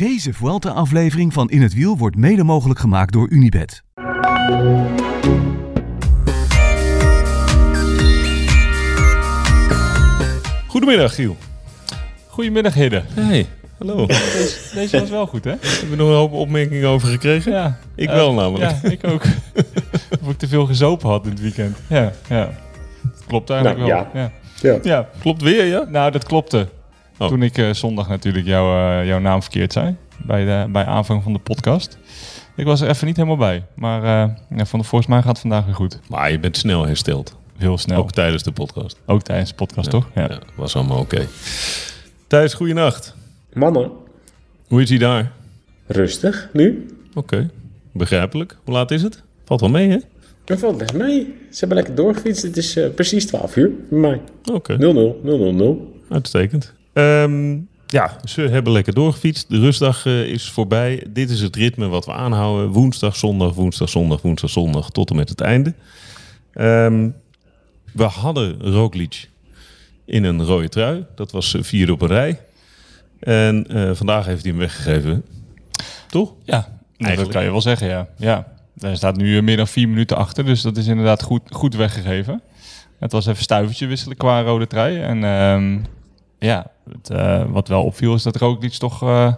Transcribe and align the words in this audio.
Deze 0.00 0.32
Vuelta-aflevering 0.32 1.32
van 1.32 1.50
In 1.50 1.62
het 1.62 1.74
Wiel 1.74 1.96
wordt 1.96 2.16
mede 2.16 2.44
mogelijk 2.44 2.80
gemaakt 2.80 3.12
door 3.12 3.28
Unibed. 3.30 3.82
Goedemiddag, 10.66 11.14
Giel. 11.14 11.36
Goedemiddag, 12.26 12.74
Hidde. 12.74 13.02
Hey, 13.08 13.46
hallo. 13.78 14.06
Deze, 14.06 14.70
deze 14.74 15.00
was 15.00 15.10
wel 15.10 15.26
goed, 15.26 15.44
hè? 15.44 15.50
Hebben 15.60 15.90
we 15.90 15.96
nog 15.96 16.08
een 16.08 16.14
hoop 16.14 16.32
opmerkingen 16.32 16.88
over 16.88 17.08
gekregen? 17.08 17.52
Ja. 17.52 17.78
Ik 17.94 18.08
wel 18.08 18.34
namelijk. 18.34 18.70
Ja, 18.82 18.90
ik 18.90 19.06
ook. 19.06 19.22
of 20.22 20.28
ik 20.30 20.38
te 20.38 20.48
veel 20.48 20.66
gezopen 20.66 21.08
had 21.08 21.24
in 21.24 21.30
het 21.30 21.40
weekend. 21.40 21.76
Ja, 21.86 22.12
ja. 22.28 22.50
Klopt 23.26 23.50
eigenlijk 23.50 23.88
Nou, 23.88 23.92
wel. 23.92 24.22
ja. 24.22 24.30
Ja. 24.60 24.72
Ja. 24.72 24.78
ja. 24.82 25.08
Klopt 25.20 25.42
weer, 25.42 25.64
ja? 25.64 25.84
Nou, 25.88 26.10
dat 26.10 26.24
klopte. 26.24 26.68
Oh. 27.20 27.28
Toen 27.28 27.42
ik 27.42 27.58
eh, 27.58 27.72
zondag 27.72 28.08
natuurlijk 28.08 28.46
jou, 28.46 28.78
eh, 29.00 29.06
jouw 29.06 29.18
naam 29.18 29.42
verkeerd 29.42 29.72
zei. 29.72 29.96
Bij, 30.26 30.44
de, 30.44 30.70
bij 30.70 30.84
aanvang 30.84 31.22
van 31.22 31.32
de 31.32 31.38
podcast. 31.38 31.98
Ik 32.56 32.64
was 32.64 32.80
er 32.80 32.88
even 32.88 33.06
niet 33.06 33.16
helemaal 33.16 33.36
bij. 33.36 33.64
Maar 33.74 34.02
eh, 34.02 34.34
ja, 34.56 34.64
van, 34.66 34.84
volgens 34.84 35.10
mij 35.10 35.18
gaat 35.18 35.28
het 35.28 35.38
vandaag 35.40 35.64
weer 35.64 35.74
goed. 35.74 36.00
Maar 36.08 36.30
je 36.30 36.38
bent 36.38 36.56
snel 36.56 36.86
hersteld. 36.86 37.36
Heel 37.56 37.78
snel. 37.78 37.96
Ook 37.98 38.02
Ook, 38.04 38.12
tijdens 38.12 38.42
de 38.42 38.52
podcast. 38.52 39.00
tijdens 39.22 39.48
de 39.50 39.54
podcast, 39.54 39.90
toch? 39.90 40.08
Ja. 40.14 40.22
Ja, 40.22 40.38
was 40.56 40.76
allemaal 40.76 40.98
oké. 40.98 41.26
Thijs, 42.26 42.54
goeienacht. 42.54 43.14
Mannen, 43.52 43.90
Hoe 44.68 44.82
is 44.82 44.88
hij 44.88 44.98
daar? 44.98 45.32
rustig 45.86 46.48
nu. 46.52 46.86
Oké, 47.14 47.50
begrijpelijk. 47.92 48.56
Hoe 48.64 48.74
laat 48.74 48.90
is 48.90 49.02
het? 49.02 49.22
Valt 49.44 49.60
wel 49.60 49.70
mee, 49.70 49.88
hè? 49.90 49.98
Dat 50.44 50.58
valt 50.58 50.78
best 50.78 50.94
mee. 50.94 51.34
Ze 51.50 51.58
hebben 51.58 51.76
lekker 51.76 51.94
doorgefietst. 51.94 52.42
Het 52.42 52.56
is 52.56 52.78
precies 52.94 53.26
12 53.26 53.56
uur 53.56 53.70
bij 53.90 53.98
mij. 53.98 54.20
0-0, 54.20 54.52
Oké, 54.52 54.76
0-0-0. 54.76 56.12
uitstekend. 56.12 56.74
Ehm, 57.00 57.58
ja, 57.86 58.16
ze 58.24 58.40
hebben 58.40 58.72
lekker 58.72 58.94
doorgefietst. 58.94 59.48
De 59.48 59.58
rustdag 59.58 60.06
eh, 60.06 60.22
is 60.22 60.50
voorbij. 60.50 61.06
Dit 61.08 61.30
is 61.30 61.40
het 61.40 61.56
ritme 61.56 61.86
wat 61.86 62.04
we 62.04 62.12
aanhouden. 62.12 62.68
Woensdag, 62.68 63.16
zondag, 63.16 63.54
woensdag, 63.54 63.88
zondag, 63.88 64.22
woensdag, 64.22 64.50
zondag 64.50 64.90
tot 64.90 65.10
en 65.10 65.16
met 65.16 65.28
het 65.28 65.40
einde. 65.40 65.74
Ehm, 66.52 67.08
we 67.92 68.02
hadden 68.02 68.60
Roglic 68.62 69.28
in 70.04 70.24
een 70.24 70.44
rode 70.44 70.68
trui. 70.68 71.04
Dat 71.14 71.32
was 71.32 71.54
eh, 71.54 71.62
vierde 71.62 71.92
op 71.92 72.02
een 72.02 72.08
rij. 72.08 72.40
En 73.20 73.66
eh, 73.68 73.90
vandaag 73.94 74.26
heeft 74.26 74.42
hij 74.42 74.50
hem 74.50 74.60
weggegeven. 74.60 75.24
Toch? 76.08 76.34
Ja, 76.44 76.56
nou, 76.56 76.64
dat 76.96 77.06
Eigenlijk. 77.06 77.30
kan 77.32 77.44
je 77.44 77.50
wel 77.50 77.60
zeggen, 77.60 77.88
ja. 77.88 78.08
ja. 78.16 78.46
Hij 78.78 78.96
staat 78.96 79.16
nu 79.16 79.42
meer 79.42 79.56
dan 79.56 79.68
vier 79.68 79.88
minuten 79.88 80.16
achter, 80.16 80.44
dus 80.44 80.62
dat 80.62 80.76
is 80.76 80.86
inderdaad 80.86 81.22
goed, 81.22 81.42
goed 81.50 81.74
weggegeven. 81.74 82.42
Het 82.98 83.12
was 83.12 83.26
even 83.26 83.42
stuivertje 83.42 83.86
wisselen 83.86 84.16
qua 84.16 84.42
rode 84.42 84.66
trui. 84.66 85.00
En 85.00 85.24
ehm, 85.24 85.78
ja, 86.40 86.66
het, 86.92 87.10
eh, 87.10 87.44
wat 87.50 87.68
wel 87.68 87.84
opviel 87.84 88.14
is 88.14 88.22
dat 88.22 88.36
Roglic 88.36 88.72
toch 88.72 89.02
eh, 89.02 89.32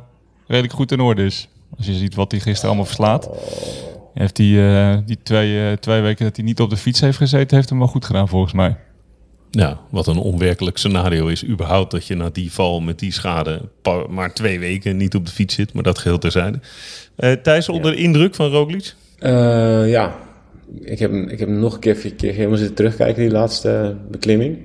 redelijk 0.47 0.73
goed 0.75 0.93
in 0.93 1.01
orde 1.01 1.25
is. 1.25 1.49
Als 1.77 1.87
je 1.87 1.93
ziet 1.95 2.15
wat 2.15 2.31
hij 2.31 2.41
gisteren 2.41 2.67
allemaal 2.69 2.85
verslaat. 2.87 3.29
Heeft 4.15 4.39
hij 4.39 4.47
eh, 4.93 4.99
die 5.07 5.19
twee, 5.23 5.69
eh, 5.71 5.77
twee 5.77 6.01
weken 6.01 6.25
dat 6.25 6.37
hij 6.37 6.45
niet 6.45 6.61
op 6.61 6.71
de 6.71 6.77
fiets 6.77 7.01
heeft 7.01 7.17
gezeten, 7.17 7.57
heeft 7.57 7.69
hem 7.69 7.79
wel 7.79 7.89
goed 7.89 8.05
gedaan 8.05 8.29
volgens 8.29 8.53
mij. 8.53 8.77
Ja, 9.51 9.81
wat 9.91 10.07
een 10.07 10.17
onwerkelijk 10.19 10.77
scenario 10.79 11.27
is 11.27 11.47
überhaupt 11.47 11.91
dat 11.91 12.07
je 12.07 12.15
na 12.15 12.31
die 12.31 12.53
val 12.53 12.81
met 12.81 12.99
die 12.99 13.13
schade 13.13 13.69
maar 14.09 14.35
twee 14.35 14.59
weken 14.59 14.97
niet 14.97 15.15
op 15.15 15.27
de 15.27 15.33
fiets 15.33 15.55
zit. 15.55 15.73
Maar 15.73 15.83
dat 15.83 15.99
geheel 15.99 16.19
terzijde. 16.19 16.61
Eh 17.17 17.33
Thijs, 17.33 17.69
onder 17.69 17.91
de 17.93 17.97
indruk 17.97 18.35
van 18.35 18.51
Roglic? 18.51 18.95
Eh, 19.19 19.91
ja, 19.91 20.17
ik 20.81 20.99
heb, 20.99 21.11
hem- 21.11 21.29
ik 21.29 21.39
heb 21.39 21.49
hem 21.49 21.59
nog 21.59 21.75
een 21.75 21.81
keer, 21.81 22.05
een 22.05 22.17
keer 22.17 22.33
helemaal 22.33 22.57
zitten 22.57 22.77
terugkijken, 22.77 23.23
die 23.23 23.31
laatste 23.33 23.97
beklimming. 24.11 24.59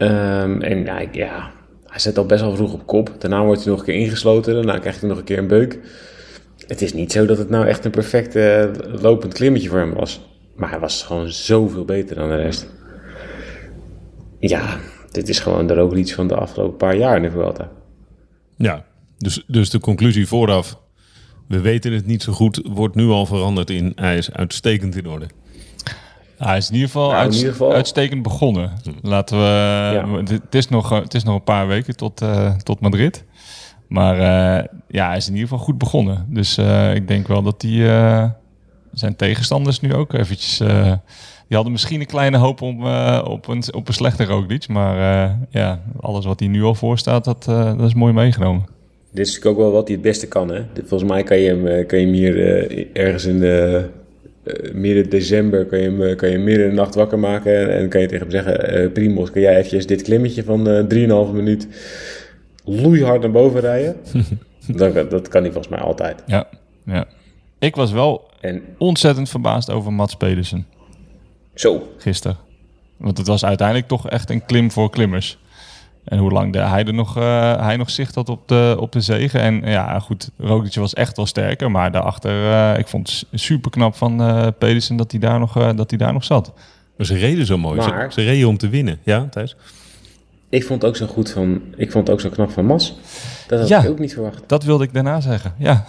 Ehm, 0.00 0.60
en 0.60 0.84
ja, 1.12 1.50
hij 1.86 1.98
zit 1.98 2.18
al 2.18 2.26
best 2.26 2.40
wel 2.40 2.56
vroeg 2.56 2.72
op 2.72 2.86
kop. 2.86 3.14
Daarna 3.18 3.44
wordt 3.44 3.62
hij 3.62 3.70
nog 3.70 3.80
een 3.80 3.86
keer 3.86 3.94
ingesloten. 3.94 4.54
Daarna 4.54 4.78
krijgt 4.78 5.00
hij 5.00 5.08
nog 5.08 5.18
een 5.18 5.24
keer 5.24 5.38
een 5.38 5.46
beuk. 5.46 5.78
Het 6.66 6.82
is 6.82 6.92
niet 6.92 7.12
zo 7.12 7.26
dat 7.26 7.38
het 7.38 7.50
nou 7.50 7.66
echt 7.66 7.84
een 7.84 7.90
perfect 7.90 8.36
eh, 8.36 8.64
lopend 9.00 9.34
klimmetje 9.34 9.68
voor 9.68 9.78
hem 9.78 9.94
was. 9.94 10.20
Maar 10.56 10.70
hij 10.70 10.78
was 10.78 11.02
gewoon 11.02 11.28
zoveel 11.28 11.84
beter 11.84 12.16
dan 12.16 12.28
de 12.28 12.36
rest. 12.36 12.68
Ja, 14.38 14.78
dit 15.10 15.28
is 15.28 15.38
gewoon 15.38 15.66
de 15.66 15.74
Roglic 15.74 16.14
van 16.14 16.28
de 16.28 16.34
afgelopen 16.34 16.76
paar 16.76 16.96
jaar 16.96 17.24
in. 17.24 17.32
Ja, 18.56 18.84
dus, 19.18 19.44
dus 19.46 19.70
de 19.70 19.80
conclusie 19.80 20.26
vooraf. 20.26 20.80
We 21.48 21.60
weten 21.60 21.92
het 21.92 22.06
niet 22.06 22.22
zo 22.22 22.32
goed, 22.32 22.60
wordt 22.64 22.94
nu 22.94 23.06
al 23.06 23.26
veranderd 23.26 23.70
in 23.70 23.92
hij 23.94 24.16
is 24.16 24.32
uitstekend 24.32 24.96
in 24.96 25.08
orde. 25.08 25.26
Hij 26.48 26.56
is 26.56 26.68
in 26.68 26.74
ieder 26.74 26.88
geval, 26.88 27.06
Nou, 27.08 27.16
in 27.18 27.22
uits- 27.24 27.36
ieder 27.36 27.52
geval- 27.52 27.72
uitstekend 27.72 28.22
begonnen. 28.22 28.70
Laten 29.02 29.38
we. 29.38 29.44
Het, 30.16 30.28
het 30.28 30.54
is 30.54 30.68
nog, 30.68 30.88
het 30.88 31.14
is 31.14 31.24
nog 31.24 31.34
een 31.34 31.44
paar 31.44 31.66
weken 31.66 31.96
tot, 31.96 32.20
eh, 32.20 32.54
tot 32.56 32.80
Madrid. 32.80 33.24
Maar 33.88 34.14
eh, 34.18 34.64
ja, 34.88 35.06
hij 35.08 35.16
is 35.16 35.26
in 35.28 35.32
ieder 35.34 35.48
geval 35.48 35.64
goed 35.64 35.78
begonnen. 35.78 36.26
Dus 36.28 36.56
eh, 36.58 36.94
ik 36.94 37.08
denk 37.08 37.28
wel 37.28 37.42
dat 37.42 37.60
die, 37.60 37.86
zijn 38.92 39.16
tegenstanders 39.16 39.80
nu 39.80 39.94
ook 39.94 40.12
eventjes... 40.12 40.58
die 40.58 41.56
hadden 41.58 41.72
misschien 41.72 42.00
een 42.00 42.06
kleine 42.06 42.36
hoop 42.36 42.62
om, 42.62 42.86
op, 43.24 43.48
een, 43.48 43.74
op 43.74 43.88
een 43.88 43.94
slechte 43.94 44.24
Roglic. 44.24 44.68
Maar 44.68 44.96
ja, 45.50 45.80
alles 46.00 46.24
wat 46.24 46.40
hij 46.40 46.48
nu 46.48 46.62
al 46.62 46.74
voor 46.74 46.98
staat, 46.98 47.24
dat, 47.24 47.44
dat 47.44 47.80
is 47.80 47.94
mooi 47.94 48.12
meegenomen. 48.12 48.66
Dit 49.12 49.26
is 49.26 49.32
natuurlijk 49.34 49.60
ook 49.60 49.66
wel 49.66 49.74
wat 49.74 49.86
hij 49.86 49.96
het 49.96 50.04
beste 50.04 50.28
kan. 50.28 50.48
Hè? 50.48 50.62
Volgens 50.86 51.10
mij 51.10 51.22
kan 51.22 51.38
je 51.38 51.48
hem, 51.48 51.86
kan 51.86 51.98
je 51.98 52.04
hem 52.04 52.14
hier 52.14 52.96
ergens 52.96 53.24
in 53.24 53.38
de 53.38 53.88
midden 54.74 55.10
december 55.10 55.66
kan 55.66 55.78
je 55.78 55.84
hem, 55.84 56.02
eh, 56.02 56.16
kan 56.16 56.28
je 56.28 56.34
hem 56.34 56.44
midden 56.44 56.64
in 56.64 56.70
de 56.70 56.76
nacht 56.76 56.94
wakker 56.94 57.18
maken. 57.18 57.60
En, 57.60 57.78
en 57.78 57.88
kan 57.88 58.00
je 58.00 58.06
tegen 58.06 58.28
hem 58.28 58.30
zeggen: 58.30 58.68
eh 58.68 58.92
Primos, 58.92 59.30
kan 59.30 59.42
jij 59.42 59.56
eventjes 59.56 59.86
dit 59.86 60.02
klimmetje 60.02 60.44
van 60.44 60.68
eh 60.68 60.84
3,5 61.26 61.32
minuut 61.32 61.68
loeihard 62.64 63.20
naar 63.20 63.30
boven 63.30 63.60
rijden? 63.60 63.96
dat, 64.66 65.10
dat 65.10 65.28
kan 65.28 65.42
hij 65.42 65.52
volgens 65.52 65.74
mij 65.74 65.82
altijd. 65.84 66.22
Ja, 66.26 66.48
ja. 66.84 67.06
Ik 67.58 67.76
was 67.76 67.92
wel 67.92 68.30
En 68.40 68.62
ontzettend 68.78 69.28
verbaasd 69.28 69.70
over 69.70 69.92
Mats 69.92 70.16
Pedersen. 70.16 70.66
zo, 71.54 71.88
gisteren. 71.98 72.36
Want 72.96 73.18
het 73.18 73.26
was 73.26 73.44
uiteindelijk 73.44 73.88
toch 73.88 74.08
echt 74.08 74.30
een 74.30 74.44
klim 74.44 74.70
voor 74.70 74.90
klimmers. 74.90 75.38
En 76.10 76.18
hoe 76.18 76.30
lang 76.30 76.52
de, 76.52 76.58
hij 76.58 76.84
er 76.84 76.94
nog, 76.94 77.16
eh, 77.16 77.60
hij 77.60 77.76
nog 77.76 77.90
zicht 77.90 78.14
had 78.14 78.28
op 78.28 78.48
de, 78.48 78.76
op 78.80 78.92
de 78.92 79.00
zegen. 79.00 79.40
En 79.40 79.62
ja, 79.64 79.98
goed, 79.98 80.30
Roglic 80.38 80.74
was 80.74 80.94
echt 80.94 81.16
wel 81.16 81.26
sterker. 81.26 81.70
Maar 81.70 81.92
daarachter, 81.92 82.50
eh 82.52 82.78
ik 82.78 82.88
vond 82.88 83.26
het 83.30 83.40
super 83.40 83.70
knap 83.70 83.94
van 83.96 84.22
eh 84.22 84.46
Pedersen 84.58 84.96
dat 84.96 85.10
hij 85.10 85.20
daar 85.20 85.38
nog, 85.38 85.56
eh, 85.56 85.70
dat 85.76 85.90
hij 85.90 85.98
daar 85.98 86.12
nog 86.12 86.24
zat. 86.24 86.52
Maar 86.96 87.06
ze 87.06 87.14
reden 87.14 87.46
zo 87.46 87.58
mooi. 87.58 87.82
Ze, 87.82 87.88
Maar- 87.88 88.12
ze 88.12 88.22
reden 88.22 88.48
om 88.48 88.56
te 88.56 88.68
winnen. 88.68 88.98
Ja, 89.02 89.26
Thijs? 89.30 89.56
ik 90.48 90.64
vond 90.64 90.82
het 90.82 90.90
ook 90.90 90.96
zo 90.96 91.06
goed 91.06 91.30
van, 91.30 91.60
ik 91.76 91.90
vond 91.92 92.06
het 92.06 92.16
ook 92.16 92.20
zo 92.22 92.28
knap 92.28 92.50
van 92.50 92.64
Mas. 92.66 92.96
Dat 93.46 93.58
had 93.58 93.68
Ja. 93.68 93.82
ik 93.82 93.88
ook 93.88 93.98
niet 93.98 94.12
verwacht. 94.12 94.42
Dat 94.46 94.64
wilde 94.64 94.84
ik 94.84 94.92
daarna 94.94 95.20
zeggen. 95.20 95.54
Ja, 95.58 95.84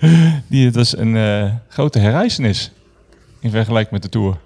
die, 0.50 0.64
het 0.66 0.74
was 0.74 0.96
een 0.96 1.16
eh, 1.16 1.44
grote 1.68 1.98
herreizenis 1.98 2.72
in 3.40 3.50
vergelijking 3.50 3.92
met 3.92 4.02
de 4.02 4.08
Tour. 4.08 4.36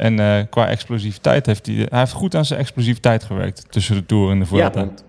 En 0.00 0.18
eh, 0.20 0.36
qua 0.50 0.68
explosiviteit 0.68 1.46
heeft 1.46 1.66
hij, 1.66 1.74
hij 1.88 1.98
heeft 1.98 2.12
goed 2.12 2.34
aan 2.34 2.44
zijn 2.44 2.60
explosiviteit 2.60 3.24
gewerkt 3.24 3.64
tussen 3.70 3.94
de 3.94 4.06
Tour 4.06 4.30
en 4.30 4.38
de 4.38 4.44
Ja, 4.44 4.46
Vuelta. 4.50 4.80
want, 4.80 5.04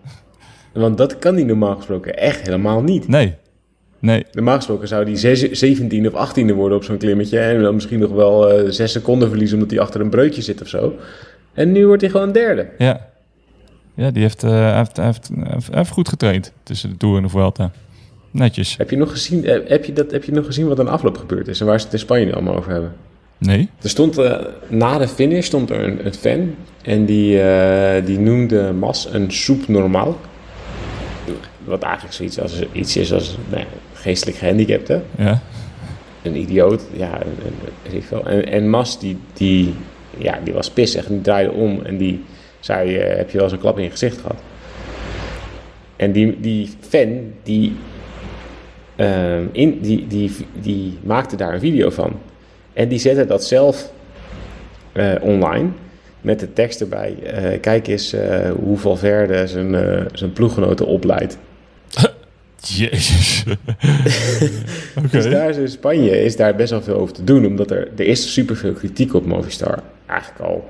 want 0.73 0.97
dat 0.97 1.19
kan 1.19 1.35
hij 1.35 1.43
normaal 1.43 1.75
gesproken 1.75 2.17
echt 2.17 2.45
helemaal 2.45 2.81
niet. 2.81 3.07
Nee, 3.07 3.35
nee, 3.99 4.25
Normaal 4.31 4.55
gesproken 4.55 4.87
zou 4.87 5.05
die 5.05 5.15
zes- 5.15 5.51
17 5.51 6.13
of 6.13 6.29
18e 6.29 6.53
worden 6.55 6.77
op 6.77 6.83
zo'n 6.83 6.97
klimmetje. 6.97 7.39
En 7.39 7.61
dan 7.61 7.73
misschien 7.73 7.99
nog 7.99 8.11
wel 8.11 8.49
eh 8.51 8.69
6 8.69 8.91
seconden 8.91 9.29
verliezen 9.29 9.57
omdat 9.57 9.71
hij 9.71 9.79
achter 9.79 10.01
een 10.01 10.09
breukje 10.09 10.41
zit 10.41 10.61
of 10.61 10.67
zo. 10.67 10.93
En 11.53 11.71
nu 11.71 11.85
wordt 11.87 12.01
hij 12.01 12.11
gewoon 12.11 12.31
derde. 12.31 12.69
Ja. 12.77 13.09
Ja, 13.95 14.11
die 14.11 14.21
heeft, 14.21 14.43
eh, 14.43 14.49
hij 14.51 14.77
heeft, 14.77 14.95
hij 14.97 15.05
heeft, 15.05 15.29
hij 15.35 15.51
heeft, 15.53 15.73
hij 15.73 15.85
goed 15.85 16.09
getraind 16.09 16.53
tussen 16.63 16.89
de 16.89 16.97
Tour 16.97 17.17
en 17.17 17.23
de 17.23 17.29
Vuelta. 17.29 17.71
Netjes. 18.31 18.77
Heb 18.77 18.89
je 18.89 18.97
nog 18.97 19.11
gezien, 19.11 19.45
heb 19.45 19.85
je 19.85 19.93
dat, 19.93 20.11
heb 20.11 20.23
je 20.23 20.31
nog 20.31 20.45
gezien 20.45 20.67
wat 20.67 20.79
aan 20.79 20.85
de 20.85 20.91
afloop 20.91 21.17
gebeurd 21.17 21.47
is? 21.47 21.59
En 21.59 21.65
waar 21.65 21.79
ze 21.79 21.85
het 21.85 21.93
in 21.93 21.99
Spanje 21.99 22.33
allemaal 22.33 22.55
over 22.55 22.71
hebben? 22.71 22.93
Nee? 23.47 23.69
Er 23.81 23.89
stond, 23.89 24.17
eh, 24.17 24.37
na 24.67 24.97
de 24.97 25.07
finish 25.07 25.45
stond 25.45 25.69
er 25.69 25.79
een, 25.83 26.05
een 26.05 26.13
fan. 26.13 26.55
En 26.81 27.05
die, 27.05 27.41
eh, 27.41 28.05
die 28.05 28.19
noemde 28.19 28.71
Mas 28.73 29.07
een 29.11 29.31
soep 29.31 29.67
normaal. 29.67 30.17
Wat 31.63 31.83
eigenlijk 31.83 32.13
zoiets 32.13 32.39
als, 32.39 32.61
iets 32.71 32.97
is 32.97 33.13
als 33.13 33.37
nou, 33.49 33.61
ja, 33.61 33.67
geestelijk 33.93 34.37
gehandicapte. 34.37 35.01
Ja. 35.17 35.41
een 36.21 36.35
idioot. 36.35 36.81
Ja, 36.93 37.13
een, 37.21 37.45
een- 37.45 37.69
weet 37.83 37.93
ik 37.93 38.03
veel. 38.03 38.25
En, 38.27 38.45
en 38.47 38.69
Mas, 38.69 38.99
die, 38.99 39.17
die, 39.33 39.73
ja, 40.17 40.39
die 40.43 40.53
was 40.53 40.69
pissig 40.69 41.05
en 41.05 41.13
die 41.13 41.21
draaide 41.21 41.51
om 41.51 41.81
en 41.83 41.97
die 41.97 42.23
zei, 42.59 42.95
eh, 42.95 43.17
heb 43.17 43.29
je 43.29 43.33
wel 43.35 43.43
eens 43.43 43.53
een 43.53 43.59
klap 43.59 43.77
in 43.77 43.83
je 43.83 43.89
gezicht 43.89 44.17
gehad? 44.21 44.41
En 45.95 46.11
die, 46.11 46.39
die 46.39 46.69
fan, 46.79 47.09
die, 47.43 47.75
ehm, 48.95 49.43
in, 49.51 49.79
die, 49.81 50.07
die, 50.07 50.31
die 50.61 50.97
maakte 51.03 51.35
daar 51.35 51.53
een 51.53 51.59
video 51.59 51.89
van. 51.89 52.19
En 52.73 52.87
die 52.87 52.99
zette 52.99 53.25
dat 53.25 53.43
zelf 53.43 53.91
eh, 54.91 55.13
online 55.21 55.69
met 56.21 56.39
de 56.39 56.53
tekst 56.53 56.81
erbij. 56.81 57.15
eh, 57.23 57.59
kijk 57.59 57.87
eens 57.87 58.13
eh, 58.13 58.51
hoe 58.51 58.77
Valverde 58.77 59.47
zijn, 59.47 59.75
zijn 60.13 60.33
ploeggenoten 60.33 60.85
opleidt. 60.85 61.37
Jezus. 62.57 63.43
Oké. 64.97 65.07
Dus 65.11 65.29
daar 65.29 65.49
is 65.49 65.57
in 65.57 65.67
Spanje 65.67 66.23
is 66.23 66.35
daar 66.35 66.55
best 66.55 66.71
wel 66.71 66.81
veel 66.81 66.95
over 66.95 67.13
te 67.13 67.23
doen, 67.23 67.45
omdat 67.45 67.71
er, 67.71 67.87
er 67.97 68.05
is 68.05 68.33
superveel 68.33 68.73
kritiek 68.73 69.13
op 69.13 69.25
Movistar. 69.25 69.79
Eigenlijk 70.05 70.41
al, 70.41 70.69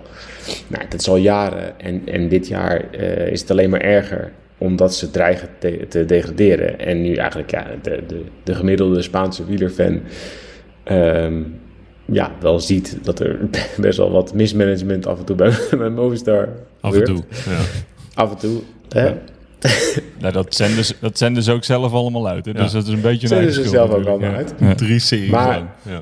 nou, 0.67 0.83
dat 0.89 0.99
is 0.99 1.07
al 1.09 1.15
jaren. 1.17 1.79
En, 1.79 2.01
en 2.05 2.29
dit 2.29 2.47
jaar 2.47 2.95
is 3.31 3.41
het 3.41 3.51
alleen 3.51 3.69
maar 3.69 3.81
erger. 3.81 4.31
omdat 4.57 4.95
ze 4.95 5.11
dreigen 5.11 5.49
te, 5.59 5.85
te 5.89 6.05
degraderen. 6.05 6.79
En 6.79 7.01
nu 7.01 7.15
eigenlijk 7.15 7.51
ja, 7.51 7.67
de, 7.81 8.03
de, 8.07 8.21
de 8.43 8.55
gemiddelde 8.55 9.01
Spaanse 9.01 9.45
wielerfan 9.45 10.01
ehm, 10.83 11.41
ja, 12.05 12.31
wel 12.39 12.59
ziet 12.59 12.97
dat 13.03 13.19
er 13.19 13.39
best 13.77 13.97
wel 13.97 14.11
wat 14.11 14.33
mismanagement 14.33 15.07
af 15.07 15.19
en 15.19 15.25
toe 15.25 15.35
bij, 15.35 15.51
bij 15.77 15.89
Movistar 15.89 16.49
Af 16.81 16.93
en 16.95 17.03
toe. 17.03 17.23
Ja. 17.49 17.57
Af 18.13 18.31
en 18.31 18.37
toe. 18.37 18.61
Hè? 18.89 19.13
Nou, 20.19 20.33
dat, 20.33 20.55
zenden 20.55 20.85
ze, 20.85 20.95
dat 20.99 21.17
zenden 21.17 21.43
ze 21.43 21.51
ook 21.51 21.63
zelf 21.63 21.93
allemaal 21.93 22.27
uit. 22.27 22.45
Hè? 22.45 22.51
Ja. 22.51 22.57
Dus 22.57 22.71
dat 22.71 22.83
is 22.87 22.89
een 22.93 23.01
beetje 23.01 23.21
een 23.21 23.27
Zenden 23.27 23.45
eigen 23.47 23.63
ze 23.63 23.69
zelf 23.69 23.89
ook 23.91 24.05
allemaal 24.05 24.29
ja. 24.29 24.35
uit. 24.35 24.53
Ja. 24.59 24.75
Drie 24.75 24.99
series 24.99 25.29
Maar- 25.29 25.47
lang. 25.47 25.65
Ja. 25.89 26.01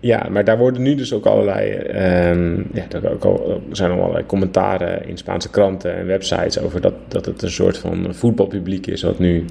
Ja, 0.00 0.26
maar 0.30 0.44
daar 0.44 0.58
worden 0.58 0.82
nu 0.82 0.94
dus 0.94 1.12
ook 1.12 1.26
allerlei. 1.26 1.70
ehm, 1.70 2.54
ja, 2.72 2.84
er 2.90 3.10
ook 3.10 3.24
al- 3.24 3.62
zijn 3.72 3.90
al 3.90 4.00
allerlei 4.00 4.26
commentaren 4.26 5.08
in 5.08 5.16
Spaanse 5.16 5.50
kranten 5.50 5.96
en 5.96 6.06
websites 6.06 6.58
over 6.60 6.80
dat, 6.80 6.94
dat 7.08 7.26
het 7.26 7.42
een 7.42 7.50
soort 7.50 7.78
van 7.78 8.14
voetbalpubliek 8.14 8.86
is 8.86 9.02
wat 9.02 9.18
nu 9.18 9.44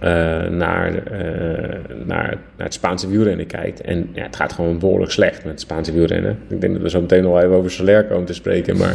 eh, 0.00 0.10
naar, 0.48 0.94
eh, 1.06 1.78
naar, 2.04 2.38
naar 2.56 2.66
het 2.66 2.74
Spaanse 2.74 3.08
wielrennen 3.08 3.46
kijkt. 3.46 3.80
En 3.80 4.08
ja, 4.12 4.22
het 4.22 4.36
gaat 4.36 4.52
gewoon 4.52 4.78
behoorlijk 4.78 5.10
slecht 5.12 5.42
met 5.42 5.52
het 5.52 5.60
Spaanse 5.60 5.92
wielrennen. 5.92 6.38
Ik 6.48 6.60
denk 6.60 6.72
dat 6.72 6.82
we 6.82 6.90
zo 6.90 7.00
meteen 7.00 7.22
nog 7.22 7.38
even 7.38 7.50
over 7.56 7.70
Soler 7.70 8.04
komen 8.04 8.24
te 8.24 8.32
spreken. 8.34 8.76
Maar 8.76 8.94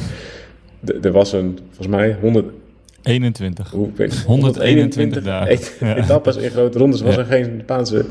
er 1.02 1.12
was 1.12 1.34
een, 1.34 1.60
volgens 1.68 1.88
mij, 1.88 2.18
100, 2.22 2.46
21. 3.04 3.72
hoe, 3.72 3.88
ik 3.88 3.96
weet- 3.96 4.24
121 4.24 5.24
dagen. 5.24 5.58
Ja. 5.88 5.96
etappes 5.96 6.36
in 6.36 6.50
grote 6.50 6.78
rondes. 6.78 7.02
Was 7.02 7.16
Ja. 7.16 7.20
er 7.20 7.26
geen 7.26 7.60
Spaanse 7.62 8.06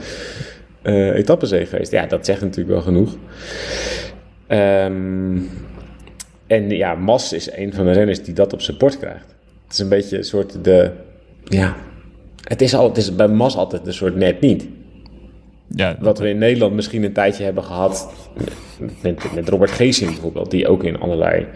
geweest. 0.82 1.90
Ja, 1.90 2.06
dat 2.06 2.26
zegt 2.26 2.40
natuurlijk 2.40 2.68
wel 2.68 2.82
genoeg. 2.82 3.16
Ehm, 4.46 5.38
en 6.46 6.70
ja, 6.70 6.94
Mas 6.94 7.32
is 7.32 7.52
een 7.52 7.72
van 7.74 7.84
de 7.84 7.92
renners 7.92 8.22
die 8.22 8.34
dat 8.34 8.52
op 8.52 8.60
zijn 8.60 8.76
bord 8.78 8.98
krijgt. 8.98 9.26
Het 9.64 9.72
is 9.72 9.78
een 9.78 9.88
beetje 9.88 10.16
een 10.16 10.24
soort 10.24 10.64
de... 10.64 10.90
Ja, 11.44 11.76
het 12.52 12.60
is, 12.62 12.74
al, 12.74 12.88
het 12.88 12.96
is 12.96 13.14
bij 13.14 13.28
Mas 13.28 13.56
altijd 13.56 13.86
een 13.86 13.94
soort 13.94 14.16
net 14.16 14.40
niet. 14.40 14.66
Ja, 15.68 15.96
Wat 16.00 16.18
we 16.18 16.28
in 16.28 16.38
Nederland 16.38 16.74
misschien 16.74 17.02
een 17.02 17.12
tijdje 17.12 17.44
hebben 17.44 17.64
gehad 17.64 18.12
met, 19.02 19.34
met 19.34 19.48
Robert 19.48 19.70
Geesing 19.70 20.10
bijvoorbeeld, 20.10 20.50
die 20.50 20.68
ook 20.68 20.84
in 20.84 21.00
allerlei 21.00 21.46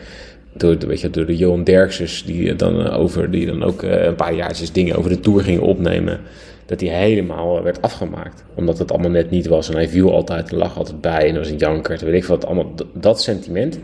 door, 0.54 0.78
de- 0.78 0.86
weet 0.86 1.00
je, 1.00 1.10
door 1.10 1.26
de 1.26 1.36
Johan 1.36 1.64
Derkses, 1.64 2.24
die 2.24 2.54
dan 2.54 2.86
eh, 2.86 2.98
over 3.00 3.30
die 3.30 3.46
dan 3.46 3.62
ook 3.62 3.82
eh, 3.82 4.04
een 4.04 4.14
paar 4.14 4.34
jaartjes 4.34 4.72
dingen 4.72 4.96
over 4.96 5.10
de 5.10 5.20
tour 5.20 5.42
ging 5.42 5.60
opnemen, 5.60 6.20
dat 6.66 6.80
hij 6.80 6.88
helemaal 6.90 7.56
eh, 7.56 7.62
werd 7.62 7.82
afgemaakt, 7.82 8.44
omdat 8.54 8.78
het 8.78 8.92
allemaal 8.92 9.10
net 9.10 9.30
niet 9.30 9.46
was 9.46 9.68
en 9.68 9.74
hij 9.74 9.88
viel 9.88 10.12
altijd, 10.12 10.50
er 10.50 10.56
lag 10.56 10.78
altijd 10.78 11.00
bij 11.00 11.28
en 11.28 11.32
er 11.32 11.38
was 11.38 11.50
een 11.50 11.56
janker, 11.56 11.98
weet 12.04 12.14
ik 12.14 12.24
wat 12.24 12.46
allemaal. 12.46 12.72
Dat 12.94 13.22
sentiment, 13.22 13.78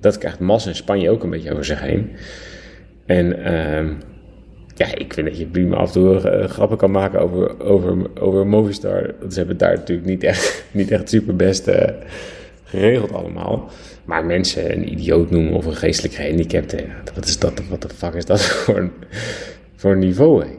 dat 0.00 0.18
krijgt 0.18 0.38
Mas 0.38 0.66
in 0.66 0.74
Spanje 0.74 1.10
ook 1.10 1.22
een 1.22 1.30
beetje 1.30 1.52
over 1.52 1.64
zich 1.64 1.80
heen. 1.80 2.10
En 3.06 3.44
ehm, 3.44 3.88
ja, 4.86 4.94
ik 4.94 5.14
vind 5.14 5.26
dat 5.26 5.38
je 5.38 5.46
prima 5.46 5.76
af 5.76 5.86
en 5.86 5.92
toe 5.92 6.20
eh, 6.30 6.48
grappen 6.48 6.76
kan 6.76 6.90
maken 6.90 7.20
over, 7.20 7.60
over, 7.64 7.96
over 8.20 8.46
Movistar. 8.46 9.14
Ze 9.28 9.36
hebben 9.38 9.48
het 9.48 9.58
daar 9.58 9.74
natuurlijk 9.74 10.08
niet 10.08 10.22
echt, 10.22 10.64
niet 10.72 10.90
echt 10.90 11.08
super 11.08 11.36
best 11.36 11.66
eh, 11.68 11.88
geregeld 12.64 13.12
allemaal. 13.12 13.70
Maar 14.04 14.24
mensen 14.24 14.72
een 14.72 14.92
idioot 14.92 15.30
noemen 15.30 15.52
of 15.52 15.66
een 15.66 15.76
geestelijk 15.76 16.14
gehandicapte, 16.14 16.84
wat 17.14 17.26
is 17.26 17.38
dat? 17.38 17.62
Wat 17.68 17.82
de 17.82 17.88
fuck 17.88 18.14
is 18.14 18.24
dat 18.24 18.42
voor 18.64 18.78
een, 18.78 18.90
voor 19.76 19.92
een 19.92 19.98
niveau? 19.98 20.44
hè? 20.44 20.50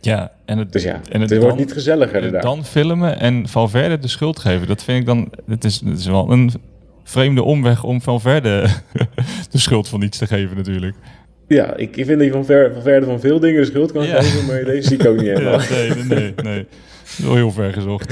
ja, 0.00 0.32
en 0.44 0.58
het, 0.58 0.72
Dus 0.72 0.82
ja, 0.82 1.00
en 1.10 1.20
het, 1.20 1.30
het 1.30 1.38
wordt 1.38 1.56
dan- 1.56 1.64
niet 1.64 1.72
gezelliger 1.72 2.22
het 2.22 2.32
daar. 2.32 2.42
dan 2.42 2.64
filmen 2.64 3.20
en 3.20 3.48
Valverde 3.48 3.98
de 3.98 4.08
schuld 4.08 4.38
geven. 4.38 4.66
Dat 4.66 4.82
vind 4.84 4.98
ik 5.00 5.06
dan... 5.06 5.30
Het 5.46 5.64
is, 5.64 5.80
het 5.84 5.98
is 5.98 6.06
wel 6.06 6.30
een 6.32 6.50
vreemde 7.04 7.42
omweg 7.42 7.84
om 7.84 8.02
Valverde 8.02 8.66
de 9.50 9.58
schuld 9.58 9.88
van 9.88 10.02
iets 10.02 10.18
te 10.18 10.26
geven 10.26 10.56
natuurlijk. 10.56 10.96
Ja, 11.48 11.76
ik, 11.76 11.96
ik 11.96 12.04
vind 12.06 12.18
dat 12.18 12.26
je 12.26 12.32
van, 12.32 12.44
ver, 12.44 12.72
van 12.72 12.82
verder 12.82 13.08
van 13.08 13.20
veel 13.20 13.40
dingen 13.40 13.60
de 13.60 13.66
schuld 13.66 13.92
kan 13.92 14.06
Ja. 14.06 14.22
geven, 14.22 14.46
maar 14.46 14.64
deze 14.64 14.88
zie 14.88 14.98
ik 14.98 15.06
ook 15.06 15.16
niet 15.16 15.26
helemaal. 15.36 15.60
Ja, 15.60 15.68
nee, 15.70 16.04
nee, 16.08 16.34
nee, 16.42 16.66
heel 17.22 17.50
ver 17.52 17.72
gezocht. 17.72 18.10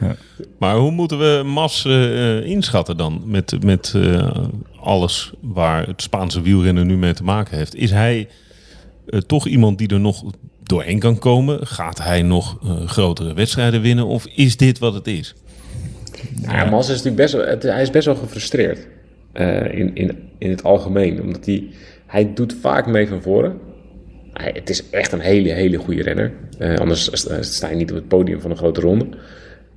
Ja. 0.00 0.16
Maar 0.58 0.76
hoe 0.76 0.90
moeten 0.90 1.18
we 1.18 1.42
Mas 1.44 1.84
eh, 1.84 2.36
eh, 2.38 2.44
inschatten 2.46 2.96
dan 2.96 3.22
met, 3.26 3.64
met 3.64 3.92
eh, 3.96 4.36
alles 4.80 5.32
waar 5.40 5.86
het 5.86 6.02
Spaanse 6.02 6.42
wielrennen 6.42 6.86
nu 6.86 6.96
mee 6.96 7.12
te 7.12 7.24
maken 7.24 7.56
heeft? 7.56 7.74
Is 7.74 7.90
hij 7.90 8.28
toch 9.26 9.46
iemand 9.46 9.78
die 9.78 9.88
er 9.88 10.00
nog 10.00 10.24
doorheen 10.62 10.98
kan 10.98 11.18
komen? 11.18 11.66
Gaat 11.66 12.02
hij 12.02 12.22
nog 12.22 12.58
eh, 12.62 12.86
grotere 12.88 13.34
wedstrijden 13.34 13.80
winnen? 13.82 14.06
Of 14.06 14.26
is 14.34 14.56
dit 14.56 14.78
wat 14.78 14.94
het 14.94 15.06
is? 15.06 15.34
Nou 16.42 16.56
Ja, 16.56 16.64
Mas 16.70 16.82
is 16.88 16.88
natuurlijk 17.02 17.16
best 17.16 17.32
wel, 17.34 17.46
het- 17.46 17.62
hij 17.62 17.82
is 17.82 17.90
best 17.90 18.06
wel 18.06 18.14
gefrustreerd 18.16 18.86
eh, 19.32 19.78
in, 19.78 19.94
in, 19.94 20.18
in 20.38 20.50
het 20.50 20.62
algemeen. 20.64 21.20
Omdat 21.22 21.46
hij, 21.46 21.64
hij 22.12 22.32
doet 22.34 22.54
vaak 22.60 22.86
mee 22.86 23.08
van 23.08 23.22
voren. 23.22 23.58
Hij, 24.32 24.50
het 24.54 24.70
is 24.70 24.90
echt 24.90 25.12
een 25.12 25.20
hele, 25.20 25.52
hele 25.52 25.76
goede 25.76 26.02
renner. 26.02 26.32
Eh, 26.58 26.76
anders 26.76 27.10
sta- 27.40 27.68
je 27.68 27.76
niet 27.76 27.90
op 27.90 27.96
het 27.96 28.08
podium 28.08 28.40
van 28.40 28.50
een 28.50 28.56
grote 28.56 28.80
ronde. 28.80 29.06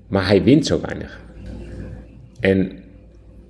Maar 0.08 0.28
hij 0.28 0.44
wint 0.44 0.66
zo 0.66 0.82
weinig. 0.82 1.20
En 2.40 2.72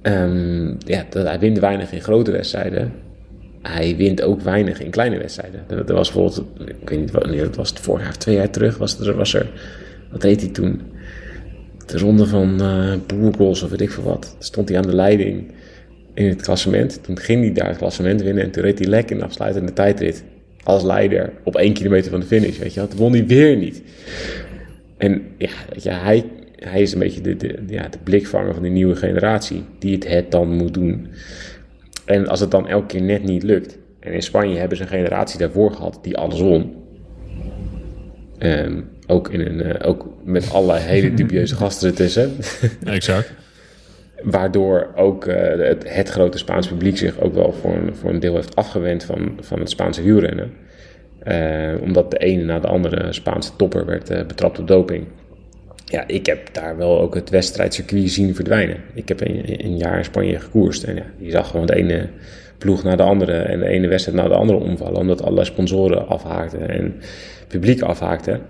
ehm, 0.01 0.67
ja, 0.77 1.05
hij 1.09 1.39
wint 1.39 1.59
weinig 1.59 1.91
in 1.91 2.01
grote 2.01 2.31
wedstrijden. 2.31 2.93
Hij 3.61 3.95
wint 3.95 4.21
ook 4.21 4.41
weinig 4.41 4.79
in 4.79 4.89
kleine 4.89 5.17
wedstrijden. 5.17 5.59
Er, 5.67 5.93
was 5.93 6.11
bijvoorbeeld, 6.11 6.45
ik 6.81 6.89
weet 6.89 6.99
niet 6.99 7.11
wanneer 7.11 7.43
het 7.43 7.55
was, 7.55 7.69
het 7.69 7.79
vorig 7.79 8.15
twee 8.17 8.35
jaar 8.35 8.49
terug, 8.49 8.77
was 8.77 8.99
er, 8.99 9.15
was 9.15 9.33
er 9.33 9.51
wat 10.11 10.21
deed 10.21 10.41
hij 10.41 10.49
toen? 10.49 10.81
de 11.85 11.97
ronde 11.97 12.25
van 12.25 12.61
Burgos 13.07 13.63
of 13.63 13.69
weet 13.69 13.81
ik 13.81 13.91
veel 13.91 14.03
wat. 14.03 14.35
Stond 14.39 14.69
hij 14.69 14.77
aan 14.77 14.87
de 14.87 14.95
leiding 14.95 15.51
in 16.15 16.29
het 16.29 16.41
klassement. 16.41 17.03
Toen 17.03 17.19
ging 17.19 17.41
hij 17.41 17.53
daar 17.53 17.67
het 17.67 17.77
klassement 17.77 18.21
winnen 18.21 18.43
en 18.43 18.51
toen 18.51 18.63
reed 18.63 18.79
hij 18.79 18.87
lekker 18.87 19.11
in 19.11 19.17
de 19.17 19.25
afsluitende 19.25 19.73
tijdrit 19.73 20.23
als 20.63 20.83
leider 20.83 21.33
op 21.43 21.55
één 21.55 21.73
kilometer 21.73 22.11
van 22.11 22.19
de 22.19 22.25
finish. 22.25 22.57
Weet 22.57 22.73
je, 22.73 22.79
wel. 22.79 22.89
toen 22.89 22.99
won 22.99 23.11
hij 23.11 23.25
weer 23.25 23.55
niet. 23.57 23.81
En 24.97 25.21
ja, 25.37 25.49
weet 25.69 25.83
je, 25.83 25.89
hij, 25.89 26.25
hij 26.55 26.81
is 26.81 26.93
een 26.93 26.99
beetje 26.99 27.21
de, 27.21 27.35
de, 27.35 27.59
ja, 27.67 27.87
de 27.87 27.97
blikvanger 28.03 28.53
van 28.53 28.63
die 28.63 28.71
nieuwe 28.71 28.95
generatie 28.95 29.63
die 29.79 29.93
het, 29.95 30.07
het 30.07 30.31
dan 30.31 30.49
moet 30.49 30.73
doen. 30.73 31.07
En 32.05 32.27
als 32.27 32.39
het 32.39 32.51
dan 32.51 32.67
elke 32.67 32.85
keer 32.85 33.01
net 33.01 33.23
niet 33.23 33.43
lukt. 33.43 33.77
En 33.99 34.13
in 34.13 34.21
Spanje 34.21 34.57
hebben 34.57 34.77
ze 34.77 34.83
een 34.83 34.89
generatie 34.89 35.39
daarvoor 35.39 35.71
gehad 35.71 35.99
die 36.01 36.17
alles 36.17 36.39
won. 36.39 36.73
Ehm, 38.37 38.81
ook, 39.07 39.29
in 39.29 39.39
een, 39.39 39.61
eh, 39.61 39.89
ook 39.89 40.13
met 40.23 40.51
allerlei 40.51 40.83
hele 40.83 41.13
dubieuze 41.13 41.55
gasten 41.61 41.89
ertussen. 41.89 42.31
Exact. 42.83 43.31
Waardoor 44.25 44.91
ook 44.95 45.25
eh, 45.25 45.67
het, 45.67 45.93
het 45.93 46.09
grote 46.09 46.37
Spaans 46.37 46.67
publiek 46.67 46.97
zich 46.97 47.19
ook 47.19 47.33
wel 47.33 47.51
voor 47.51 47.73
een, 47.75 47.95
voor 47.95 48.09
een 48.09 48.19
deel 48.19 48.35
heeft 48.35 48.55
afgewend 48.55 49.03
van, 49.03 49.37
van 49.39 49.59
het 49.59 49.69
Spaanse 49.69 50.03
wielrennen. 50.03 50.51
Eh, 51.19 51.73
omdat 51.81 52.11
de 52.11 52.17
ene 52.17 52.43
na 52.43 52.59
de 52.59 52.67
andere 52.67 53.13
Spaanse 53.13 53.55
topper 53.55 53.85
werd 53.85 54.09
eh, 54.09 54.25
betrapt 54.25 54.59
op 54.59 54.67
doping. 54.67 55.05
Ja, 55.85 56.07
ik 56.07 56.25
heb 56.25 56.53
daar 56.53 56.77
wel 56.77 57.01
ook 57.01 57.15
het 57.15 57.29
wedstrijdcircuit 57.29 58.11
zien 58.11 58.35
verdwijnen. 58.35 58.77
Ik 58.93 59.07
heb 59.07 59.21
een, 59.21 59.65
een 59.65 59.77
jaar 59.77 59.97
in 59.97 60.03
Spanje 60.03 60.39
gekoerst. 60.39 60.83
En 60.83 60.95
ja, 60.95 61.05
je 61.17 61.31
zag 61.31 61.49
gewoon 61.49 61.65
de 61.65 61.75
ene 61.75 62.09
ploeg 62.57 62.83
naar 62.83 62.97
de 62.97 63.03
andere 63.03 63.33
en 63.33 63.59
de 63.59 63.67
ene 63.67 63.87
wedstrijd 63.87 64.17
naar 64.17 64.29
de 64.29 64.35
andere 64.35 64.59
omvallen. 64.59 64.99
Omdat 64.99 65.21
allerlei 65.21 65.45
sponsoren 65.45 66.07
afhaakten 66.07 66.69
en 66.69 66.95
publiek 67.47 67.81
afhaakten. 67.81 68.41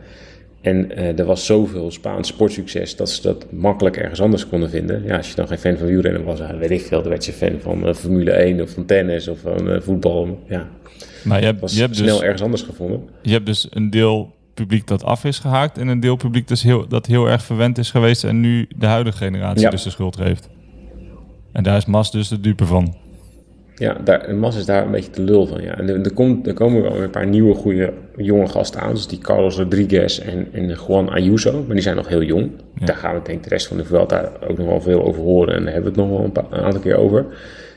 En 0.65 0.95
eh, 0.95 1.19
er 1.19 1.25
was 1.25 1.45
zoveel 1.45 1.91
Spaans 1.91 2.27
sportsucces 2.27 2.95
dat 2.95 3.09
ze 3.09 3.21
dat 3.21 3.51
makkelijk 3.51 3.97
ergens 3.97 4.21
anders 4.21 4.47
konden 4.47 4.69
vinden. 4.69 5.03
Ja, 5.03 5.17
als 5.17 5.29
je 5.29 5.35
dan 5.35 5.47
geen 5.47 5.57
fan 5.57 5.77
van 5.77 5.87
wielrennen 5.87 6.23
was, 6.23 6.39
ja, 6.39 6.57
weet 6.57 6.71
ik 6.71 6.81
veel, 6.81 7.01
dan 7.01 7.09
werd 7.09 7.25
je 7.25 7.33
fan 7.33 7.59
van 7.59 7.87
eh, 7.87 7.93
Formule 7.93 8.31
1 8.31 8.61
of 8.61 8.69
van 8.69 8.85
tennis 8.85 9.27
of 9.27 9.39
van 9.39 9.69
eh, 9.69 9.81
voetbal. 9.81 10.43
Ja, 10.49 10.67
Maar 11.23 11.39
je 11.39 11.45
hebt, 11.45 11.59
was 11.59 11.73
je, 11.73 11.81
hebt 11.81 11.95
snel 11.95 12.15
dus, 12.15 12.21
ergens 12.21 12.41
anders 12.41 12.61
gevonden. 12.61 13.01
je 13.21 13.31
hebt 13.31 13.45
dus 13.45 13.67
een 13.69 13.89
deel 13.89 14.33
publiek 14.53 14.87
dat 14.87 15.03
af 15.03 15.23
is 15.23 15.39
gehaakt... 15.39 15.77
en 15.77 15.87
een 15.87 15.99
deel 15.99 16.15
publiek 16.15 16.47
dus 16.47 16.63
heel, 16.63 16.87
dat 16.87 17.05
heel 17.05 17.29
erg 17.29 17.43
verwend 17.43 17.77
is 17.77 17.91
geweest... 17.91 18.23
en 18.23 18.39
nu 18.39 18.67
de 18.77 18.85
huidige 18.85 19.17
generatie 19.17 19.61
Ja. 19.61 19.69
dus 19.69 19.83
de 19.83 19.89
schuld 19.89 20.17
geeft. 20.17 20.49
En 21.51 21.63
daar 21.63 21.77
is 21.77 21.85
Mas 21.85 22.11
dus 22.11 22.27
de 22.27 22.39
dupe 22.39 22.65
van. 22.65 22.95
Ja, 23.75 23.97
daar, 24.03 24.35
Mas 24.35 24.55
is 24.55 24.65
daar 24.65 24.85
een 24.85 24.91
beetje 24.91 25.11
de 25.11 25.21
lul 25.21 25.45
van. 25.45 25.61
Ja. 25.61 25.77
En 25.77 25.89
er, 25.89 26.01
er, 26.01 26.13
komt, 26.13 26.47
er 26.47 26.53
komen 26.53 26.81
wel 26.81 27.01
een 27.01 27.09
paar 27.09 27.27
nieuwe 27.27 27.55
goede 27.55 27.93
jonge 28.17 28.47
gasten 28.47 28.81
aan. 28.81 28.93
Dus 28.93 29.07
die 29.07 29.19
Carlos 29.19 29.57
Rodriguez 29.57 30.19
en, 30.19 30.47
en 30.51 30.77
Juan 30.87 31.09
Ayuso. 31.09 31.63
Maar 31.63 31.73
die 31.73 31.83
zijn 31.83 31.95
nog 31.95 32.07
heel 32.07 32.23
jong. 32.23 32.51
Daar 32.85 32.95
gaan 32.95 33.15
we 33.15 33.21
denk 33.23 33.37
ik 33.37 33.43
de 33.43 33.49
rest 33.49 33.67
van 33.67 33.77
de 33.77 33.85
Vuelta 33.85 34.31
ook 34.47 34.57
nog 34.57 34.67
wel 34.67 34.81
veel 34.81 35.03
over 35.03 35.21
horen. 35.21 35.55
En 35.55 35.63
daar 35.63 35.73
hebben 35.73 35.93
we 35.93 36.01
het 36.01 36.09
nog 36.09 36.17
wel 36.17 36.25
een, 36.25 36.31
paar- 36.31 36.51
een 36.59 36.63
aantal 36.65 36.81
keer 36.81 36.95
over. 36.95 37.25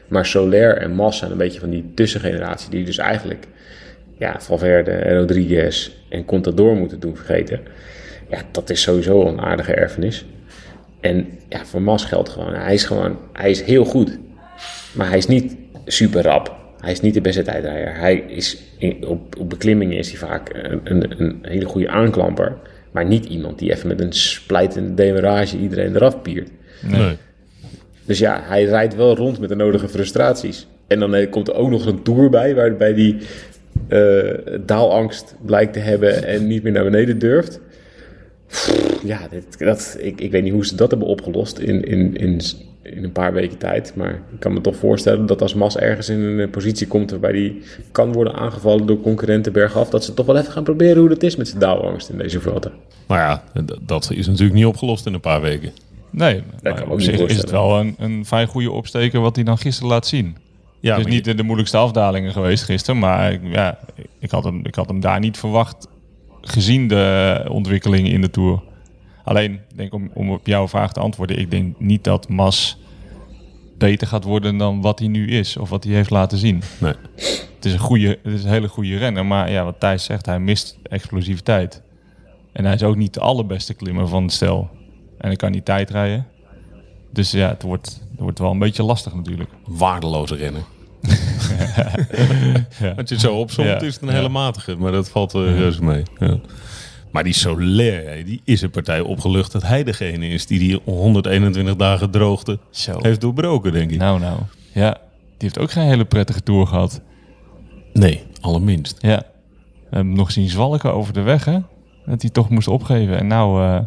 Maar 0.08 0.26
Soler 0.26 0.76
en 0.76 0.92
Mas 0.92 1.18
zijn 1.18 1.30
een 1.30 1.36
beetje 1.36 1.60
van 1.60 1.70
die 1.70 1.90
tussengeneratie. 1.94 2.70
Die 2.70 2.84
dus 2.84 2.98
eigenlijk 2.98 3.46
ja, 4.18 4.40
Valverde 4.40 4.90
en 4.90 5.18
Rodriguez 5.18 5.90
en 6.08 6.24
Contador 6.24 6.76
moeten 6.76 7.00
doen 7.00 7.16
vergeten. 7.16 7.60
Ja, 8.30 8.38
dat 8.52 8.70
is 8.70 8.82
sowieso 8.82 9.26
een 9.26 9.40
aardige 9.40 9.72
erfenis. 9.74 10.26
En 11.00 11.26
ja, 11.48 11.64
voor 11.64 11.82
Mas 11.82 12.04
geldt 12.04 12.28
gewoon. 12.28 12.54
Hij 12.54 12.74
is 12.74 12.84
gewoon, 12.84 13.16
hij 13.32 13.50
is 13.50 13.62
heel 13.62 13.84
goed. 13.84 14.18
Maar 14.92 15.08
hij 15.08 15.18
is 15.18 15.26
niet 15.26 15.56
super 15.88 16.22
rap. 16.22 16.56
Hij 16.80 16.92
is 16.92 17.00
niet 17.00 17.14
de 17.14 17.20
beste 17.20 17.42
tijdrijder. 17.42 17.96
Hij 17.96 18.14
is 18.16 18.58
in- 18.78 19.06
op, 19.06 19.38
op 19.38 19.48
beklimmingen 19.50 19.98
is 19.98 20.08
hij 20.10 20.18
vaak 20.18 20.50
een, 20.62 20.80
een, 20.84 21.20
een 21.22 21.38
hele 21.42 21.64
goede 21.64 21.88
aanklamper. 21.88 22.56
Maar 22.90 23.06
niet 23.06 23.24
iemand 23.24 23.58
die 23.58 23.70
even 23.72 23.88
met 23.88 24.00
een 24.00 24.12
splijtende 24.12 24.94
demarage 24.94 25.58
iedereen 25.58 25.94
eraf 25.96 26.22
piert. 26.22 26.50
Nee. 26.82 27.16
Dus 28.04 28.18
ja, 28.18 28.40
hij 28.44 28.64
rijdt 28.64 28.94
wel 28.96 29.16
rond 29.16 29.40
met 29.40 29.48
de 29.48 29.54
nodige 29.54 29.88
frustraties. 29.88 30.66
En 30.86 30.98
dan 31.00 31.14
eh, 31.14 31.30
komt 31.30 31.48
er 31.48 31.54
ook 31.54 31.70
nog 31.70 31.86
een 31.86 32.02
tour 32.02 32.30
bij, 32.30 32.54
waarbij 32.54 32.94
die 32.94 33.16
eh, 33.88 34.34
daalangst 34.60 35.34
blijkt 35.44 35.72
te 35.72 35.78
hebben 35.78 36.24
en 36.26 36.46
niet 36.46 36.62
meer 36.62 36.72
naar 36.72 36.84
beneden 36.84 37.18
durft. 37.18 37.60
Pff, 38.46 39.00
Ja, 39.04 39.18
dit, 39.30 39.58
dat, 39.58 39.96
ik, 40.00 40.20
ik 40.20 40.30
weet 40.30 40.42
niet 40.42 40.52
hoe 40.52 40.66
ze 40.66 40.76
dat 40.76 40.90
hebben 40.90 41.08
opgelost 41.08 41.58
in, 41.58 41.84
in, 41.84 42.16
in, 42.16 42.40
in 42.82 43.04
een 43.04 43.12
paar 43.12 43.32
weken 43.32 43.58
tijd. 43.58 43.92
Maar 43.96 44.10
ik 44.10 44.40
kan 44.40 44.52
me 44.52 44.60
toch 44.60 44.76
voorstellen 44.76 45.26
dat 45.26 45.42
als 45.42 45.54
Mas 45.54 45.76
ergens 45.76 46.08
in 46.08 46.20
een 46.20 46.50
positie 46.50 46.86
komt 46.86 47.10
waarbij 47.10 47.30
hij 47.32 47.54
kan 47.92 48.12
worden 48.12 48.34
aangevallen 48.34 48.86
door 48.86 49.00
concurrenten 49.00 49.52
bergaf, 49.52 49.88
dat 49.90 50.04
ze 50.04 50.14
toch 50.14 50.26
wel 50.26 50.36
even 50.36 50.52
gaan 50.52 50.64
proberen 50.64 50.98
hoe 50.98 51.08
dat 51.08 51.22
is 51.22 51.36
met 51.36 51.48
zijn 51.48 51.60
daalangst 51.60 52.08
in 52.08 52.18
deze 52.18 52.40
vlotten. 52.40 52.72
Maar 53.06 53.18
ja, 53.18 53.62
d- 53.64 53.78
dat 53.88 54.10
is 54.10 54.26
natuurlijk 54.26 54.54
niet 54.54 54.66
opgelost 54.66 55.06
in 55.06 55.14
een 55.14 55.20
paar 55.20 55.40
weken. 55.40 55.72
Nee, 56.10 56.42
kan 56.62 56.84
ook 56.84 56.92
op 56.92 57.00
zich 57.00 57.14
is 57.30 57.36
het 57.36 57.50
wel 57.50 57.78
een, 57.80 57.94
een 57.98 58.24
vrij 58.24 58.46
goede 58.46 58.70
opsteker 58.70 59.20
wat 59.20 59.34
hij 59.36 59.44
dan 59.44 59.58
gisteren 59.58 59.90
laat 59.90 60.06
zien. 60.06 60.36
Ja, 60.80 60.96
het 60.96 61.06
is 61.06 61.12
niet 61.12 61.24
de, 61.24 61.34
de 61.34 61.42
moeilijkste 61.42 61.76
afdalingen 61.76 62.32
geweest 62.32 62.64
gisteren, 62.64 63.00
maar 63.00 63.32
ik- 63.32 63.40
ja, 63.52 63.78
ik, 64.18 64.30
had 64.30 64.44
hem, 64.44 64.60
ik 64.64 64.74
had 64.74 64.88
hem 64.88 65.00
daar 65.00 65.20
niet 65.20 65.38
verwacht 65.38 65.88
gezien 66.40 66.88
de 66.88 67.44
ontwikkelingen 67.48 68.10
in 68.12 68.20
de 68.20 68.30
Tour. 68.30 68.60
Alleen, 69.28 69.60
denk 69.74 69.94
om, 69.94 70.10
om 70.14 70.30
op 70.30 70.46
jouw 70.46 70.68
vraag 70.68 70.92
te 70.92 71.00
antwoorden, 71.00 71.38
ik 71.38 71.50
denk 71.50 71.80
niet 71.80 72.04
dat 72.04 72.28
Mas 72.28 72.78
beter 73.78 74.06
gaat 74.06 74.24
worden 74.24 74.56
dan 74.56 74.80
wat 74.80 74.98
hij 74.98 75.08
nu 75.08 75.28
is 75.28 75.56
of 75.56 75.68
wat 75.68 75.84
hij 75.84 75.92
heeft 75.92 76.10
laten 76.10 76.38
zien. 76.38 76.62
Nee. 76.78 76.94
Het 77.54 77.64
is 77.64 77.72
een, 77.72 77.78
goede, 77.78 78.18
het 78.22 78.32
is 78.32 78.44
een 78.44 78.50
hele 78.50 78.68
goede 78.68 78.96
renner, 78.96 79.26
maar 79.26 79.50
ja, 79.50 79.64
wat 79.64 79.80
Thijs 79.80 80.04
zegt, 80.04 80.26
hij 80.26 80.40
mist 80.40 80.78
explosiviteit. 80.82 81.82
En 82.52 82.64
hij 82.64 82.74
is 82.74 82.82
ook 82.82 82.96
niet 82.96 83.14
de 83.14 83.20
allerbeste 83.20 83.74
klimmer 83.74 84.08
van 84.08 84.22
het 84.22 84.32
stel. 84.32 84.70
En 85.18 85.26
hij 85.26 85.36
kan 85.36 85.50
niet 85.50 85.64
tijd 85.64 85.90
rijden. 85.90 86.26
Dus 87.12 87.30
ja, 87.30 87.48
het 87.48 87.62
wordt, 87.62 88.00
het 88.10 88.20
wordt 88.20 88.38
wel 88.38 88.50
een 88.50 88.58
beetje 88.58 88.82
lastig 88.82 89.14
natuurlijk. 89.14 89.50
waardeloze 89.66 90.34
rennen. 90.34 90.64
Ja. 92.78 92.88
Als 92.96 93.08
je 93.08 93.14
het 93.14 93.20
zo 93.20 93.34
opzomt, 93.34 93.68
Ja, 93.68 93.80
is 93.80 93.94
het 93.94 94.02
een 94.02 94.08
ja. 94.08 94.14
hele 94.14 94.28
matige. 94.28 94.76
Maar 94.76 94.92
dat 94.92 95.08
valt 95.08 95.34
uh, 95.34 95.56
reuze 95.56 95.84
mee. 95.84 96.02
Ja. 96.18 96.38
Maar 97.18 97.26
die 97.26 97.92
hè, 97.92 98.24
die 98.24 98.40
is 98.44 98.62
een 98.62 98.70
partij 98.70 99.00
opgelucht 99.00 99.52
dat 99.52 99.62
hij 99.62 99.84
degene 99.84 100.28
is 100.28 100.46
die 100.46 100.58
die 100.58 100.80
121 100.84 101.76
dagen 101.76 102.10
droogte 102.10 102.58
Zo. 102.70 102.98
heeft 103.02 103.20
doorbroken, 103.20 103.72
denk 103.72 103.90
ik. 103.90 103.98
Nou, 103.98 104.20
nou. 104.20 104.38
Ja, 104.72 104.92
die 105.10 105.36
heeft 105.38 105.58
ook 105.58 105.70
geen 105.70 105.86
hele 105.86 106.04
prettige 106.04 106.42
tour 106.42 106.66
gehad. 106.66 107.00
Nee, 107.92 108.22
allerminst. 108.40 108.96
Ja. 109.00 109.16
We 109.16 109.24
hebben 109.82 110.06
hem 110.08 110.16
nog 110.16 110.30
zien 110.30 110.48
zwalken 110.48 110.92
over 110.92 111.12
de 111.12 111.20
weg, 111.20 111.44
hè? 111.44 111.58
Dat 112.06 112.22
hij 112.22 112.30
toch 112.30 112.48
moest 112.48 112.68
opgeven. 112.68 113.18
En 113.18 113.26
nou, 113.26 113.62
eh, 113.64 113.80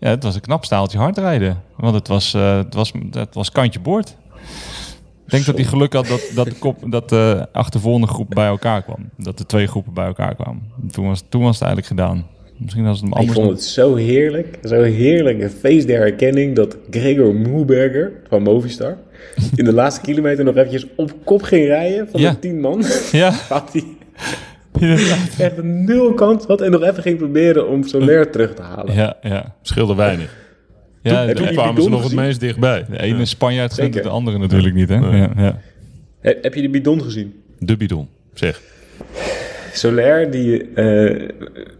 ja, 0.00 0.08
het 0.08 0.22
was 0.22 0.34
een 0.34 0.40
knap 0.40 0.64
staaltje 0.64 0.98
hard 0.98 1.18
rijden. 1.18 1.62
Want 1.76 1.94
het 1.94 2.08
was, 2.08 2.34
eh, 2.34 2.56
het 2.56 2.74
was, 2.74 2.92
het 3.10 3.34
was 3.34 3.50
kantje 3.50 3.80
boord. 3.80 4.16
Ik 5.24 5.30
denk 5.30 5.44
dat 5.44 5.56
hij 5.56 5.64
geluk 5.64 5.92
had 5.92 6.06
dat, 6.06 6.30
dat, 6.34 6.46
de, 6.46 6.54
kop, 6.54 6.90
dat 6.90 7.08
de 7.08 7.48
achtervolgende 7.52 8.06
groep 8.06 8.28
bij 8.28 8.46
elkaar 8.46 8.82
kwam. 8.82 9.10
Dat 9.16 9.38
de 9.38 9.46
twee 9.46 9.66
groepen 9.66 9.94
bij 9.94 10.06
elkaar 10.06 10.34
kwamen. 10.34 10.72
Toen 10.90 11.06
was, 11.06 11.22
toen 11.28 11.42
was 11.42 11.58
het 11.58 11.68
eigenlijk 11.68 12.00
gedaan. 12.00 12.36
Misschien 12.58 12.84
was 12.84 13.00
het 13.00 13.14
hem 13.14 13.22
Ik 13.22 13.32
vond 13.32 13.50
het 13.50 13.62
zo 13.62 13.94
heerlijk, 13.94 14.58
zo 14.64 14.82
heerlijk, 14.82 15.42
een 15.42 15.50
feest 15.50 15.86
der 15.86 15.98
herkenning 15.98 16.56
dat 16.56 16.76
Gregor 16.90 17.34
Moelberger 17.34 18.12
van 18.28 18.42
Movistar 18.42 18.96
in 19.54 19.64
de 19.64 19.72
laatste 19.72 20.00
kilometer 20.00 20.44
nog 20.44 20.56
eventjes 20.56 20.86
op 20.96 21.14
kop 21.24 21.42
ging 21.42 21.66
rijden 21.66 22.08
van 22.10 22.20
Ja. 22.20 22.30
de 22.30 22.38
tien 22.38 22.60
man. 22.60 22.84
Ja, 23.12 23.30
Had 23.48 23.72
hij 23.72 23.84
inderdaad. 24.80 25.34
echt 25.38 25.58
een 25.58 25.84
nul 25.84 26.14
kans 26.14 26.44
had 26.46 26.60
en 26.60 26.70
nog 26.70 26.82
even 26.82 27.02
ging 27.02 27.16
proberen 27.18 27.68
om 27.68 27.82
Soler 27.84 28.30
terug 28.30 28.54
te 28.54 28.62
halen. 28.62 28.94
Ja, 28.94 29.16
ja. 29.22 29.54
Scheelde 29.62 29.94
weinig. 29.94 30.36
ja 31.02 31.32
Toen 31.32 31.46
kwamen 31.46 31.82
ze 31.82 31.88
nog 31.88 32.02
het 32.02 32.14
meest 32.14 32.40
dichtbij. 32.40 32.84
de 32.90 33.02
ene 33.02 33.24
Spanjaard 33.24 33.70
het 33.70 33.80
Zeker. 33.80 34.02
de 34.02 34.08
andere 34.08 34.38
natuurlijk 34.38 34.74
niet, 34.74 34.88
hè? 34.88 34.94
Ja, 34.96 35.30
ja. 35.36 35.60
He- 36.20 36.34
Heb 36.42 36.54
je 36.54 36.62
de 36.62 36.68
bidon 36.70 37.02
gezien? 37.02 37.34
De 37.58 37.76
bidon, 37.76 38.08
zeg. 38.34 38.60
Soler 39.78 40.30
die 40.30 40.72
eh, 40.74 41.28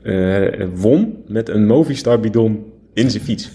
eh, 0.02 0.68
won 0.74 1.24
met 1.26 1.48
een 1.48 1.66
Movistar 1.66 2.20
bidon 2.20 2.72
in 2.94 3.10
zijn 3.10 3.22
fiets. 3.22 3.50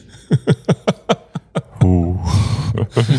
Oeh. 1.85 2.27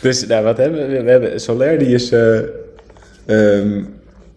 Dus 0.00 0.26
nou, 0.26 0.44
wat 0.44 0.56
hebben 0.56 0.88
we? 0.88 1.02
We 1.02 1.10
hebben 1.10 1.40
Soler, 1.40 1.78
die 1.78 1.88
is. 1.88 2.12
eh, 2.12 2.38
ehm, 3.26 3.82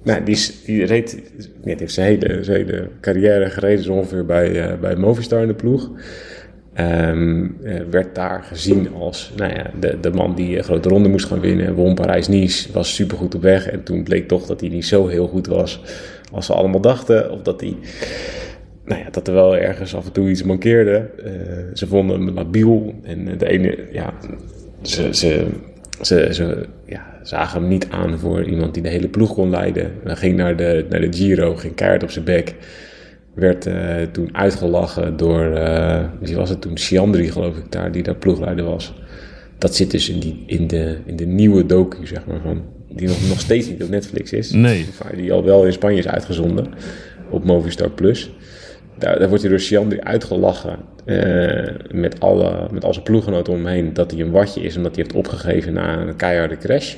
nou, 0.03 0.23
die, 0.23 0.33
is, 0.35 0.63
die 0.63 0.85
reed. 0.85 1.21
Die 1.63 1.75
heeft 1.77 1.93
zijn 1.93 2.07
hele, 2.07 2.43
zijn 2.43 2.57
hele 2.57 2.89
carrière 3.01 3.49
gereden, 3.49 3.83
zo 3.83 3.93
ongeveer 3.93 4.25
bij, 4.25 4.79
bij 4.79 4.95
Movistar 4.95 5.41
in 5.41 5.47
de 5.47 5.53
ploeg. 5.53 5.89
Ehm, 6.79 7.47
eh, 7.63 7.81
werd 7.89 8.15
daar 8.15 8.43
gezien 8.43 8.93
als 8.93 9.31
nou 9.35 9.53
ja, 9.53 9.71
de, 9.79 9.99
de 10.01 10.11
man 10.11 10.35
die 10.35 10.57
een 10.57 10.63
grote 10.63 10.89
ronde 10.89 11.09
moest 11.09 11.25
gaan 11.25 11.39
winnen. 11.39 11.73
Won 11.73 11.95
Parijs-Nice, 11.95 12.71
was 12.71 12.95
supergoed 12.95 13.35
op 13.35 13.41
weg. 13.41 13.67
En 13.67 13.83
toen 13.83 14.03
bleek 14.03 14.27
toch 14.27 14.45
dat 14.45 14.59
hij 14.59 14.69
niet 14.69 14.85
zo 14.85 15.07
heel 15.07 15.27
goed 15.27 15.47
was 15.47 15.81
als 16.31 16.45
ze 16.45 16.53
allemaal 16.53 16.81
dachten. 16.81 17.31
Of 17.31 17.41
dat 17.41 17.61
hij 17.61 17.75
nou 18.85 19.01
ja, 19.01 19.09
dat 19.11 19.27
er 19.27 19.33
wel 19.33 19.57
ergens 19.57 19.95
af 19.95 20.05
en 20.05 20.11
toe 20.11 20.29
iets 20.29 20.43
mankeerde. 20.43 21.09
Eh, 21.23 21.31
ze 21.73 21.87
vonden 21.87 22.21
hem 22.21 22.33
labiel. 22.35 22.93
En 23.03 23.37
de 23.37 23.49
ene, 23.49 23.77
ja, 23.91 24.13
ze, 24.81 25.15
ze, 25.15 25.47
ze, 26.01 26.27
ze 26.31 26.65
ja, 26.85 27.19
zagen 27.23 27.59
hem 27.59 27.69
niet 27.69 27.87
aan 27.89 28.19
voor 28.19 28.43
iemand 28.43 28.73
die 28.73 28.83
de 28.83 28.89
hele 28.89 29.07
ploeg 29.07 29.33
kon 29.33 29.49
leiden. 29.49 29.91
Hij 30.03 30.15
ging 30.15 30.35
naar 30.35 30.55
de, 30.55 30.85
naar 30.89 31.01
de 31.01 31.13
Giro, 31.13 31.55
ging 31.55 31.75
keihard 31.75 32.03
op 32.03 32.11
zijn 32.11 32.25
bek. 32.25 32.55
Werd 33.39 33.65
eh, 33.65 34.01
toen 34.11 34.29
uitgelachen 34.31 35.17
door, 35.17 35.53
eh, 35.55 36.03
wie 36.19 36.35
was 36.35 36.49
het 36.49 36.61
toen? 36.61 36.77
Chiandri 36.77 37.31
geloof 37.31 37.57
ik 37.57 37.71
daar, 37.71 37.91
die 37.91 38.03
daar 38.03 38.15
ploegleider 38.15 38.65
was. 38.65 38.93
Dat 39.57 39.75
zit 39.75 39.91
dus 39.91 40.09
in, 40.09 40.19
die, 40.19 40.43
in, 40.45 40.67
de, 40.67 40.97
in 41.05 41.15
de 41.15 41.25
nieuwe 41.25 41.65
docu, 41.65 42.07
zeg 42.07 42.25
maar, 42.25 42.39
van, 42.43 42.61
die 42.89 43.07
nog, 43.07 43.27
nog 43.29 43.39
steeds 43.39 43.67
niet 43.69 43.83
op 43.83 43.89
Netflix 43.89 44.33
is. 44.33 44.51
Nee. 44.51 44.85
Die 45.15 45.33
al 45.33 45.43
wel 45.43 45.65
in 45.65 45.73
Spanje 45.73 45.97
is 45.97 46.07
uitgezonden 46.07 46.67
op 47.29 47.43
Movistar 47.43 47.89
Plus. 47.89 48.31
Daar, 48.97 49.19
daar 49.19 49.27
wordt 49.27 49.43
hij 49.43 49.51
door 49.51 49.61
Chiandri 49.61 49.99
uitgelachen 49.99 50.79
eh, 51.05 51.75
met, 51.91 52.19
alle, 52.19 52.67
met 52.71 52.83
al 52.83 52.93
zijn 52.93 53.05
ploeggenoten 53.05 53.53
om 53.53 53.65
hem 53.65 53.73
heen 53.73 53.93
dat 53.93 54.11
hij 54.11 54.19
een 54.19 54.31
watje 54.31 54.61
is 54.61 54.77
omdat 54.77 54.95
hij 54.95 55.03
heeft 55.03 55.17
opgegeven 55.17 55.73
na 55.73 55.99
een 55.99 56.15
keiharde 56.15 56.57
crash. 56.57 56.95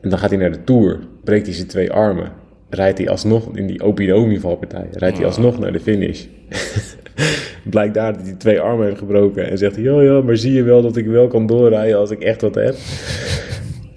En 0.00 0.10
dan 0.10 0.18
gaat 0.18 0.30
hij 0.30 0.38
naar 0.38 0.52
de 0.52 0.64
Tour, 0.64 0.98
breekt 1.24 1.46
hij 1.46 1.54
zijn 1.54 1.66
twee 1.66 1.92
armen, 1.92 2.32
rijdt 2.70 2.98
hij 2.98 3.08
alsnog 3.08 3.56
in 3.56 3.66
die 3.66 3.82
Opinomi-valpartij, 3.82 4.88
rijdt 4.92 5.16
hij 5.16 5.26
alsnog 5.26 5.58
naar 5.58 5.72
de 5.72 5.80
finish. 5.80 6.24
Blijkt 7.70 7.94
daar 7.94 8.12
dat 8.12 8.22
hij 8.22 8.34
twee 8.34 8.60
armen 8.60 8.86
heeft 8.86 8.98
gebroken 8.98 9.50
en 9.50 9.58
zegt 9.58 9.74
hij, 9.74 9.84
ja 9.84 10.02
ja, 10.02 10.20
maar 10.20 10.36
zie 10.36 10.52
je 10.52 10.62
wel 10.62 10.82
dat 10.82 10.96
ik 10.96 11.06
wel 11.06 11.28
kan 11.28 11.46
doorrijden 11.46 11.98
als 11.98 12.10
ik 12.10 12.20
echt 12.20 12.40
wat 12.40 12.54
heb. 12.54 12.74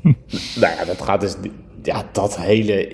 nou 0.62 0.74
ja, 0.78 0.86
dat 0.86 1.02
gaat 1.02 1.22
dus, 1.22 1.36
ja, 1.84 2.10
dat 2.12 2.38
hele, 2.38 2.88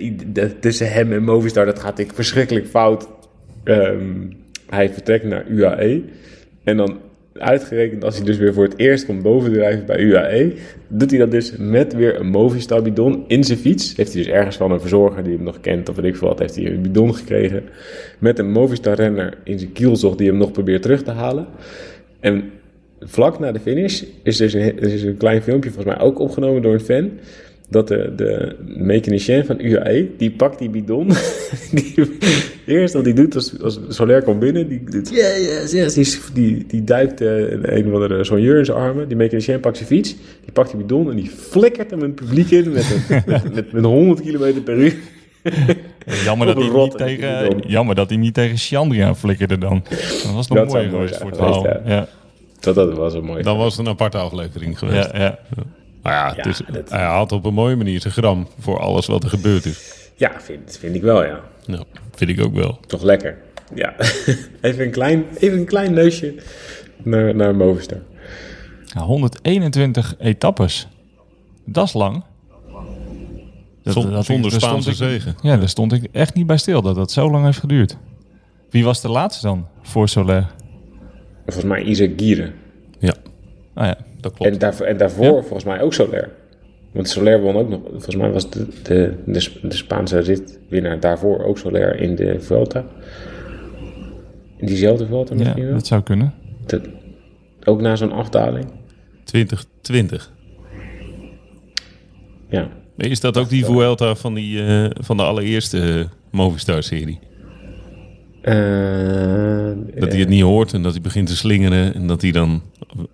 tussen 0.59 0.91
hem 0.91 1.13
en 1.13 1.23
Movistar, 1.23 1.65
dat 1.65 1.79
gaat 1.79 1.99
ik 1.99 2.13
verschrikkelijk 2.13 2.67
fout. 2.67 3.07
Ehm, 3.63 4.31
hij 4.69 4.89
vertrekt 4.89 5.23
naar 5.23 5.45
UAE. 5.47 6.03
En 6.63 6.77
dan 6.77 6.99
uitgerekend 7.39 8.03
als 8.03 8.15
hij 8.15 8.25
dus 8.25 8.37
weer 8.37 8.53
voor 8.53 8.63
het 8.63 8.77
eerst 8.77 9.05
komt 9.05 9.21
bovendrijven 9.21 9.85
bij 9.85 9.99
UAE, 9.99 10.53
doet 10.87 11.09
hij 11.09 11.19
dat 11.19 11.31
dus 11.31 11.53
met 11.57 11.93
weer 11.93 12.19
een 12.19 12.27
Movistar 12.27 12.81
bidon 12.81 13.23
in 13.27 13.43
zijn 13.43 13.57
fiets. 13.57 13.95
Heeft 13.95 14.13
hij 14.13 14.23
dus 14.23 14.31
ergens 14.31 14.57
van 14.57 14.71
een 14.71 14.79
verzorger 14.79 15.23
die 15.23 15.35
hem 15.35 15.43
nog 15.43 15.59
kent 15.61 15.89
of 15.89 15.95
weet 15.95 16.05
ik 16.05 16.15
veel 16.15 16.27
wat, 16.27 16.39
heeft 16.39 16.55
hij 16.55 16.65
een 16.65 16.81
bidon 16.81 17.15
gekregen. 17.15 17.63
Met 18.19 18.39
een 18.39 18.51
Movistar 18.51 18.95
renner 18.95 19.37
in 19.43 19.59
zijn 19.59 19.71
kielzog 19.71 20.15
die 20.15 20.27
hem 20.27 20.37
nog 20.37 20.51
probeert 20.51 20.81
terug 20.81 21.03
te 21.03 21.11
halen. 21.11 21.47
En 22.19 22.51
vlak 22.99 23.39
na 23.39 23.51
de 23.51 23.59
finish 23.59 24.03
is 24.23 24.37
dus 24.37 24.53
een, 24.53 24.61
er 24.61 24.93
is 24.93 25.03
een 25.03 25.17
klein 25.17 25.41
filmpje 25.41 25.71
volgens 25.71 25.95
mij 25.95 26.05
ook 26.05 26.19
opgenomen 26.19 26.61
door 26.61 26.73
een 26.73 26.79
fan. 26.79 27.11
Dat 27.69 27.87
de, 27.87 28.13
de 28.15 28.55
mechanicien 28.65 29.45
van 29.45 29.61
UAE, 29.61 30.07
die 30.17 30.31
pakt 30.31 30.59
die 30.59 30.69
bidon. 30.69 31.07
die, 31.71 32.17
eerst 32.65 32.93
wat 32.93 33.05
hij 33.05 33.13
doet 33.13 33.35
als, 33.35 33.61
als 33.61 33.79
Soler 33.87 34.23
komt 34.23 34.39
binnen, 34.39 34.67
die 34.67 34.83
doet 34.83 35.09
ja, 35.09 35.27
ja, 35.27 35.83
yes, 35.85 35.93
die, 35.93 36.19
die, 36.33 36.65
die 36.67 36.83
duikt 36.83 37.21
eh, 37.21 37.51
een 37.51 37.87
of 37.87 37.93
andere 37.93 38.23
soigneur 38.23 38.57
in 38.57 38.65
zijn 38.65 38.77
armen. 38.77 39.07
Die 39.07 39.17
mechanicien 39.17 39.59
pakt 39.59 39.77
zijn 39.77 39.89
fiets, 39.89 40.15
die 40.43 40.51
pakt 40.53 40.69
die 40.69 40.79
bidon 40.79 41.09
en 41.09 41.15
die 41.15 41.29
flikkert 41.29 41.91
hem 41.91 42.01
het 42.01 42.15
publiek 42.15 42.51
in 42.51 42.71
met, 42.71 42.91
een, 42.91 43.21
met, 43.25 43.53
met, 43.53 43.71
met 43.71 43.83
100 43.83 44.21
km 44.21 44.61
per 44.63 44.77
uur. 44.77 44.95
Jammer 46.23 46.47
dat, 46.47 46.55
een 46.57 46.71
hij 46.71 46.83
niet 46.83 46.97
tegen, 46.97 47.59
jammer 47.67 47.95
dat 47.95 48.09
hij 48.09 48.17
niet 48.17 48.33
tegen 48.33 48.57
Chandri 48.57 48.99
aan 48.99 49.17
flikkerde 49.17 49.57
dan. 49.57 49.83
Dat 49.89 50.31
was 50.33 50.47
nog 50.47 50.57
Dat 50.57 50.67
mooi 50.67 50.89
geweest 50.89 51.17
voor 51.17 51.27
het 51.27 51.37
verhaal. 51.37 51.67
Ja, 51.85 52.07
Dat, 52.59 52.75
dat 52.75 52.93
was 52.93 53.13
een 53.13 53.23
mooi. 53.23 53.43
Dan 53.43 53.57
was 53.57 53.77
het 53.77 53.85
een 53.85 53.91
aparte 53.91 54.17
aflevering 54.17 54.79
geweest. 54.79 55.09
ja, 55.11 55.19
ja. 55.19 55.63
Maar 56.07 56.35
ja, 56.37 56.43
dat- 56.71 56.89
hij 56.89 57.03
had 57.05 57.31
op 57.31 57.45
een 57.45 57.53
mooie 57.53 57.75
manier 57.75 58.01
zijn 58.01 58.13
gram 58.13 58.47
voor 58.59 58.79
alles 58.79 59.05
wat 59.05 59.23
er 59.23 59.29
gebeurd 59.29 59.65
is. 59.65 60.09
Ja, 60.15 60.31
vind, 60.41 60.77
vind 60.79 60.95
ik 60.95 61.01
wel, 61.01 61.25
ja. 61.25 61.39
Nou, 61.65 61.83
vind 62.15 62.29
ik 62.29 62.41
ook 62.41 62.53
wel. 62.53 62.79
Toch 62.87 63.01
lekker. 63.03 63.37
Ja, 63.75 63.93
even 64.61 64.83
een 64.85 64.91
klein, 64.91 65.25
even 65.39 65.57
een 65.59 65.65
klein 65.65 65.93
neusje 65.93 66.33
naar, 67.03 67.35
naar 67.35 67.55
Movistar. 67.55 67.99
Ja, 68.85 69.01
121 69.01 70.15
etappes. 70.19 70.87
Dat 71.65 71.85
is 71.87 71.93
lang. 71.93 72.23
Dat- 73.83 73.93
Zon- 73.93 74.11
dat- 74.11 74.25
zonder 74.25 74.51
Spaanse 74.51 74.89
ik- 74.89 74.95
zegen. 74.95 75.35
Ja, 75.41 75.57
daar 75.57 75.69
stond 75.69 75.93
ik 75.93 76.07
echt 76.11 76.33
niet 76.33 76.47
bij 76.47 76.57
stil 76.57 76.81
dat 76.81 76.95
dat 76.95 77.11
zo 77.11 77.31
lang 77.31 77.45
heeft 77.45 77.59
geduurd. 77.59 77.97
Wie 78.69 78.83
was 78.83 79.01
de 79.01 79.09
laatste 79.09 79.45
dan 79.47 79.67
voor 79.81 80.09
Soler? 80.09 80.47
Volgens 81.43 81.65
mij 81.65 81.81
Isaac 81.83 82.09
Gieren. 82.17 82.53
Ja, 82.99 83.13
Ah 83.73 83.85
ja, 83.85 83.97
dat 84.27 84.37
klopt. 84.37 84.51
En, 84.53 84.59
daarvoor, 84.59 84.85
en 84.85 84.97
daarvoor 84.97 85.41
volgens 85.41 85.63
mij 85.63 85.81
ook 85.81 85.93
Soler. 85.93 86.29
Want 86.91 87.09
Soler 87.09 87.41
won 87.41 87.55
ook 87.55 87.69
nog, 87.69 87.79
volgens 87.89 88.15
mij 88.15 88.31
was 88.31 88.49
de, 88.49 88.67
de, 88.83 89.13
de, 89.25 89.51
de 89.61 89.75
Spaanse 89.75 90.19
ritwinnaar 90.19 90.99
daarvoor 90.99 91.43
ook 91.43 91.57
Soler 91.57 91.99
in 91.99 92.15
de 92.15 92.39
Vuelta. 92.39 92.85
In 94.57 94.67
diezelfde 94.67 95.05
Vuelta 95.07 95.33
Ja, 95.33 95.39
misschien 95.39 95.63
wel. 95.65 95.73
dat 95.73 95.87
zou 95.87 96.01
kunnen. 96.01 96.33
Dat- 96.65 96.87
ook 97.63 97.81
na 97.81 97.95
zo'n 97.95 98.11
afdaling. 98.11 98.65
2020. 99.23 100.31
Ja. 102.49 102.67
Is 102.97 103.19
dat 103.19 103.37
ook 103.37 103.49
die 103.49 103.65
Vuelta 103.65 104.15
van, 104.15 104.33
die, 104.33 104.63
eh, 104.65 104.85
van 104.93 105.17
de 105.17 105.23
allereerste 105.23 105.79
eh, 105.79 106.05
Movistar-serie? 106.31 107.19
Eh, 108.41 109.99
Dat 109.99 110.11
hij 110.11 110.19
het 110.19 110.29
niet 110.29 110.41
hoort 110.41 110.73
en 110.73 110.81
dat 110.81 110.91
hij 110.91 111.01
begint 111.01 111.27
te 111.27 111.35
slingeren 111.35 111.93
en 111.93 112.07
dat 112.07 112.21
hij 112.21 112.31
dan 112.31 112.61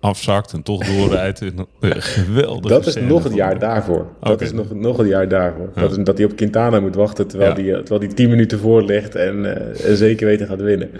afzakt 0.00 0.52
en 0.52 0.62
toch 0.62 0.84
doorrijdt. 0.86 1.40
Geweldig. 1.80 2.70
dat 2.70 2.86
is 2.86 2.94
nog 2.94 3.24
het 3.24 3.34
jaar 3.34 3.58
daarvoor. 3.58 4.06
Dat 4.20 4.40
is 4.40 4.52
nog, 4.52 4.74
nog 4.74 4.96
het 4.96 5.08
jaar 5.08 5.28
daarvoor. 5.28 5.70
Dat, 5.74 5.98
is, 5.98 6.04
dat 6.04 6.16
hij 6.18 6.26
op 6.26 6.36
Quintana 6.36 6.80
moet 6.80 6.94
wachten 6.94 7.26
terwijl 7.26 7.52
hij 7.54 7.72
eh, 7.72 7.78
terwijl 7.78 8.00
die 8.00 8.14
10 8.14 8.30
minuten 8.30 8.58
voor 8.58 8.82
ligt 8.82 9.14
en 9.14 9.44
en 9.84 9.96
zeker 9.96 10.26
weten 10.26 10.46
gaat 10.46 10.60
winnen. 10.60 10.90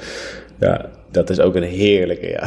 Ja, 0.58 0.90
dat 1.10 1.30
is 1.30 1.40
ook 1.40 1.54
een 1.54 1.62
heerlijke, 1.62 2.26
ja. 2.28 2.42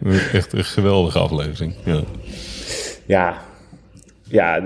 Echt 0.38 0.52
een 0.52 0.64
geweldige 0.64 1.18
aflevering. 1.18 1.74
Ja. 1.84 2.00
Ja, 3.06 3.42
ja 4.32 4.60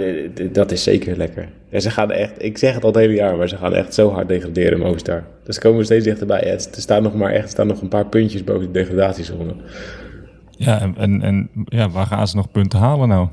dat 0.53 0.71
is 0.73 0.83
zeker 0.83 1.17
lekker. 1.17 1.49
En 1.71 1.81
ze 1.83 1.91
gaan 1.91 2.11
echt, 2.11 2.33
ik 2.39 2.59
zeg 2.59 2.75
het 2.75 2.83
al 2.85 2.89
het 2.91 2.99
hele 2.99 3.15
jaar, 3.15 3.37
maar 3.37 3.49
ze 3.49 3.57
gaan 3.57 3.75
echt 3.75 3.95
zo 3.95 4.11
hard 4.13 4.29
degraderen, 4.29 4.79
Movistar. 4.79 5.25
Dus 5.45 5.55
ze 5.55 5.61
komen 5.61 5.85
steeds 5.85 6.05
dichterbij. 6.05 6.41
Ja, 6.45 6.51
het- 6.51 6.75
er 6.77 6.81
staan 6.83 7.03
nog 7.03 7.15
maar 7.15 7.33
echt 7.33 7.43
er 7.45 7.49
staan 7.51 7.67
nog 7.67 7.81
een 7.81 7.89
paar 7.89 8.07
puntjes 8.07 8.45
boven 8.45 8.73
de 8.73 8.79
degradatiezone. 8.79 9.55
Ja, 10.51 10.81
en, 10.81 10.95
en, 10.99 11.23
en 11.23 11.51
ja, 11.65 11.89
waar 11.91 12.07
gaan 12.07 12.29
ze 12.29 12.37
nog 12.37 12.51
punten 12.51 12.79
halen 12.79 13.09
nou? 13.09 13.29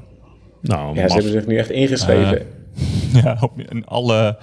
Nou, 0.61 0.95
Ja, 0.95 1.01
maf. 1.01 1.07
ze 1.09 1.13
hebben 1.15 1.31
zich 1.31 1.47
nu 1.47 1.57
echt 1.57 1.69
ingeschreven. 1.69 2.41
Ja, 3.23 3.37
op 3.41 3.51
in 3.69 3.85
alle 3.85 4.37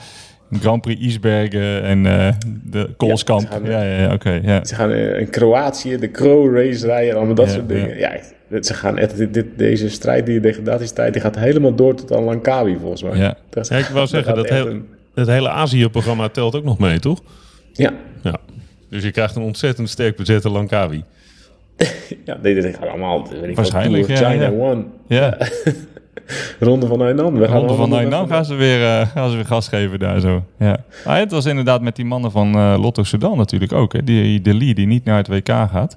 Grand 0.50 0.80
Prix 0.82 1.00
Isbergen 1.00 1.82
en 1.82 2.06
eh, 2.06 2.32
de 2.64 2.88
Koolskamp. 2.96 3.40
Ja, 3.40 3.46
ze 3.46 3.52
gaan- 3.52 3.70
Ja, 3.70 3.82
ja, 3.82 3.98
ja, 4.02 4.12
oké. 4.12 4.40
ja. 4.42 4.64
Ze 4.64 4.74
gaan 4.74 4.90
eh, 4.90 5.18
in 5.20 5.30
Kroatië 5.30 5.96
de 5.96 6.10
Crow 6.10 6.56
Race 6.56 6.86
rijden 6.86 7.10
en 7.10 7.16
allemaal 7.16 7.34
dat 7.34 7.46
Ja, 7.46 7.52
soort 7.52 7.68
dingen. 7.68 7.98
Ja, 7.98 8.12
echt, 8.12 8.34
ze 8.60 8.74
gaan 8.74 8.98
echt, 8.98 9.16
dit, 9.16 9.34
dit- 9.34 9.58
deze 9.58 9.88
strijd, 9.90 10.26
die 10.26 10.40
degradatiestrijd, 10.40 11.12
die 11.12 11.22
gaat 11.22 11.36
helemaal 11.36 11.74
door 11.74 11.94
tot 11.94 12.12
aan 12.12 12.22
Langkawi 12.24 12.76
volgens 12.80 13.02
mij. 13.02 13.16
Ja. 13.16 13.36
Dat 13.50 13.68
Ja, 13.68 13.76
ik 13.76 13.84
wou 13.84 14.06
zeggen, 14.06 14.34
dat, 14.34 14.44
echt 14.44 14.54
heel, 14.54 14.68
een- 14.68 14.86
dat 15.14 15.26
hele 15.26 15.48
Azië-programma 15.50 16.28
telt 16.28 16.54
ook 16.54 16.64
nog 16.64 16.78
mee, 16.78 16.98
toch? 16.98 17.20
Ja, 17.72 17.92
Ja. 18.22 18.36
Dus 18.90 19.02
je 19.02 19.10
krijgt 19.10 19.36
een 19.36 19.42
ontzettend 19.42 19.88
sterk 19.88 20.16
bezette 20.16 20.50
Langkawi. 20.50 21.04
ja 22.24 22.38
nee, 22.42 22.54
dit 22.54 22.74
gaat 22.76 22.88
allemaal, 22.88 23.28
weet 23.40 23.56
Waarschijnlijk, 23.56 24.04
China 24.04 24.30
ja. 24.32 24.50
One, 24.50 24.84
ja. 25.08 25.36
Ronde 26.60 26.86
van 26.86 27.00
Hainan. 27.00 27.38
We 27.38 27.46
gaan 27.48 27.56
Ronde 27.58 27.74
van 27.74 27.92
Hainan 27.92 28.28
gaan 28.28 28.44
ze 28.44 28.54
weer, 28.54 28.82
eh, 28.84 29.06
gaan 29.08 29.30
ze 29.30 29.36
weer 29.36 29.44
gas 29.44 29.68
geven 29.68 29.98
daar 29.98 30.20
zo. 30.20 30.44
Ja. 30.58 30.84
Ah, 31.04 31.16
het 31.16 31.30
was 31.30 31.44
inderdaad 31.46 31.80
met 31.82 31.96
die 31.96 32.04
mannen 32.04 32.30
van 32.30 32.54
eh, 32.54 32.76
Lotto 32.80 33.02
Sudan 33.02 33.36
natuurlijk 33.36 33.72
ook. 33.72 33.92
Hè. 33.92 34.04
Die, 34.04 34.40
de 34.40 34.54
Lee 34.54 34.74
die 34.74 34.86
niet 34.86 35.04
naar 35.04 35.16
het 35.16 35.28
WK 35.28 35.48
gaat. 35.48 35.96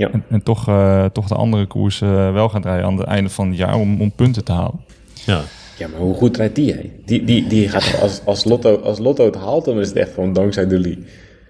Ja. 0.00 0.10
En, 0.10 0.24
en 0.28 0.42
toch, 0.42 0.68
eh, 0.68 1.04
toch 1.04 1.26
de 1.26 1.34
andere 1.34 1.66
koers 1.66 2.00
eh, 2.00 2.32
wel 2.32 2.48
gaat 2.48 2.64
rijden 2.64 2.86
aan 2.86 2.96
het 2.96 3.06
einde 3.06 3.30
van 3.30 3.48
het 3.48 3.56
jaar 3.56 3.74
om, 3.74 4.00
om 4.00 4.12
punten 4.12 4.44
te 4.44 4.52
halen. 4.52 4.80
Ja. 5.26 5.40
ja, 5.78 5.88
maar 5.88 6.00
hoe 6.00 6.14
goed 6.14 6.36
rijdt 6.36 6.54
die, 6.54 6.72
hè? 6.72 6.90
Die, 7.04 7.24
die, 7.24 7.46
die 7.46 7.68
gaat 7.68 8.00
als, 8.00 8.24
als, 8.24 8.44
Lotto, 8.44 8.76
als 8.76 8.98
Lotto 8.98 9.24
het 9.24 9.34
haalt, 9.34 9.64
dan 9.64 9.80
is 9.80 9.88
het 9.88 9.96
echt 9.96 10.14
gewoon 10.14 10.32
dankzij 10.32 10.66
de 10.66 10.78
Lee. 10.78 11.04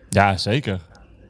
Ja, 0.08 0.36
zeker. 0.36 0.80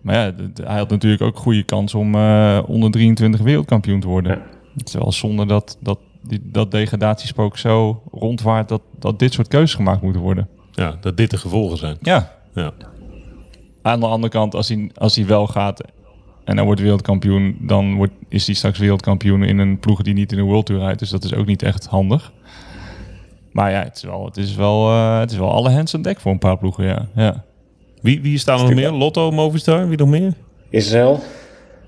Maar 0.00 0.14
ja, 0.14 0.34
hij 0.64 0.78
had 0.78 0.90
natuurlijk 0.90 1.22
ook 1.22 1.36
goede 1.36 1.62
kans 1.62 1.94
om 1.94 2.14
eh, 2.14 2.62
onder 2.66 2.90
23 2.90 3.40
wereldkampioen 3.40 4.00
te 4.00 4.06
worden. 4.06 4.32
Ja. 4.32 4.42
Het 4.76 4.88
is 4.88 4.94
wel 4.94 5.12
zonde 5.12 5.46
dat, 5.46 5.76
dat, 5.80 5.98
die, 6.22 6.40
dat 6.44 6.70
degradatiespook 6.70 7.58
zo 7.58 8.02
rondwaart 8.10 8.68
dat, 8.68 8.82
dat 8.98 9.18
dit 9.18 9.32
soort 9.32 9.48
keuzes 9.48 9.74
gemaakt 9.74 10.02
moeten 10.02 10.22
worden. 10.22 10.48
ja, 10.72 10.96
dat 11.00 11.16
dit 11.16 11.30
de 11.30 11.38
gevolgen 11.38 11.78
zijn. 11.78 11.96
Ja. 12.00 12.38
Ja. 12.54 12.72
Aan 13.82 14.00
de 14.00 14.06
andere 14.06 14.32
kant, 14.32 14.54
als 14.54 14.68
hij, 14.68 14.90
als 14.94 15.16
hij 15.16 15.26
wel 15.26 15.46
gaat 15.46 15.82
en 16.50 16.56
hij 16.56 16.64
wordt 16.64 16.80
wereldkampioen, 16.80 17.56
dan 17.60 17.94
wordt, 17.94 18.12
is 18.28 18.46
hij 18.46 18.54
straks 18.54 18.78
wereldkampioen 18.78 19.42
in 19.42 19.58
een 19.58 19.78
ploeg 19.78 20.02
die 20.02 20.14
niet 20.14 20.32
in 20.32 20.38
de 20.38 20.44
World 20.44 20.66
Tour 20.66 20.80
rijdt. 20.80 20.98
Dus 20.98 21.10
dat 21.10 21.24
is 21.24 21.34
ook 21.34 21.46
niet 21.46 21.62
echt 21.62 21.86
handig. 21.86 22.32
Maar 23.52 23.70
ja, 23.70 23.82
het 23.82 23.96
is 23.96 24.02
wel, 24.02 24.24
het 24.24 24.36
is 24.36 24.54
wel, 24.54 24.88
eh, 24.88 25.20
het 25.20 25.30
is 25.30 25.36
wel 25.36 25.50
alle 25.50 25.70
hands 25.70 25.94
aan 25.94 26.02
dek 26.02 26.20
voor 26.20 26.32
een 26.32 26.38
paar 26.38 26.58
ploegen, 26.58 26.84
ja. 26.84 27.08
ja. 27.14 27.44
Wie, 28.02 28.20
wie 28.20 28.38
staan 28.38 28.58
er 28.58 28.64
nog 28.64 28.74
meer? 28.74 28.90
Lotto, 28.90 29.30
Movistar, 29.30 29.88
wie 29.88 29.98
nog 29.98 30.08
meer? 30.08 30.32
Israël, 30.70 31.20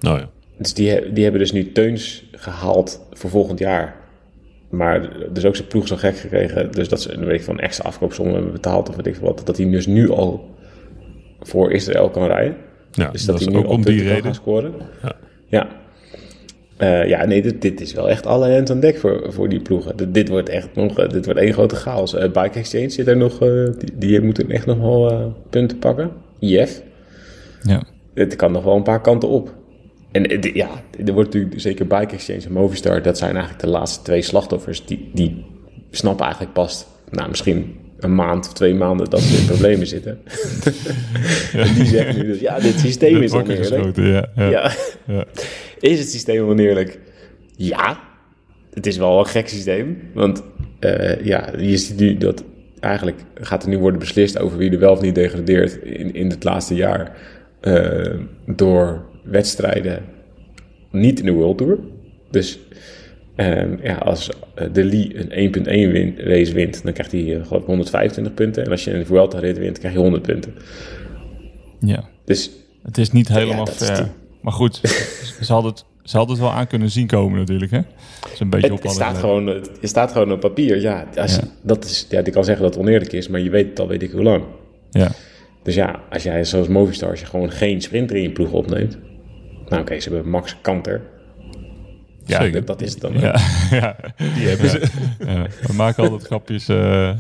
Nou 0.01 0.19
ja. 0.19 0.29
Dus 0.59 0.75
die, 0.75 1.13
die 1.13 1.23
hebben 1.23 1.41
dus 1.41 1.53
nu 1.53 1.73
Teuns 1.73 2.25
gehaald 2.33 3.07
voor 3.13 3.31
volgend 3.31 3.59
jaar. 3.59 3.97
Maar 4.71 5.09
dus 5.33 5.45
ook 5.45 5.57
zijn 5.57 5.69
ploeg 5.69 5.89
zo 5.89 5.97
gek 5.97 6.17
gekregen. 6.17 6.73
Dus 6.73 6.89
dat 6.89 7.03
ze 7.03 7.13
een 7.13 7.25
week 7.25 7.43
van 7.43 7.61
extra 7.61 7.89
afkoopsommen 7.89 8.35
hebben 8.35 8.53
betaald 8.53 8.89
of 8.89 8.97
weet 8.97 9.07
ik 9.07 9.17
wat. 9.17 9.43
Dat 9.45 9.57
hij 9.57 9.71
dus 9.71 9.87
nu 9.87 10.11
al 10.11 10.51
voor 11.41 11.73
Israël 11.73 12.11
kan 12.11 12.27
rijden. 12.27 12.57
Ja 12.93 13.11
Dus 13.11 13.25
dat, 13.25 13.39
dat, 13.39 13.41
is 13.41 13.47
hij 13.47 13.55
nu 13.55 13.67
ook 13.67 13.73
om 13.73 13.83
die 13.83 14.05
kan 14.05 14.15
reden. 14.15 14.35
scoren. 14.35 14.73
Ja. 15.03 15.17
Ja. 15.47 15.69
Eh, 16.77 17.09
ja, 17.09 17.25
nee, 17.25 17.43
dit, 17.43 17.63
dit 17.63 17.81
is 17.81 17.93
wel 17.93 18.09
echt 18.09 18.27
alle 18.27 18.53
hands 18.53 18.71
aan 18.71 18.81
dek 18.81 18.99
voor, 18.99 19.33
voor 19.33 19.49
die 19.49 19.61
ploegen. 19.61 19.97
Dit, 19.97 20.15
dit 20.15 20.29
wordt 20.29 20.49
echt 20.49 20.69
nog, 20.75 20.99
eh, 20.99 21.09
dit 21.09 21.25
wordt 21.25 21.41
één 21.41 21.53
grote 21.53 21.77
chaos. 21.77 22.15
Eh, 22.15 22.31
Bike 22.31 22.59
Exchange 22.59 22.89
zit 22.89 23.07
er 23.07 23.17
nog, 23.17 23.39
die, 23.79 23.93
die 23.95 24.21
moeten 24.21 24.51
echt 24.51 24.67
nog 24.67 24.79
wel 24.79 25.33
punten 25.51 25.79
pakken. 25.79 26.11
IF. 26.39 26.83
ja. 27.63 27.83
Het 28.15 28.37
kan 28.37 28.53
nog 28.53 28.65
wel 28.65 28.77
een 28.77 28.83
paar 28.83 29.01
kanten 29.01 29.29
op. 29.29 29.55
En 30.13 30.53
ja, 30.55 30.69
er 31.07 31.13
wordt 31.13 31.33
natuurlijk 31.33 31.61
zeker 31.61 31.87
Bike 31.87 32.15
Exchange 32.15 32.45
en 32.47 32.53
Movistar, 32.53 33.03
dat 33.03 33.19
zijn 33.19 33.31
eigenlijk 33.31 33.65
de 33.65 33.71
laatste 33.71 34.03
twee 34.03 34.23
slachtoffers. 34.23 34.87
Die, 34.87 35.11
die 35.15 35.45
snappen 35.91 36.25
eigenlijk 36.25 36.55
pas, 36.55 36.87
nou 37.11 37.29
misschien 37.29 37.77
een 38.03 38.15
maand 38.15 38.47
of 38.47 38.53
twee 38.53 38.75
maanden 38.75 39.11
dat 39.11 39.21
ze 39.21 39.41
in 39.41 39.47
problemen 39.47 39.87
zitten. 39.87 40.19
en 41.53 41.75
die 41.75 41.85
zeggen 41.87 42.17
nu 42.17 42.27
dus, 42.27 42.41
ja, 42.41 42.59
dit 42.59 42.79
systeem 42.79 43.23
is 43.23 43.33
oneerlijk. 43.33 43.97
ja. 43.97 44.29
Ja. 44.37 44.73
Ja. 45.07 45.25
Is 45.81 45.99
het 45.99 46.11
systeem 46.11 46.49
oneerlijk? 46.49 46.99
Ja. 47.57 48.01
Het 48.75 48.87
is 48.87 48.97
wel 48.97 49.19
een 49.19 49.27
gek 49.27 49.49
systeem. 49.49 49.99
Want 50.15 50.43
eh, 50.79 51.25
ja, 51.25 51.53
je 51.59 51.77
ziet 51.77 51.99
nu 51.99 52.17
dat 52.17 52.45
eigenlijk 52.81 53.21
gaat 53.35 53.63
er 53.63 53.69
nu 53.69 53.79
worden 53.79 53.99
beslist 54.01 54.39
over 54.39 54.59
wie 54.59 54.71
er 54.71 54.79
wel 54.79 54.93
of 54.93 55.01
niet 55.01 55.15
degradeert 55.15 55.75
in, 55.83 56.15
in 56.15 56.31
het 56.31 56.45
laatste 56.45 56.75
jaar. 56.75 57.17
eh, 57.61 58.15
door 58.47 59.05
wedstrijden 59.25 60.03
niet 60.91 61.19
in 61.21 61.27
de 61.27 61.33
World 61.33 61.59
Tour. 61.59 61.79
Dus 62.31 62.59
ehm, 63.37 63.77
ja, 63.83 63.95
als 63.95 64.31
eh, 64.55 64.67
de 64.73 64.85
Lee 64.85 65.31
een 65.31 65.55
1.1 65.89 65.93
win, 65.93 66.15
race 66.19 66.53
wint, 66.53 66.83
dan 66.83 66.93
krijgt 66.93 67.13
hij 67.13 67.21
eh, 67.37 67.47
geloof 67.47 67.61
ik 67.61 67.67
125 67.67 68.35
punten. 68.35 68.65
En 68.65 68.71
als 68.71 68.85
je 68.85 68.95
een 68.95 69.07
Vuelta 69.07 69.39
rit 69.39 69.59
wint, 69.59 69.79
krijg 69.79 69.95
je 69.95 70.01
100 70.01 70.23
punten. 70.23 70.55
ja. 71.81 72.05
Dus 72.25 72.51
Het 72.83 72.99
is 72.99 73.11
niet 73.13 73.29
helemaal 73.29 73.67
is 73.69 73.75
fair. 73.75 74.09
Maar 74.43 74.53
goed, 74.53 74.81
ze 75.41 75.53
hadden, 75.53 75.71
het, 75.71 75.85
ze 76.03 76.17
hadden 76.17 76.35
het 76.37 76.45
wel 76.45 76.55
aan 76.55 76.67
kunnen 76.67 76.91
zien 76.91 77.07
komen 77.07 77.39
natuurlijk, 77.39 77.71
hè? 77.71 77.81
Dat 78.21 78.33
is 78.33 78.41
een 78.41 78.51
beetje 78.51 78.67
Het, 78.67 78.77
op 78.77 78.83
het, 78.83 78.87
alle 78.87 78.97
staat 78.97 79.19
gewoon, 79.19 79.47
het, 79.47 79.71
het 79.81 79.89
staat 79.89 80.13
gewoon 80.13 80.33
op 80.33 80.41
papier. 80.41 80.81
Ja, 80.81 81.07
als 81.17 81.37
Ja. 81.37 81.43
dat 81.63 81.85
is, 81.85 82.07
ja, 82.11 82.23
die 82.23 82.33
kan 82.33 82.45
zeggen 82.45 82.65
dat 82.65 82.75
het 82.75 82.83
oneerlijk 82.83 83.13
is, 83.13 83.29
maar 83.29 83.41
je 83.41 83.51
weet 83.51 83.69
het 83.69 83.81
al 83.81 83.89
weet 83.89 84.03
ik 84.03 84.11
hoe 84.11 84.23
lang. 84.23 84.45
Ja. 84.91 85.11
Dus 85.63 85.75
ja, 85.75 86.01
als 86.11 86.23
jij 86.23 86.45
zoals 86.45 86.69
Movistar, 86.69 87.11
als 87.11 87.21
je 87.21 87.27
gewoon 87.27 87.51
geen 87.51 87.81
sprinter 87.81 88.17
in 88.17 88.23
je 88.23 88.31
ploeg 88.31 88.53
opneemt. 88.53 88.99
Nou 89.69 89.83
oké, 89.83 90.01
ze 90.01 90.13
hebben 90.13 90.31
Max 90.31 90.57
Kanter. 90.61 91.01
Ja, 92.27 92.41
Zeker. 92.41 92.65
Dat, 92.65 92.83
is 92.83 92.93
het 92.93 93.01
dan. 93.01 93.13
Ja, 93.13 93.41
ja. 93.71 93.97
Die 94.17 94.49
hebben 94.49 94.71
ze. 94.71 94.81
Ja, 95.27 95.47
we 95.67 95.73
maken 95.73 96.03
altijd 96.03 96.23
grapjes 96.23 96.69
eh, 96.69 97.11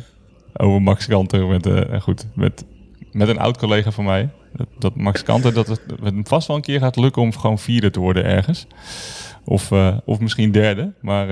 over 0.56 0.82
Max 0.82 1.06
Kanter 1.06 1.46
met, 1.46 1.66
eh, 1.66 2.00
goed, 2.00 2.26
met, 2.34 2.64
met 3.12 3.28
een 3.28 3.38
oud 3.38 3.58
collega 3.58 3.90
van 3.90 4.04
mij. 4.04 4.28
Dat, 4.52 4.66
dat 4.78 4.96
Max 4.96 5.22
Kanter 5.22 5.54
dat 5.54 5.66
het 5.66 5.80
vast 6.28 6.46
wel 6.46 6.56
een 6.56 6.62
keer 6.62 6.80
gaat 6.80 6.96
lukken 6.96 7.22
om 7.22 7.36
gewoon 7.36 7.58
vierde 7.58 7.90
te 7.90 8.00
worden 8.00 8.24
ergens. 8.24 8.66
Of, 9.44 9.70
eh, 9.70 9.96
of 10.04 10.20
misschien 10.20 10.52
derde. 10.52 10.92
Maar 11.00 11.28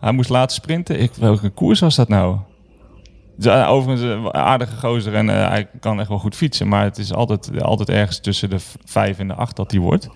hij 0.00 0.12
moest 0.12 0.30
laten 0.30 0.56
sprinten. 0.56 1.00
Ik, 1.00 1.14
welke 1.14 1.50
koers 1.50 1.80
was 1.80 1.96
dat 1.96 2.08
nou? 2.08 2.38
Eh, 3.40 3.70
Overigens 3.70 4.10
een 4.10 4.34
aardige 4.34 4.76
gozer 4.76 5.14
en 5.14 5.28
hij 5.28 5.68
kan 5.80 6.00
echt 6.00 6.08
wel 6.08 6.18
goed 6.18 6.36
fietsen. 6.36 6.68
Maar 6.68 6.84
het 6.84 6.98
is 6.98 7.12
altijd, 7.12 7.62
altijd 7.62 7.88
ergens 7.88 8.20
tussen 8.20 8.50
de 8.50 8.58
vijf 8.84 9.18
en 9.18 9.28
de 9.28 9.34
acht 9.34 9.56
dat 9.56 9.70
hij 9.70 9.80
wordt. 9.80 10.08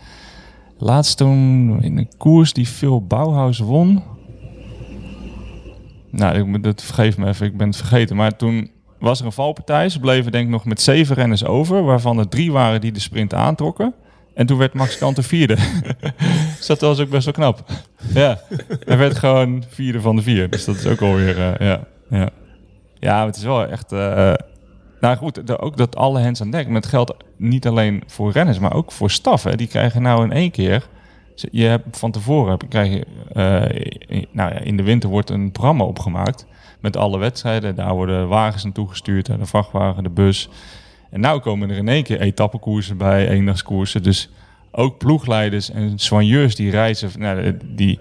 Laatst 0.78 1.16
toen 1.16 1.78
in 1.82 1.98
een 1.98 2.10
koers 2.18 2.52
die 2.52 2.68
veel 2.68 3.06
Bauhaus 3.06 3.58
won. 3.58 4.02
Nou, 6.10 6.38
ik, 6.38 6.62
dat 6.62 6.82
vergeef 6.82 7.16
me 7.16 7.26
even, 7.26 7.46
ik 7.46 7.56
ben 7.56 7.66
het 7.66 7.76
vergeten. 7.76 8.16
Maar 8.16 8.36
toen 8.36 8.70
was 8.98 9.20
er 9.20 9.26
een 9.26 9.32
valpartij. 9.32 9.88
Ze 9.88 10.00
bleven 10.00 10.32
denk 10.32 10.44
ik 10.44 10.50
nog 10.50 10.64
met 10.64 10.80
zeven 10.80 11.14
renners 11.14 11.44
over, 11.44 11.84
waarvan 11.84 12.18
er 12.18 12.28
drie 12.28 12.52
waren 12.52 12.80
die 12.80 12.92
de 12.92 13.00
sprint 13.00 13.34
aantrokken. 13.34 13.94
En 14.34 14.46
toen 14.46 14.58
werd 14.58 14.74
Max 14.74 14.98
Kanter 14.98 15.24
vierde. 15.24 15.56
dus 16.56 16.66
dat 16.66 16.80
was 16.80 17.00
ook 17.00 17.10
best 17.10 17.24
wel 17.24 17.34
knap. 17.34 17.64
Ja, 18.14 18.40
hij 18.84 18.98
werd 18.98 19.18
gewoon 19.18 19.64
vierde 19.68 20.00
van 20.00 20.16
de 20.16 20.22
vier. 20.22 20.50
Dus 20.50 20.64
dat 20.64 20.76
is 20.76 20.86
ook 20.86 21.00
alweer, 21.00 21.38
eh 21.38 21.66
ja, 21.68 21.80
ja. 22.10 22.28
Ja, 22.98 23.26
het 23.26 23.36
is 23.36 23.42
wel 23.42 23.66
echt... 23.66 23.92
eh, 23.92 24.32
nou 25.00 25.16
goed, 25.16 25.58
ook 25.60 25.76
dat 25.76 25.96
alle 25.96 26.20
hands 26.20 26.40
aan 26.40 26.50
dek. 26.50 26.68
Met 26.68 26.86
geldt 26.86 27.14
niet 27.36 27.66
alleen 27.66 28.02
voor 28.06 28.32
renners, 28.32 28.58
maar 28.58 28.74
ook 28.74 28.92
voor 28.92 29.10
staf. 29.10 29.42
Die 29.42 29.66
krijgen 29.66 30.02
nou 30.02 30.24
in 30.24 30.32
één 30.32 30.50
keer 30.50 30.88
Je 31.50 31.64
hebt 31.64 31.98
van 31.98 32.10
tevoren 32.10 32.58
krijg 32.68 32.92
je, 32.92 33.06
eh, 33.32 34.22
nou 34.30 34.54
ja, 34.54 34.58
in 34.58 34.76
de 34.76 34.82
winter 34.82 35.10
wordt 35.10 35.30
een 35.30 35.52
programma 35.52 35.84
opgemaakt 35.84 36.46
met 36.80 36.96
alle 36.96 37.18
wedstrijden. 37.18 37.74
Daar 37.74 37.94
worden 37.94 38.28
wagens 38.28 38.64
naartoe 38.64 38.88
gestuurd, 38.88 39.26
de 39.26 39.46
vrachtwagen, 39.46 40.02
de 40.02 40.10
bus. 40.10 40.48
En 41.10 41.20
nou 41.20 41.40
komen 41.40 41.70
er 41.70 41.76
in 41.76 41.88
één 41.88 42.02
keer 42.02 42.20
etappekoersen 42.20 42.96
bij, 42.96 43.28
eendagskoersen. 43.28 44.02
Dus 44.02 44.30
ook 44.70 44.98
ploegleiders 44.98 45.70
en 45.70 45.98
soigneurs 45.98 46.54
die 46.54 46.70
reizen, 46.70 47.10
nou, 47.18 47.56
die, 47.64 48.00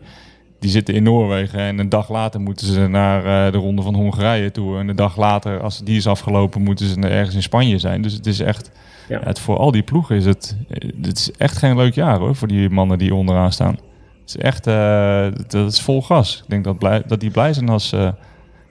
die 0.65 0.73
zitten 0.73 0.93
in 0.93 1.03
Noorwegen. 1.03 1.59
En 1.59 1.79
een 1.79 1.89
dag 1.89 2.09
later 2.09 2.41
moeten 2.41 2.67
ze 2.67 2.87
naar 2.87 3.45
eh, 3.45 3.51
de 3.51 3.57
Ronde 3.57 3.81
van 3.81 3.95
Hongarije 3.95 4.51
toe. 4.51 4.79
En 4.79 4.87
een 4.87 4.95
dag 4.95 5.17
later, 5.17 5.59
als 5.59 5.83
die 5.83 5.97
is 5.97 6.07
afgelopen, 6.07 6.61
moeten 6.61 6.85
ze 6.87 6.99
ergens 6.99 7.35
in 7.35 7.43
Spanje 7.43 7.77
zijn. 7.77 8.01
Dus 8.01 8.13
het 8.13 8.25
is 8.25 8.39
echt, 8.39 8.71
Ja. 9.07 9.21
het, 9.23 9.39
voor 9.39 9.57
al 9.57 9.71
die 9.71 9.83
ploegen 9.83 10.15
is 10.15 10.25
het, 10.25 10.57
het 11.01 11.17
is 11.17 11.31
echt 11.37 11.57
geen 11.57 11.75
leuk 11.75 11.93
jaar 11.93 12.19
hoor, 12.19 12.35
voor 12.35 12.47
die 12.47 12.69
mannen 12.69 12.97
die 12.97 13.15
onderaan 13.15 13.51
staan. 13.51 13.77
Het 14.21 14.35
is 14.35 14.37
echt, 14.37 14.67
eh, 14.67 15.27
dat 15.47 15.71
is 15.71 15.81
vol 15.81 16.01
gas. 16.01 16.41
Ik 16.43 16.49
denk 16.49 16.63
dat, 16.63 16.77
blij, 16.77 17.03
dat 17.07 17.19
die 17.19 17.31
blij 17.31 17.53
zijn 17.53 17.69
als, 17.69 17.91
eh 17.91 18.09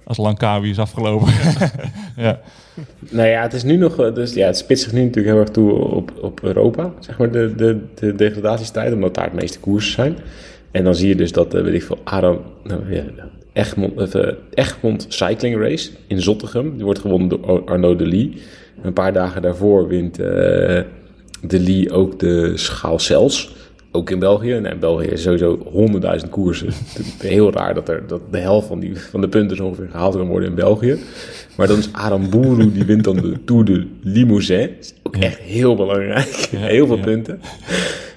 als 0.05 0.17
Langkawi 0.17 0.71
is 0.71 0.79
afgelopen. 0.79 1.33
ja. 2.17 2.41
Nou 2.99 3.29
ja, 3.29 3.43
het 3.43 3.53
is 3.53 3.63
nu 3.63 3.77
nog, 3.77 3.99
eh, 3.99 4.15
dus 4.15 4.35
ja, 4.35 4.47
het 4.47 4.57
spitst 4.57 4.85
zich 4.85 4.93
nu 4.93 5.01
natuurlijk 5.01 5.35
heel 5.35 5.41
erg 5.41 5.51
toe 5.51 5.73
op, 5.73 6.13
op 6.23 6.43
Europa, 6.43 6.93
zeg 7.01 7.19
maar, 7.19 7.31
de, 7.31 7.55
de, 7.57 7.81
de 7.95 8.15
degradatiestrijd, 8.15 8.93
omdat 8.93 9.15
daar 9.15 9.25
het 9.25 9.35
meeste 9.41 9.61
koersen 9.61 9.93
zijn. 9.93 10.17
En 10.75 10.85
dan 10.85 10.95
zie 10.95 11.09
je 11.09 11.17
dus 11.17 11.33
dat, 11.33 11.55
eh, 11.55 11.63
weet 11.63 11.75
ik 11.75 11.83
veel, 11.83 11.99
Aram, 12.05 12.39
nou, 12.63 12.95
ja, 12.95 13.05
Egmond, 13.53 14.15
eh, 14.15 14.33
Egmond 14.55 15.07
Cycling 15.09 15.57
Race 15.57 15.91
in 16.07 16.21
Zottegem, 16.21 16.75
die 16.75 16.85
wordt 16.85 16.99
gewonnen 16.99 17.29
door 17.29 17.65
Arnaud 17.65 17.99
de 17.99 18.07
Lee. 18.07 18.33
Een 18.83 18.93
paar 18.93 19.13
dagen 19.13 19.43
daarvoor 19.43 19.89
wint 19.89 20.19
eh, 20.19 20.27
de 21.43 21.61
Lee 21.61 21.93
ook 21.93 22.19
de 22.19 22.53
Schaal 22.57 22.99
Cels, 22.99 23.57
ook 23.93 24.11
in 24.11 24.19
België. 24.19 24.53
En 24.53 24.67
in 24.67 24.79
België 24.79 25.07
is 25.07 25.23
sowieso 25.23 25.59
honderdduizend 25.73 26.31
koersen. 26.31 26.69
Heel 27.19 27.53
raar 27.53 27.75
dat, 27.75 27.89
er, 27.89 28.07
dat 28.07 28.21
de 28.31 28.39
helft 28.39 28.67
van, 28.67 28.81
die, 28.81 28.97
van 28.97 29.21
de 29.21 29.29
punten 29.29 29.57
zo 29.57 29.65
ongeveer 29.65 29.89
gehaald 29.91 30.17
kan 30.17 30.29
worden 30.29 30.49
in 30.49 30.55
België. 30.55 30.99
Maar 31.57 31.67
dan 31.67 31.79
is 31.79 31.93
Aramburu, 31.93 32.73
die 32.73 32.85
wint 32.85 33.05
dan 33.05 33.17
de 33.17 33.45
Tour 33.45 33.65
de 33.65 33.87
Limousin. 34.01 34.71
Dat 34.77 34.85
is 34.85 34.95
ook 35.03 35.17
echt 35.17 35.39
heel 35.39 35.77
belangrijk. 35.77 36.49
heel 36.51 36.87
veel 36.87 36.97
ja. 36.97 37.03
punten. 37.03 37.41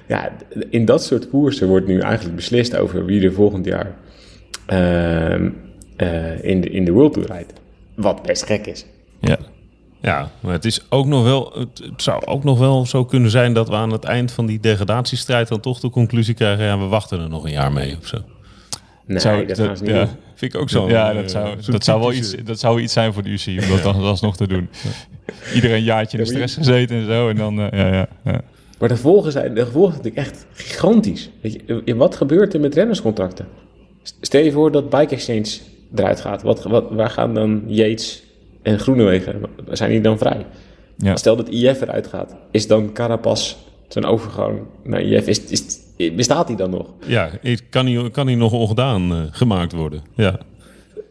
Ja, 0.08 0.32
in 0.70 0.86
dat 0.86 1.04
soort 1.04 1.30
koersen 1.30 1.68
wordt 1.68 1.88
nu 1.88 2.00
eigenlijk 2.00 2.36
beslist 2.36 2.76
over 2.78 3.06
wie 3.06 3.22
er 3.26 3.34
volgend 3.34 3.66
jaar 3.66 3.96
ehm, 4.66 5.50
eh, 5.96 6.44
in, 6.44 6.62
de, 6.62 6.70
in 6.70 6.86
de 6.86 6.92
World 6.92 7.14
Tour 7.14 7.28
rijdt. 7.28 7.54
Wat 7.96 8.22
best 8.22 8.46
gek 8.46 8.66
is. 8.68 8.86
ja. 9.20 9.38
Ja, 10.02 10.32
maar 10.40 10.54
het, 10.54 10.66
is 10.66 10.86
ook 10.90 11.06
nog 11.06 11.24
wel, 11.24 11.52
het, 11.58 11.82
het 11.92 12.02
zou 12.04 12.26
ook 12.26 12.44
nog 12.44 12.60
wel 12.60 12.86
zo 12.86 13.06
kunnen 13.06 13.32
zijn 13.32 13.54
dat 13.54 13.70
we 13.70 13.76
aan 13.76 13.92
het 13.92 14.04
eind 14.04 14.32
van 14.32 14.46
die 14.46 14.60
degradatiestrijd 14.60 15.48
dan 15.48 15.60
toch 15.60 15.80
de 15.80 15.90
conclusie 15.90 16.34
krijgen, 16.34 16.66
ja, 16.66 16.80
we 16.80 16.86
wachten 16.86 17.20
er 17.20 17.30
nog 17.30 17.44
een 17.46 17.52
jaar 17.52 17.72
mee 17.72 17.98
of 18.00 18.08
zo. 18.08 18.18
Nee, 19.06 19.20
Zou- 19.20 19.46
dat 19.46 19.56
dat- 19.58 19.66
gaan 19.66 19.78
ze 19.78 19.84
niet 19.84 19.92
ja. 19.92 20.08
Vind 20.36 20.54
ik 20.54 20.62
ook 20.62 20.70
zo. 20.70 20.90
ja, 20.90 21.14
dat 21.14 21.32
zou, 21.32 21.56
dat, 21.66 21.84
zou 21.84 22.00
wel 22.00 22.14
iets, 22.14 22.36
dat 22.44 22.60
zou 22.60 22.82
iets 22.82 22.94
zijn 22.94 23.14
voor 23.14 23.24
de 23.24 23.30
UCI 23.30 23.60
om 23.60 23.68
dat 23.70 23.84
dan 23.84 23.96
alsnog 24.04 24.38
te 24.38 24.48
doen. 24.48 24.70
Iedereen 25.54 25.78
een 25.78 25.84
jaartje 25.84 26.18
in 26.18 26.24
de 26.24 26.30
stress 26.30 26.56
gezeten 26.56 26.98
en 26.98 27.06
zo. 27.06 27.30
En 27.30 27.36
dan, 27.36 27.62
eh, 27.62 27.80
ja, 27.80 27.94
ja, 27.94 28.08
ja. 28.24 28.42
Maar 28.80 28.90
de 28.90 28.96
gevolgen 28.96 29.32
zijn, 29.32 29.54
de 29.54 29.66
gevolgen 29.66 29.94
zijn 29.94 30.04
natuurlijk 30.06 30.28
echt 30.28 30.46
gigantisch. 30.54 31.30
Weet 31.42 31.54
je, 31.54 31.82
eh, 31.86 31.96
wat 31.96 32.16
gebeurt 32.16 32.54
er 32.54 32.60
met 32.60 32.76
rennerscontracten? 32.76 33.48
Stel 34.22 34.42
je 34.44 34.52
voor 34.52 34.72
dat 34.72 34.90
Bike 34.90 35.14
Exchange 35.16 35.48
eruit 35.96 36.22
gaat. 36.22 36.42
Wat, 36.42 36.64
wat, 36.64 36.86
waar 36.92 37.10
gaan 37.10 37.34
dan 37.34 37.64
Yates 37.68 38.24
en 38.62 38.80
Groenewegen? 38.80 39.42
Zijn 39.72 39.90
die 39.90 40.02
dan 40.02 40.18
vrij? 40.18 40.46
Ja. 40.98 41.16
Stel 41.16 41.36
dat 41.36 41.50
IF 41.50 41.82
eruit 41.82 42.08
gaat. 42.08 42.36
Is 42.52 42.68
dan 42.68 42.94
Carapaz 42.94 43.56
zijn 43.88 44.06
overgang 44.06 44.60
naar 44.84 45.02
IF, 45.02 45.28
is, 45.28 45.44
is, 45.46 45.80
bestaat 46.16 46.48
die 46.48 46.56
dan 46.56 46.70
nog? 46.70 46.88
Ja, 47.06 47.30
kan 47.70 47.86
die, 47.86 48.10
kan 48.10 48.28
die 48.28 48.36
nog 48.36 48.54
ongedaan 48.54 49.12
eh, 49.12 49.18
gemaakt 49.32 49.74
worden? 49.74 50.02
Ja. 50.16 50.40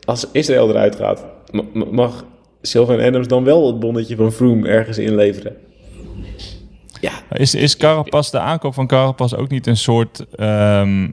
Als 0.04 0.26
Israël 0.32 0.68
eruit 0.68 0.96
gaat, 0.96 1.24
ma- 1.50 1.62
ma- 1.72 1.86
mag 1.90 2.24
Sylvain 2.62 3.00
Adams 3.00 3.28
dan 3.28 3.44
wel 3.44 3.66
het 3.66 3.78
bonnetje 3.80 4.16
van 4.16 4.32
Froome 4.32 4.68
ergens 4.68 4.98
inleveren? 4.98 5.56
Ja, 7.00 7.10
Is, 7.30 7.54
is 7.54 7.76
Carapaz, 7.76 8.30
de 8.30 8.38
aankoop 8.40 8.74
van 8.74 8.86
Carapaz 8.86 9.32
ook 9.34 9.48
niet 9.48 9.66
een 9.66 9.76
soort, 9.76 10.26
ehm, 10.34 11.08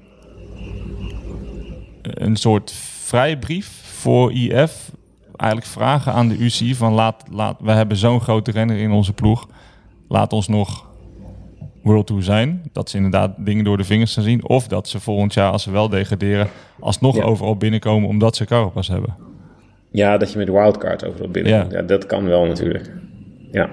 een 2.02 2.36
soort 2.36 2.72
vrijbrief 3.02 3.82
voor 3.84 4.32
IF? 4.34 4.92
Eigenlijk 5.36 5.72
vragen 5.72 6.14
aan 6.14 6.28
de 6.28 6.38
UCI 6.38 6.76
van 6.76 6.94
laat, 6.94 7.24
laat, 7.32 7.58
we 7.62 7.72
hebben 7.72 7.98
zo'n 7.98 8.22
grote 8.22 8.52
renner 8.52 8.78
in 8.78 8.92
onze 8.92 9.14
ploeg. 9.14 9.48
Laat 10.08 10.34
ons 10.34 10.48
nog 10.48 10.86
World 11.84 12.08
Tour 12.08 12.24
zijn. 12.24 12.62
Dat 12.72 12.90
ze 12.90 12.96
inderdaad 12.96 13.32
dingen 13.38 13.64
door 13.64 13.78
de 13.78 13.84
vingers 13.84 14.14
gaan 14.14 14.24
zien. 14.24 14.48
Of 14.48 14.68
dat 14.68 14.88
ze 14.88 15.00
volgend 15.00 15.34
jaar, 15.34 15.52
als 15.52 15.64
ze 15.64 15.72
wel 15.72 15.90
degraderen, 15.90 16.48
alsnog 16.80 17.16
Ja. 17.16 17.24
overal 17.24 17.56
binnenkomen 17.58 18.10
omdat 18.10 18.36
ze 18.36 18.46
Carapaz 18.46 18.88
hebben. 18.88 19.16
Ja, 19.92 20.18
dat 20.18 20.32
je 20.32 20.38
met 20.38 20.50
wildcards 20.50 21.04
overal 21.04 21.30
binnenkomt. 21.30 21.72
Ja. 21.72 21.78
Ja. 21.80 21.84
dat 21.86 22.06
kan 22.06 22.26
wel 22.26 22.46
natuurlijk. 22.46 22.92
Ja. 23.52 23.70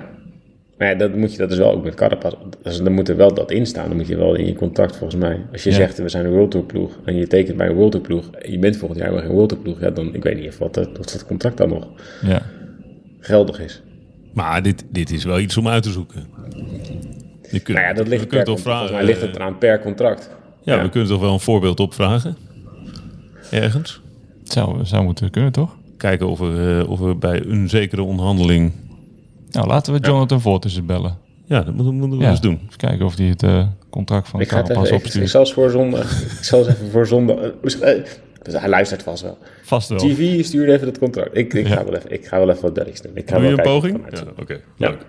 Maar 0.81 0.89
ja, 0.89 0.95
dat, 0.95 1.15
moet 1.15 1.33
je, 1.33 1.39
dat 1.39 1.51
is 1.53 1.59
wel 1.59 1.73
ook 1.73 1.85
met 1.85 1.95
Carapaz. 1.95 2.33
Dus 2.63 2.79
dan 2.83 2.93
moet 2.93 3.09
er 3.09 3.17
wel 3.17 3.35
dat 3.35 3.51
in 3.51 3.67
staan. 3.67 3.89
Dan 3.89 3.97
moet 3.97 4.07
je 4.07 4.17
wel 4.17 4.35
in 4.35 4.47
je 4.47 4.55
contract 4.55 4.97
volgens 4.97 5.21
mij. 5.21 5.41
Als 5.53 5.63
je 5.63 5.71
Ja. 5.71 5.77
zegt, 5.77 5.99
we 5.99 6.09
zijn 6.09 6.25
een 6.25 6.31
World 6.31 6.51
Tour 6.51 6.67
ploeg. 6.67 6.99
En 7.05 7.15
je 7.17 7.27
tekent 7.27 7.57
bij 7.57 7.69
een 7.69 7.75
World 7.75 7.91
Tour 7.91 8.07
ploeg. 8.07 8.31
En 8.31 8.51
je 8.53 8.59
bent 8.59 8.77
volgend 8.77 9.01
jaar 9.01 9.11
weer 9.13 9.21
geen 9.21 9.31
World 9.31 9.49
Tour 9.49 9.63
ploeg. 9.63 9.81
Ja, 9.81 9.91
dan, 9.91 10.15
ik 10.15 10.23
weet 10.23 10.39
niet 10.41 10.49
of, 10.49 10.59
wat, 10.59 10.75
dat- 10.75 10.99
of 10.99 11.07
dat 11.07 11.27
contract 11.27 11.57
dan 11.57 11.69
nog 11.69 11.87
Ja. 12.23 12.43
geldig 13.21 13.61
is. 13.61 13.83
Maar 14.35 14.63
dit, 14.63 14.85
dit 14.91 15.11
is 15.11 15.25
wel 15.25 15.41
iets 15.41 15.57
om 15.57 15.69
uit 15.69 15.83
te 15.83 15.91
zoeken. 15.91 16.25
Je 17.51 17.61
kunt, 17.61 17.79
Nou 17.79 17.89
ja, 17.89 17.93
dat 17.95 18.09
ligt, 18.09 18.21
we 18.23 18.27
per, 18.27 18.37
kunnen 18.43 18.45
toch 18.45 18.61
vragen. 18.61 18.95
mij 18.95 19.05
ligt 19.05 19.21
het 19.21 19.35
eraan 19.37 19.59
per 19.59 19.81
contract. 19.81 20.31
ja, 20.63 20.75
ja. 20.75 20.83
we 20.83 20.89
kunnen 20.89 21.09
toch 21.09 21.21
wel 21.21 21.33
een 21.33 21.41
voorbeeld 21.41 21.81
opvragen. 21.81 22.37
Ergens. 23.51 24.01
Zou, 24.45 24.85
zou 24.85 25.05
moeten 25.05 25.31
kunnen, 25.31 25.53
toch? 25.53 25.77
Kijken 25.97 26.29
of 26.29 26.41
er, 26.41 26.79
eh, 26.81 26.91
of 26.91 27.01
er 27.01 27.19
bij 27.19 27.43
een 27.47 27.69
zekere 27.69 28.03
onderhandeling. 28.03 28.73
Nou, 29.51 29.67
laten 29.67 29.93
we 29.93 29.99
Jonathan 30.01 30.41
Voortussen 30.41 30.87
bellen. 30.87 31.17
Ja, 31.47 31.61
dat 31.63 31.75
moeten, 31.75 31.95
moeten 31.95 32.19
we 32.19 32.25
Ja. 32.25 32.31
eens 32.31 32.41
doen. 32.41 32.61
Even 32.65 32.77
kijken 32.77 33.07
of 33.07 33.17
hij 33.17 33.27
het 33.27 33.43
eh, 33.43 33.67
contract 33.91 34.29
van 34.29 34.41
Ik 34.41 34.49
ga 34.49 34.57
het 34.57 34.67
Carapaz 34.67 34.85
even, 34.87 34.97
ik, 34.97 35.01
ik 35.03 35.07
opstuurt. 35.07 35.31
zal 35.31 35.41
eens 35.41 35.53
voor 35.53 35.71
zondag. 35.71 36.23
Ik 36.39 36.45
zal 36.45 36.59
eens 36.59 36.69
even 36.69 36.91
voor 36.91 37.07
zondag. 37.07 37.37
eh, 37.37 37.51
eh, 37.99 38.05
dus 38.43 38.55
hij 38.61 38.69
luistert 38.69 39.03
vast 39.03 39.23
wel. 39.23 39.39
Vast 39.63 39.89
wel. 39.89 39.99
TV 39.99 40.45
stuurde 40.45 40.73
even 40.73 40.87
dat 40.87 40.99
contract. 40.99 41.37
Ik, 41.37 41.55
ik, 41.55 41.67
Ja. 41.69 41.77
ga 41.77 41.85
wel 41.85 41.95
even, 41.95 42.11
ik 42.13 42.27
ga 42.27 42.39
wel 42.39 42.51
even 42.51 42.63
wat 42.63 42.73
belletjes 42.75 43.01
doen. 43.01 43.13
Ik 43.17 43.29
ga 43.31 43.35
Doe 43.39 43.49
je 43.49 43.57
wel 43.57 43.59
een 43.59 43.81
kijken 43.81 43.81
poging? 44.01 44.11
het 44.11 44.19
Ja, 44.37 44.43
oké. 44.43 44.61
Ja. 44.77 44.89
leuk. 44.89 45.07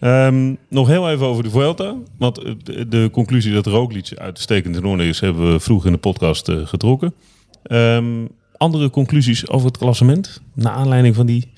Ehm, 0.00 0.54
nog 0.68 0.88
heel 0.88 1.10
even 1.10 1.26
over 1.26 1.42
de 1.42 1.50
Vuelta. 1.50 1.94
Want 2.18 2.34
de, 2.64 2.88
de 2.88 3.08
conclusie 3.12 3.52
dat 3.52 3.66
Roglic 3.66 4.12
uitstekend 4.18 4.76
in 4.76 4.84
orde 4.84 5.06
is... 5.08 5.20
hebben 5.20 5.52
we 5.52 5.60
vroeg 5.60 5.86
in 5.86 5.92
de 5.92 5.98
podcast 5.98 6.50
getrokken. 6.64 7.14
Ehm, 7.62 8.26
andere 8.56 8.90
conclusies 8.90 9.48
over 9.48 9.66
het 9.66 9.78
klassement? 9.78 10.40
Naar 10.54 10.72
aanleiding 10.72 11.14
van 11.14 11.26
die... 11.26 11.52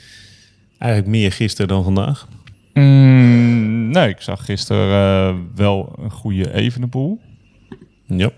Eigenlijk 0.79 1.11
meer 1.11 1.33
gisteren 1.33 1.69
dan 1.69 1.85
vandaag. 1.85 2.29
Mm, 2.75 3.91
nee, 3.91 4.09
ik 4.09 4.21
zag 4.21 4.45
gisteren 4.45 4.89
eh, 4.93 5.37
wel 5.55 5.93
een 5.99 6.11
goede 6.11 6.53
Evenepoel. 6.53 7.21
Ja. 8.07 8.31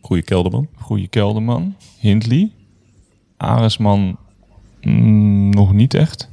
Goeie 0.00 0.22
kelderman. 0.22 0.68
Goede 0.74 1.08
Kelderman. 1.08 1.76
Hindley. 1.98 2.50
Aresman 3.36 4.16
mm, 4.82 5.50
nog 5.50 5.72
niet 5.72 5.94
echt. 5.94 6.30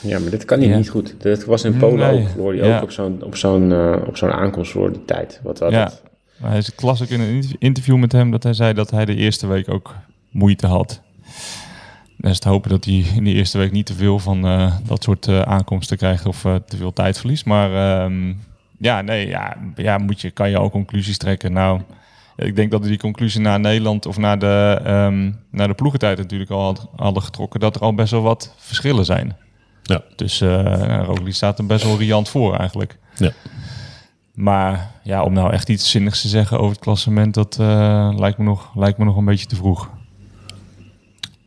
Ja, 0.00 0.18
maar 0.18 0.30
dit 0.30 0.44
kan 0.44 0.58
hij 0.58 0.68
Ja. 0.68 0.76
niet 0.76 0.88
goed. 0.88 1.14
Dat 1.18 1.44
was 1.44 1.64
in 1.64 1.76
Polen 1.76 2.14
Nee, 2.14 2.26
ook. 2.38 2.46
Hij 2.58 2.68
ja. 2.68 2.76
ook 2.76 2.82
op 2.82 2.90
zo'n, 2.90 3.22
op 3.22 3.36
zo'n, 3.36 3.72
eh, 3.72 3.96
op 4.06 4.16
zo'n 4.16 4.30
aankomst 4.32 4.70
voor 4.72 4.92
die 4.92 5.04
tijd. 5.04 5.40
Wat 5.42 5.58
was 5.58 5.72
Ja. 5.72 5.84
het? 5.84 6.02
Maar 6.40 6.50
hij 6.50 6.58
is 6.58 6.72
las 6.82 7.00
ik 7.00 7.08
in 7.10 7.20
een 7.20 7.28
interv- 7.34 7.56
interview 7.58 7.96
met 7.96 8.12
hem 8.12 8.30
dat 8.30 8.42
hij 8.42 8.52
zei 8.54 8.72
dat 8.72 8.90
hij 8.90 9.04
de 9.04 9.14
eerste 9.14 9.46
week 9.46 9.68
ook 9.70 9.94
moeite 10.30 10.66
had. 10.66 11.02
Dan 12.26 12.34
is 12.34 12.40
het 12.44 12.52
hopen 12.52 12.70
dat 12.70 12.84
hij 12.84 12.94
in 12.94 13.24
de 13.24 13.32
eerste 13.32 13.58
week 13.58 13.72
niet 13.72 13.86
te 13.86 13.94
veel 13.94 14.18
van 14.18 14.46
eh, 14.46 14.74
dat 14.86 15.02
soort 15.02 15.26
eh, 15.28 15.40
aankomsten 15.40 15.96
krijgt 15.96 16.26
of 16.26 16.44
eh, 16.44 16.54
te 16.54 16.76
veel 16.76 16.92
tijd 16.92 17.18
verliest. 17.18 17.44
Maar 17.44 18.00
ehm, 18.02 18.32
ja, 18.78 19.00
nee, 19.00 19.28
ja, 19.28 19.56
ja 19.76 19.98
moet 19.98 20.20
je, 20.20 20.30
kan 20.30 20.50
je 20.50 20.56
al 20.56 20.70
conclusies 20.70 21.18
trekken. 21.18 21.52
Nou, 21.52 21.80
ik 22.36 22.56
denk 22.56 22.70
dat 22.70 22.82
we 22.82 22.88
die 22.88 22.98
conclusie 22.98 23.40
naar 23.40 23.60
Nederland 23.60 24.06
of 24.06 24.16
naar 24.16 24.38
de, 24.38 24.80
ehm, 24.84 25.32
naar 25.50 25.68
de 25.68 25.74
ploegentijd 25.74 26.18
natuurlijk 26.18 26.50
al 26.50 26.62
had- 26.62 26.88
hadden 26.96 27.22
getrokken. 27.22 27.60
Dat 27.60 27.76
er 27.76 27.82
al 27.82 27.94
best 27.94 28.10
wel 28.10 28.22
wat 28.22 28.54
verschillen 28.56 29.04
zijn. 29.04 29.36
Ja. 29.82 30.02
Dus 30.16 30.40
uh, 30.40 31.02
Roglic 31.04 31.34
staat 31.34 31.58
er 31.58 31.66
best 31.66 31.84
wel 31.84 31.98
riant 31.98 32.28
voor 32.28 32.56
eigenlijk. 32.56 32.98
Ja. 33.16 33.30
Maar 34.34 34.90
ja, 35.02 35.22
om 35.22 35.32
nou 35.32 35.52
echt 35.52 35.68
iets 35.68 35.90
zinnigs 35.90 36.20
te 36.20 36.28
zeggen 36.28 36.58
over 36.58 36.70
het 36.70 36.80
klassement, 36.84 37.34
dat 37.34 37.56
lijkt, 38.18 38.38
me 38.38 38.44
nog, 38.44 38.70
lijkt 38.74 38.98
me 38.98 39.04
nog 39.04 39.16
een 39.16 39.24
beetje 39.24 39.46
te 39.46 39.56
vroeg. 39.56 39.90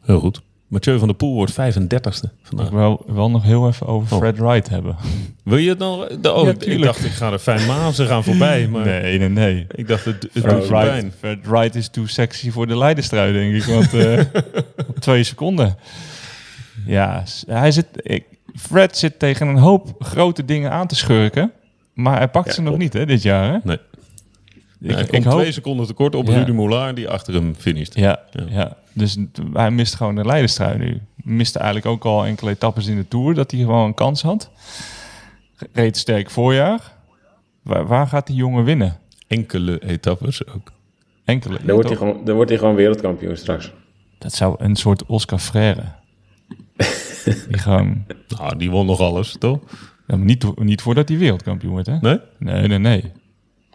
Heel 0.02 0.20
goed. 0.20 0.42
Mathieu 0.70 0.98
van 1.00 1.08
der 1.08 1.18
Poel 1.18 1.34
wordt 1.34 1.52
35ste 1.52 2.24
Ik 2.24 2.30
vandaag. 2.44 2.70
wil 2.70 3.04
wel 3.08 3.30
nog 3.30 3.44
heel 3.44 3.68
even 3.68 3.88
over 3.88 4.14
Oh. 4.14 4.20
Fred 4.20 4.38
Wright 4.38 4.70
hebben. 4.70 4.96
Wil 5.44 5.58
je 5.58 5.70
het 5.70 5.78
nou... 5.80 6.20
de- 6.22 6.34
Oh, 6.34 6.46
Ja, 6.46 6.54
ik 6.60 6.82
dacht 6.82 7.06
ik 7.06 7.12
ga 7.12 7.32
er 7.32 7.40
fijn 7.40 7.68
maal, 7.68 7.92
ze 7.92 8.06
gaan 8.06 8.24
voorbij. 8.24 8.68
Maar 8.68 8.86
Nee, 8.86 9.18
nee, 9.20 9.30
nee. 9.30 9.68
ik 9.76 9.88
dacht 9.88 10.06
het, 10.06 10.28
het 10.34 10.44
Fred 10.44 10.68
pijn. 10.68 10.92
Wright, 10.92 11.16
Fred 11.20 11.38
Wright 11.48 11.76
is 11.76 11.90
too 11.90 12.06
sexy 12.06 12.52
voor 12.52 12.68
de 12.68 12.78
leiderstrui, 12.78 13.34
denk 13.34 13.54
ik. 13.56 13.64
Want 13.64 13.94
eh, 13.94 14.20
op 14.90 15.00
twee 15.00 15.24
seconden. 15.24 15.78
Ja, 16.86 17.24
hij 17.48 17.72
zit, 17.72 17.86
ik, 17.96 18.24
Fred 18.56 18.98
zit 18.98 19.20
tegen 19.20 19.48
een 19.48 19.58
hoop 19.58 19.96
grote 20.00 20.46
dingen 20.46 20.72
aan 20.72 20.88
te 20.88 20.96
schurken. 20.96 21.52
Maar 21.94 22.18
hij 22.18 22.28
pakt 22.28 22.48
Ja, 22.48 22.54
ze 22.54 22.62
nog 22.62 22.78
niet, 22.78 22.94
hè, 22.94 23.06
dit 23.06 23.22
jaar. 23.22 23.52
Hè? 23.54 23.58
Nee. 23.64 23.78
Ja, 24.80 24.94
hij 24.94 25.04
ik, 25.04 25.10
komt 25.10 25.24
hoop, 25.24 25.40
twee 25.40 25.52
seconden 25.52 25.88
tekort 25.88 26.16
op 26.16 26.28
Ja. 26.28 26.38
Rudy 26.38 26.52
Moulaar 26.52 26.96
die 26.96 27.10
achter 27.10 27.34
hem 27.34 27.56
finisht. 27.56 27.96
ja, 27.96 28.20
Ja. 28.32 28.44
ja. 28.50 28.78
dus 28.94 29.18
hij 29.54 29.72
mist 29.72 29.96
gewoon 29.96 30.16
de 30.16 30.26
leiderstrui 30.26 30.78
nu. 30.78 31.02
Miste 31.16 31.60
eigenlijk 31.60 31.88
ook 31.88 32.06
al 32.06 32.26
enkele 32.26 32.52
etappes 32.52 32.88
in 32.88 32.96
de 32.96 33.08
Tour 33.08 33.34
dat 33.34 33.52
hij 33.52 33.60
gewoon 33.60 33.86
een 33.86 33.94
kans 33.94 34.22
had. 34.22 34.50
Reed 35.74 35.98
sterk 35.98 36.30
voorjaar. 36.30 36.94
Waar, 37.62 37.88
waar 37.88 38.08
gaat 38.08 38.28
die 38.28 38.36
jongen 38.36 38.64
winnen? 38.64 38.98
Enkele 39.28 39.80
etappes 39.80 40.48
ook. 40.48 40.72
Enkele. 41.26 41.58
Dan 41.64 41.74
wordt, 41.74 41.90
hij 41.90 41.98
gewoon, 41.98 42.26
dan 42.26 42.36
wordt 42.36 42.50
hij 42.50 42.60
gewoon 42.60 42.76
wereldkampioen 42.76 43.38
straks. 43.38 43.72
Dat 44.18 44.34
zou 44.34 44.56
een 44.58 44.76
soort 44.76 45.06
Oscar 45.06 45.40
Freire. 45.40 45.84
die 47.50 47.58
gewoon... 47.58 48.06
Nou, 48.28 48.58
die 48.58 48.72
won 48.72 48.86
nog 48.86 49.00
alles, 49.00 49.36
toch? 49.40 49.60
Ja, 50.08 50.16
maar 50.16 50.26
niet, 50.26 50.60
niet 50.60 50.82
voordat 50.82 51.10
hij 51.10 51.18
wereldkampioen 51.18 51.76
werd, 51.76 51.88
hè? 51.88 51.98
Nee? 52.00 52.20
Nee, 52.38 52.68
nee, 52.68 52.78
nee. 52.78 53.12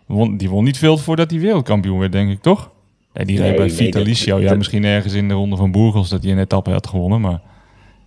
Won, 0.07 0.37
die 0.37 0.49
won 0.49 0.65
niet 0.65 0.79
veel 0.79 0.99
voordat 0.99 1.31
hij 1.31 1.41
wereldkampioen 1.41 1.99
werd, 1.99 2.13
denk 2.13 2.31
ik, 2.31 2.41
toch? 2.41 2.71
Nee, 3.13 3.25
die 3.27 3.39
reed 3.41 3.57
bij 3.57 3.67
nee, 3.67 3.75
Vitalicio. 3.75 4.33
dat- 4.35 4.43
ja, 4.43 4.49
dat- 4.49 4.57
misschien 4.59 4.85
ergens 4.85 5.13
in 5.15 5.29
de 5.29 5.35
Ronde 5.35 5.57
van 5.57 5.73
Burgos 5.73 6.09
dat 6.11 6.23
hij 6.23 6.33
een 6.33 6.39
etappe 6.39 6.71
had 6.71 6.87
gewonnen, 6.87 7.21
maar 7.21 7.41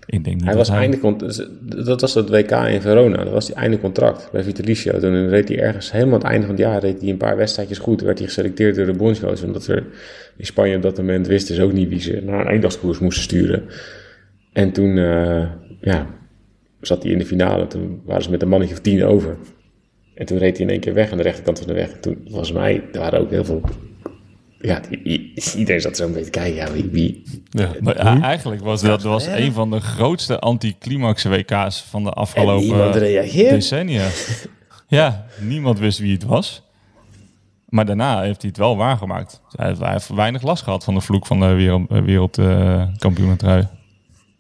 ik 0.06 0.24
denk 0.24 0.36
niet 0.36 0.46
Hij 0.46 0.56
dat 0.56 0.68
was 0.68 0.78
einde, 0.78 1.16
dat 1.86 2.02
was 2.02 2.14
het 2.14 2.30
WK 2.30 2.52
in 2.52 2.82
Verona. 2.82 3.24
Dat 3.24 3.34
was 3.34 3.46
die 3.46 3.56
einde 3.56 3.80
contract 3.80 4.30
bij 4.32 4.44
Vitalicio. 4.44 5.00
Toen 5.00 5.30
reed 5.30 5.48
hij 5.48 5.60
ergens 5.60 5.92
helemaal 5.92 6.14
aan 6.14 6.20
het 6.22 6.30
einde 6.30 6.46
van 6.46 6.56
het 6.56 6.64
jaar 6.64 6.80
reed 6.82 7.02
hij 7.02 7.10
een 7.10 7.18
paar 7.18 7.38
wedstrijdjes 7.38 7.78
goed. 7.78 8.02
Werd 8.02 8.18
hij 8.18 8.28
geselecteerd 8.28 8.76
door 8.76 8.86
de 8.86 8.94
bondscoach. 8.94 9.44
Omdat 9.44 9.68
er 9.68 9.86
in 10.38 10.46
Spanje 10.46 10.76
op 10.76 10.82
dat 10.82 10.98
moment 10.98 11.28
wisten 11.28 11.56
ze 11.56 11.64
ook 11.64 11.74
niet 11.74 11.90
wie 11.90 12.00
ze 12.00 12.22
naar 12.26 12.40
een 12.40 12.52
eendagskoers 12.52 13.00
moesten 13.00 13.24
sturen. 13.24 13.64
En 14.54 14.72
toen 14.72 14.98
eh, 14.98 15.44
ja, 15.82 16.08
zat 16.82 17.04
hij 17.04 17.12
in 17.12 17.18
de 17.20 17.26
finale. 17.26 17.68
Toen 17.68 18.02
waren 18.06 18.24
ze 18.24 18.32
met 18.32 18.42
een 18.42 18.50
mannetje 18.50 18.74
of 18.74 18.82
tien 18.82 19.04
over. 19.06 19.36
En 20.18 20.26
toen 20.26 20.38
reed 20.38 20.58
hij 20.58 20.66
in 20.66 20.72
één 20.72 20.80
keer 20.82 20.94
weg 20.94 21.12
aan 21.12 21.18
de 21.18 21.24
rechterkant 21.24 21.58
van 21.58 21.68
de 21.68 21.74
weg. 21.74 21.92
En 21.92 22.02
toen, 22.02 22.22
volgens 22.28 22.52
mij, 22.52 22.84
er 22.94 23.00
waren 23.00 23.20
ook 23.20 23.30
heel 23.30 23.46
veel... 23.46 23.62
Ja, 24.60 24.82
iedereen 25.56 25.82
zat 25.82 25.98
zo 25.98 26.06
een 26.06 26.12
beetje 26.14 26.30
te 26.30 26.40
kijken. 26.40 26.56
Ja, 26.56 26.72
wie, 26.72 26.90
wie, 26.92 27.24
Ja. 27.50 27.72
Maar 27.80 27.96
eigenlijk 28.22 28.62
was 28.64 28.82
dat 28.82 29.02
was 29.04 29.26
een 29.26 29.52
van 29.54 29.72
de 29.72 29.80
grootste 29.80 30.40
anticlimax 30.40 31.24
WK's 31.24 31.82
van 31.90 32.04
de 32.04 32.10
En 32.10 32.16
afgelopen 32.16 32.66
niemand 32.68 32.96
reageert. 32.96 33.50
decennia. 33.50 34.08
ja, 34.88 35.26
niemand 35.42 35.80
wist 35.80 36.00
wie 36.00 36.14
het 36.14 36.24
was. 36.24 36.64
Maar 37.70 37.86
daarna 37.86 38.22
heeft 38.22 38.42
hij 38.42 38.50
het 38.50 38.60
wel 38.60 38.78
waargemaakt. 38.78 39.42
Hij 39.56 39.68
heeft, 39.68 39.80
hij 39.80 39.92
heeft 39.92 40.08
weinig 40.08 40.42
last 40.42 40.64
gehad 40.64 40.84
van 40.84 40.94
de 40.94 41.02
vloek 41.02 41.26
van 41.26 41.40
de 41.40 41.46
wereld, 41.54 41.90
eh, 41.92 42.02
wereldkampioenentrui. 42.02 43.68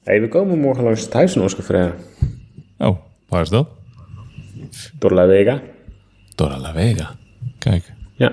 Hey, 0.04 0.22
we 0.22 0.28
komen 0.28 0.60
morgen 0.60 0.84
langs 0.84 1.02
het 1.02 1.14
huis 1.14 1.34
van 1.34 1.42
Oscar 1.44 1.64
Freire. 1.64 1.94
oh, 2.78 2.98
Waar 3.30 3.42
is 3.42 3.50
dat? 3.50 3.68
Door 5.00 5.12
La 5.14 5.26
Vega. 5.28 5.62
Torre 6.36 6.58
la 6.58 6.74
Vega. 6.74 7.16
kijk. 7.58 7.94
Ja. 8.16 8.32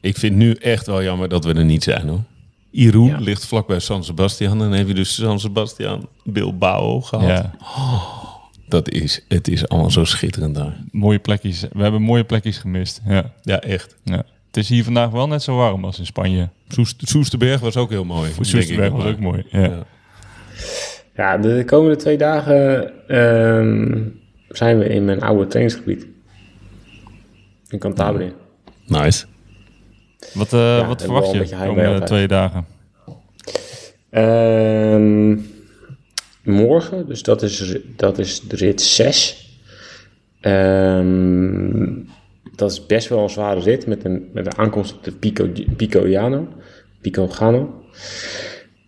Ik 0.00 0.16
vind 0.16 0.36
nu 0.36 0.52
echt 0.52 0.86
wel 0.86 1.02
jammer 1.02 1.28
dat 1.28 1.44
we 1.44 1.54
er 1.54 1.64
niet 1.64 1.82
zijn, 1.82 2.08
hoor. 2.08 2.22
Irun 2.70 3.04
Ja. 3.04 3.18
ligt 3.18 3.46
vlakbij 3.46 3.78
San 3.78 4.04
Sebastian. 4.04 4.52
En 4.52 4.58
dan 4.58 4.72
heb 4.72 4.88
je 4.88 4.94
dus 4.94 5.14
San 5.14 5.40
Sebastian 5.40 6.08
Bilbao 6.24 7.00
gehad. 7.00 7.28
Ja, 7.28 7.50
Dat 8.68 8.90
is, 8.90 9.24
het 9.28 9.48
is 9.48 9.68
allemaal 9.68 9.90
zo 9.90 10.04
schitterend 10.04 10.54
daar. 10.54 10.76
mooie 10.90 11.18
plekjes. 11.18 11.66
We 11.72 11.82
hebben 11.82 12.02
mooie 12.02 12.24
plekjes 12.24 12.58
gemist. 12.58 13.00
Ja, 13.06 13.32
Ja, 13.42 13.60
echt. 13.60 13.96
ja. 14.04 14.22
Het 14.46 14.56
is 14.56 14.68
hier 14.68 14.84
vandaag 14.84 15.10
wel 15.10 15.28
net 15.28 15.42
zo 15.42 15.56
warm 15.56 15.84
als 15.84 15.98
in 15.98 16.06
Spanje. 16.06 16.48
Soest, 16.68 17.08
Soesterberg 17.08 17.60
was 17.60 17.76
ook 17.76 17.90
heel 17.90 18.04
mooi. 18.04 18.30
Soesterberg 18.40 18.92
was 18.92 19.04
ook 19.04 19.18
mooi. 19.20 19.44
Ja. 19.50 19.60
Ja. 19.62 19.84
Ja, 21.16 21.36
de 21.36 21.62
komende 21.66 21.96
twee 21.96 22.16
dagen 22.18 22.90
ehm, 23.08 24.00
zijn 24.48 24.78
we 24.78 24.84
in 24.84 25.04
mijn 25.04 25.20
oude 25.20 25.46
trainingsgebied. 25.46 26.06
In 27.68 27.78
Cantabria. 27.78 28.30
Nice. 28.86 29.26
Wat, 30.34 30.52
eh, 30.52 30.78
Ja, 30.78 30.86
wat 30.86 31.02
verwacht 31.02 31.32
je 31.32 31.38
de 31.38 31.56
komende 31.56 32.04
twee 32.04 32.28
dagen? 32.28 32.66
Ehm, 34.10 35.36
morgen, 36.42 37.06
dus 37.06 37.22
dat 37.22 37.42
is, 37.42 37.76
dat 37.96 38.18
is 38.18 38.40
de 38.40 38.56
rit 38.56 38.80
6. 38.80 39.48
Ehm, 40.40 41.94
dat 42.56 42.70
is 42.70 42.86
best 42.86 43.08
wel 43.08 43.22
een 43.22 43.30
zware 43.30 43.60
rit 43.60 43.86
met 43.86 44.04
een, 44.04 44.28
met 44.32 44.46
een 44.46 44.58
aankomst 44.58 44.94
op 44.94 45.04
de 45.04 45.12
Pico, 45.12 45.48
Pico 45.76 46.06
Llano. 46.06 46.48
Pico 47.00 47.28
Gano. 47.28 47.84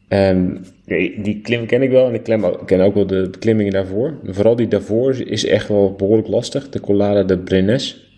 Ehm, 0.08 0.56
die 0.98 1.40
klim 1.40 1.66
ken 1.66 1.82
ik 1.82 1.90
wel 1.90 2.06
en 2.06 2.14
ik 2.14 2.22
ken 2.66 2.80
ook 2.80 2.94
wel 2.94 3.06
de 3.06 3.28
beklimmingen 3.30 3.72
daarvoor. 3.72 4.18
Vooral 4.24 4.56
die 4.56 4.68
daarvoor 4.68 5.14
is- 5.20 5.46
echt 5.46 5.68
wel 5.68 5.94
behoorlijk 5.94 6.28
lastig. 6.28 6.68
De 6.68 6.80
Collada 6.80 7.22
de 7.22 7.38
Brenes. 7.38 8.08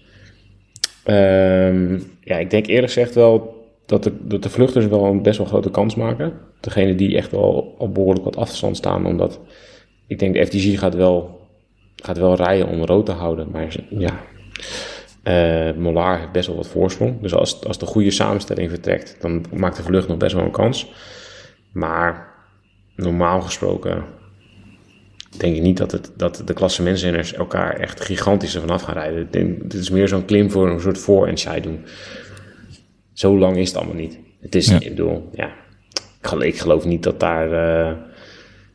Ehm, 1.05 1.99
ja, 2.21 2.37
ik 2.39 2.51
denk 2.51 2.67
eerlijk 2.67 2.93
gezegd 2.93 3.15
wel 3.15 3.61
dat 3.87 4.03
de, 4.05 4.13
dat 4.23 4.43
de 4.43 4.49
vluchters 4.51 4.87
wel 4.87 5.05
een 5.05 5.23
best 5.23 5.39
wel 5.39 5.47
grote 5.47 5.71
kans 5.71 5.95
maken. 5.95 6.33
Degene 6.61 6.95
die 6.95 7.17
echt 7.17 7.31
wel 7.31 7.75
op 7.79 7.95
behoorlijk 7.95 8.25
wat 8.25 8.37
afstand 8.37 8.77
staan. 8.77 9.07
Omdat 9.07 9.41
ik 10.07 10.19
denk 10.19 10.35
de 10.35 10.47
FDG 10.47 10.79
gaat 10.79 10.95
wel, 10.95 11.41
gaat 11.97 12.19
wel 12.19 12.35
rijden 12.35 12.69
om 12.69 12.85
rood 12.85 13.07
te 13.07 13.13
houden. 13.13 13.49
Maar 13.51 13.75
ja, 13.91 14.21
eh 15.23 15.77
Mollard 15.77 16.19
heeft 16.21 16.33
best 16.33 16.47
wel 16.47 16.57
wat 16.57 16.69
voorsprong. 16.69 17.21
Dus 17.21 17.35
als, 17.35 17.65
als 17.65 17.79
de 17.79 17.87
goede 17.87 18.11
samenstelling 18.11 18.71
vertrekt, 18.71 19.17
dan 19.21 19.45
maakt 19.55 19.77
de 19.77 19.83
vlucht 19.83 20.09
nog 20.09 20.17
best 20.17 20.35
wel 20.35 20.45
een 20.45 20.51
kans. 20.51 20.93
Maar 21.73 22.32
normaal 22.97 23.41
gesproken 23.41 24.05
denk 25.39 25.57
ik 25.57 25.63
niet 25.63 25.77
dat, 25.77 25.93
het, 25.93 26.13
dat 26.17 26.43
de 26.47 26.53
klassementsrenners 26.53 27.33
elkaar 27.33 27.77
echt 27.77 28.01
gigantisch 28.01 28.55
ervan 28.55 28.71
af 28.71 28.83
gaan 28.83 28.95
rijden. 28.95 29.21
Ik 29.23 29.33
denk, 29.33 29.61
dit 29.71 29.81
is 29.81 29.91
meer 29.91 30.09
zo'n 30.09 30.25
klim 30.25 30.51
voor 30.51 30.69
een 30.71 30.81
soort 30.81 30.99
voor- 30.99 31.27
en 31.27 31.39
zij-doen. 31.39 31.85
Zo 33.13 33.39
lang 33.39 33.57
is 33.57 33.69
het 33.69 33.77
allemaal 33.77 33.95
niet. 33.97 34.19
Het 34.41 34.55
is, 34.55 34.67
Ja. 34.69 34.81
ik 34.81 34.89
bedoel, 34.89 35.29
ja, 35.33 35.47
ik 36.21 36.27
geloof, 36.29 36.45
ik 36.45 36.59
geloof 36.59 36.85
niet 36.85 37.03
dat 37.03 37.21
daar 37.21 37.53
eh, 37.53 37.97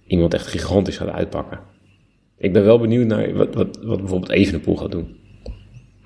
iemand 0.07 0.33
echt 0.33 0.47
gigantisch 0.47 0.97
gaat 0.97 1.09
uitpakken. 1.09 1.59
Ik 2.37 2.53
ben 2.53 2.63
wel 2.63 2.79
benieuwd 2.79 3.07
naar 3.07 3.33
wat, 3.33 3.53
wat, 3.53 3.79
wat 3.83 3.97
bijvoorbeeld 3.99 4.31
Evenepoel 4.31 4.75
gaat 4.77 4.91
doen. 4.91 5.15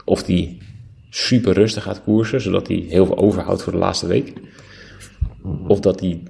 Of 0.06 0.24
die 0.24 0.58
super 1.10 1.54
rustig 1.54 1.84
gaat 1.84 2.04
koersen, 2.04 2.42
zodat 2.42 2.68
hij 2.68 2.86
heel 2.90 3.06
veel 3.06 3.18
overhoudt 3.18 3.64
voor 3.64 3.74
de 3.74 3.80
laatste 3.80 4.08
week. 4.08 4.34
Of 5.68 5.80
dat 5.80 6.00
hij 6.00 6.24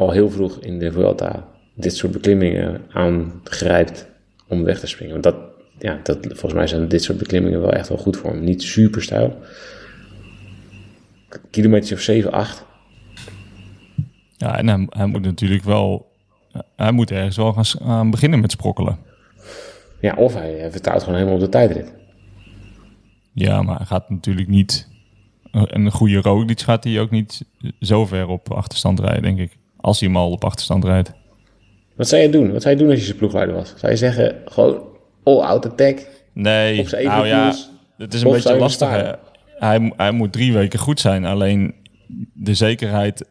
al 0.00 0.10
heel 0.10 0.30
vroeg 0.30 0.58
in 0.60 0.78
de 0.78 0.92
Vuelta 0.92 1.48
dit 1.74 1.96
soort 1.96 2.12
beklimmingen 2.12 2.82
aangrijpt 2.92 4.08
om 4.48 4.64
weg 4.64 4.80
te 4.80 4.86
springen. 4.86 5.12
Want 5.12 5.24
dat, 5.24 5.36
ja, 5.78 6.00
dat, 6.02 6.18
volgens 6.22 6.52
mij 6.52 6.66
zijn 6.66 6.88
dit 6.88 7.02
soort 7.02 7.18
beklimmingen 7.18 7.60
wel 7.60 7.72
echt 7.72 7.88
wel 7.88 7.98
goed 7.98 8.16
voor 8.16 8.30
hem. 8.30 8.44
Niet 8.44 8.62
super 8.62 9.02
stijl. 9.02 9.38
Kilometers 11.50 11.92
of 11.92 12.00
7, 12.00 12.32
8. 12.32 12.64
Ja, 14.36 14.58
en 14.58 14.68
hij, 14.68 14.86
hij 14.88 15.06
moet 15.06 15.22
natuurlijk 15.22 15.64
wel... 15.64 16.08
Hij 16.76 16.92
moet 16.92 17.10
ergens 17.10 17.36
wel 17.36 17.52
gaan, 17.52 18.10
beginnen 18.10 18.40
met 18.40 18.50
sprokkelen. 18.50 18.98
Ja, 20.00 20.14
of 20.14 20.34
hij, 20.34 20.52
hij 20.52 20.70
vertrouwt 20.70 21.00
gewoon 21.02 21.14
helemaal 21.14 21.38
op 21.38 21.44
de 21.44 21.48
tijdrit. 21.48 21.92
Ja, 23.32 23.62
maar 23.62 23.76
hij 23.76 23.86
gaat 23.86 24.10
natuurlijk 24.10 24.48
niet... 24.48 24.88
Een 25.52 25.90
goede 25.90 26.20
Roglic 26.20 26.60
gaat 26.60 26.84
hij 26.84 27.00
ook 27.00 27.10
niet 27.10 27.44
zo 27.80 28.06
ver 28.06 28.26
op 28.26 28.52
achterstand 28.52 29.00
rijden, 29.00 29.22
denk 29.22 29.38
ik. 29.38 29.56
Als 29.80 30.00
hij 30.00 30.08
hem 30.08 30.16
al 30.16 30.30
op 30.30 30.44
achterstand 30.44 30.84
rijdt. 30.84 31.12
Wat 31.96 32.08
zou 32.08 32.22
je 32.22 32.28
doen? 32.28 32.52
Wat 32.52 32.62
zou 32.62 32.74
je 32.74 32.80
doen 32.80 32.90
als 32.90 32.98
je 32.98 33.04
zijn 33.04 33.16
ploegleider 33.16 33.54
was? 33.54 33.74
Zou 33.76 33.92
je 33.92 33.98
zeggen, 33.98 34.36
gewoon 34.44 34.82
all-out 35.22 35.66
attack? 35.66 36.06
Nee, 36.32 36.76
nou 37.04 37.26
ja, 37.26 37.46
het 37.96 38.14
is 38.14 38.22
een 38.22 38.30
beetje 38.30 38.56
lastig. 38.58 38.88
Hij, 39.58 39.78
mo- 39.80 39.92
hij 39.96 40.10
moet 40.12 40.32
drie 40.32 40.52
weken 40.52 40.78
goed 40.78 41.00
zijn. 41.00 41.24
Alleen 41.24 41.74
de 42.32 42.54
zekerheid 42.54 43.26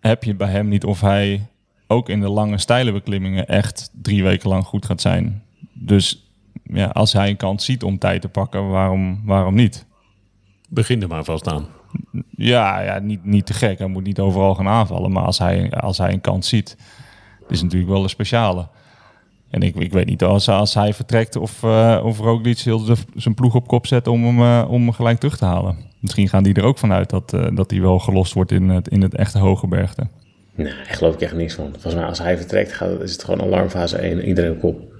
heb 0.00 0.24
je 0.24 0.34
bij 0.34 0.48
hem 0.48 0.68
niet 0.68 0.84
of 0.84 1.00
hij 1.00 1.46
ook 1.86 2.08
in 2.08 2.20
de 2.20 2.28
lange 2.28 2.58
steile 2.58 2.92
beklimmingen 2.92 3.46
echt 3.46 3.90
drie 4.02 4.22
weken 4.22 4.48
lang 4.48 4.64
goed 4.64 4.86
gaat 4.86 5.00
zijn. 5.00 5.42
Dus 5.72 6.32
ja, 6.64 6.86
als 6.86 7.12
hij 7.12 7.28
een 7.28 7.36
kans 7.36 7.64
ziet 7.64 7.82
om 7.82 7.98
tijd 7.98 8.20
te 8.20 8.28
pakken, 8.28 8.68
waarom, 8.68 9.20
waarom 9.24 9.54
niet? 9.54 9.86
Begin 10.68 11.02
er 11.02 11.08
maar 11.08 11.24
vast 11.24 11.48
aan. 11.48 11.66
Ja, 12.30 12.80
ja 12.80 12.98
niet, 12.98 13.24
niet 13.24 13.46
te 13.46 13.54
gek. 13.54 13.78
Hij 13.78 13.86
moet 13.86 14.04
niet 14.04 14.20
overal 14.20 14.54
gaan 14.54 14.68
aanvallen. 14.68 15.12
Maar 15.12 15.24
als 15.24 15.38
hij, 15.38 15.70
als 15.70 15.98
hij 15.98 16.12
een 16.12 16.20
kans 16.20 16.48
ziet, 16.48 16.76
is 17.48 17.60
het 17.60 17.62
natuurlijk 17.62 17.92
wel 17.92 18.02
een 18.02 18.08
speciale. 18.08 18.68
En 19.50 19.62
ik, 19.62 19.74
ik 19.76 19.92
weet 19.92 20.06
niet 20.06 20.22
als, 20.22 20.48
als 20.48 20.74
hij 20.74 20.94
vertrekt 20.94 21.36
of, 21.36 21.62
uh, 21.62 22.00
of 22.04 22.18
Roglic 22.18 22.58
heel 22.58 22.96
zijn 23.14 23.34
ploeg 23.34 23.54
op 23.54 23.66
kop 23.66 23.86
zet 23.86 24.06
om 24.06 24.24
hem, 24.24 24.38
uh, 24.38 24.70
om 24.70 24.82
hem 24.82 24.92
gelijk 24.92 25.18
terug 25.18 25.36
te 25.36 25.44
halen. 25.44 25.76
Misschien 26.00 26.28
gaan 26.28 26.42
die 26.42 26.54
er 26.54 26.64
ook 26.64 26.78
vanuit 26.78 27.10
dat, 27.10 27.32
uh, 27.34 27.46
dat 27.54 27.70
hij 27.70 27.80
wel 27.80 27.98
gelost 27.98 28.32
wordt 28.32 28.52
in 28.52 28.68
het, 28.68 28.88
in 28.88 29.02
het 29.02 29.14
echte 29.14 29.38
hoge 29.38 29.66
bergte. 29.66 30.06
Nee, 30.54 30.66
daar 30.66 30.86
geloof 30.96 31.14
ik 31.14 31.20
echt 31.20 31.34
niks 31.34 31.54
van. 31.54 31.68
Volgens 31.70 31.94
mij 31.94 32.04
als 32.04 32.18
hij 32.18 32.36
vertrekt 32.36 32.72
gaat, 32.72 33.00
is 33.00 33.12
het 33.12 33.24
gewoon 33.24 33.42
alarmfase 33.42 33.96
1. 33.96 34.24
Iedereen 34.24 34.50
op 34.50 34.60
kop. 34.60 34.91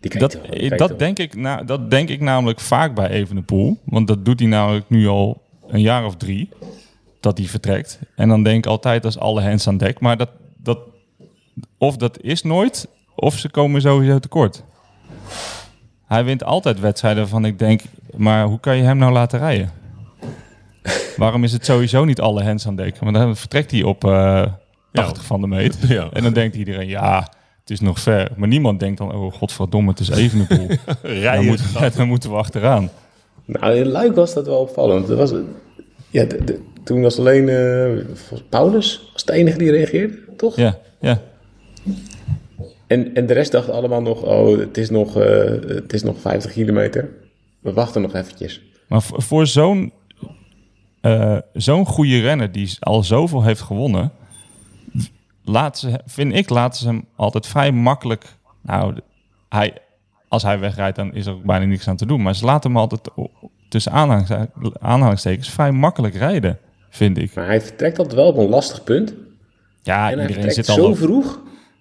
Dat, 0.00 0.38
dat, 0.76 0.98
denk 0.98 1.18
ik, 1.18 1.36
na, 1.36 1.62
dat 1.62 1.90
denk 1.90 2.08
ik 2.08 2.20
namelijk 2.20 2.60
vaak 2.60 2.94
bij 2.94 3.08
Evenepoel. 3.08 3.78
Want 3.84 4.06
dat 4.06 4.24
doet 4.24 4.38
hij 4.38 4.48
namelijk 4.48 4.88
nu 4.88 5.06
al 5.06 5.42
een 5.68 5.80
jaar 5.80 6.04
of 6.04 6.16
drie. 6.16 6.48
Dat 7.20 7.38
hij 7.38 7.46
vertrekt. 7.46 7.98
En 8.16 8.28
dan 8.28 8.42
denk 8.42 8.56
ik 8.64 8.66
altijd 8.66 9.04
als 9.04 9.18
alle 9.18 9.40
hens 9.40 9.68
aan 9.68 9.76
dek. 9.76 10.00
Maar 10.00 10.16
dat, 10.16 10.30
dat, 10.56 10.78
of 11.78 11.96
dat 11.96 12.22
is 12.22 12.42
nooit, 12.42 12.88
of 13.14 13.38
ze 13.38 13.48
komen 13.48 13.80
sowieso 13.80 14.18
tekort. 14.18 14.62
Hij 16.06 16.24
wint 16.24 16.44
altijd 16.44 16.80
wedstrijden 16.80 17.28
van 17.28 17.44
ik 17.44 17.58
denk, 17.58 17.82
maar 18.16 18.44
hoe 18.44 18.60
kan 18.60 18.76
je 18.76 18.82
hem 18.82 18.98
nou 18.98 19.12
laten 19.12 19.38
rijden? 19.38 19.72
Waarom 21.16 21.44
is 21.44 21.52
het 21.52 21.64
sowieso 21.64 22.04
niet 22.04 22.20
alle 22.20 22.44
hands 22.44 22.66
aan 22.66 22.76
dek? 22.76 22.98
Want 22.98 23.14
dan 23.14 23.36
vertrekt 23.36 23.70
hij 23.70 23.82
op 23.82 24.04
eh 24.04 24.46
80 24.92 25.24
van 25.24 25.40
de 25.40 25.46
meet. 25.46 25.78
Ja. 25.88 26.08
En 26.12 26.22
dan 26.22 26.32
denkt 26.32 26.56
iedereen, 26.56 26.88
ja, 26.88 27.32
het 27.68 27.80
is 27.80 27.86
nog 27.86 28.00
ver. 28.00 28.30
Maar 28.36 28.48
niemand 28.48 28.80
denkt 28.80 28.98
dan, 28.98 29.14
oh 29.14 29.32
godverdomme, 29.32 29.90
het 29.90 30.00
is 30.00 30.08
even 30.10 30.40
een 30.48 30.56
boel. 30.58 30.66
dan, 30.86 30.96
Rijden. 31.02 31.44
moeten, 31.44 31.66
dan 31.96 32.08
moeten 32.08 32.30
we 32.30 32.36
achteraan. 32.36 32.90
Nou, 33.44 33.74
in 33.74 33.86
Luik 33.88 34.14
was 34.14 34.34
dat 34.34 34.46
wel 34.46 34.58
opvallend. 34.58 35.08
Er 35.08 35.16
was, 35.16 35.32
ja, 36.10 36.24
de- 36.24 36.44
de- 36.44 36.60
toen 36.84 37.02
was 37.02 37.18
alleen 37.18 37.48
eh, 37.48 38.04
Paulus 38.48 39.10
was 39.12 39.24
de 39.24 39.32
enige 39.32 39.58
die 39.58 39.70
reageerde, 39.70 40.18
toch? 40.36 40.56
Ja, 40.56 40.78
ja. 41.00 41.20
En, 42.86 43.14
en 43.14 43.26
de 43.26 43.32
rest 43.34 43.52
dacht 43.52 43.70
allemaal 43.70 44.02
nog, 44.02 44.22
oh, 44.22 44.58
het 44.58 44.76
is 44.76 44.90
nog, 44.90 45.16
eh, 45.16 45.50
het 45.68 45.92
is 45.92 46.02
nog 46.02 46.20
50 46.20 46.52
kilometer. 46.52 47.08
We 47.60 47.72
wachten 47.72 48.02
nog 48.02 48.14
eventjes. 48.14 48.62
Maar 48.88 49.02
voor, 49.02 49.22
voor 49.22 49.46
zo'n 49.46 49.92
eh, 51.00 51.36
zo'n 51.52 51.86
goede 51.86 52.20
renner 52.20 52.52
die 52.52 52.76
al 52.80 53.02
zoveel 53.04 53.42
heeft 53.42 53.60
gewonnen, 53.60 54.12
laten 55.48 55.90
ze, 55.90 56.00
vind 56.06 56.34
ik, 56.34 56.48
laten 56.48 56.80
ze 56.80 56.86
hem 56.86 57.04
altijd 57.16 57.46
vrij 57.46 57.72
makkelijk. 57.72 58.24
Nou, 58.62 58.94
hij, 59.48 59.72
als 60.28 60.42
hij 60.42 60.58
wegrijdt, 60.58 60.96
dan 60.96 61.14
is 61.14 61.26
er 61.26 61.32
ook 61.32 61.42
bijna 61.44 61.64
niks 61.64 61.88
aan 61.88 61.96
te 61.96 62.06
doen. 62.06 62.22
Maar 62.22 62.34
ze 62.34 62.44
laten 62.44 62.70
hem 62.70 62.78
altijd 62.80 63.00
tussen 63.68 63.92
aanhalings- 63.92 64.30
aanhalingstekens 64.80 65.50
vrij 65.50 65.72
makkelijk 65.72 66.14
rijden, 66.14 66.58
vind 66.90 67.18
ik. 67.18 67.34
Maar 67.34 67.46
hij 67.46 67.60
vertrekt 67.60 67.98
altijd 67.98 68.16
wel 68.16 68.26
op 68.28 68.36
een 68.36 68.48
lastig 68.48 68.84
punt. 68.84 69.14
Ja, 69.82 69.96
en 69.96 70.00
hij 70.02 70.10
iedereen 70.10 70.32
vertrekt 70.34 70.54
zit 70.54 70.68
al 70.68 70.74
zo 70.84 70.90
op- 70.90 70.96
vroeg 70.96 71.40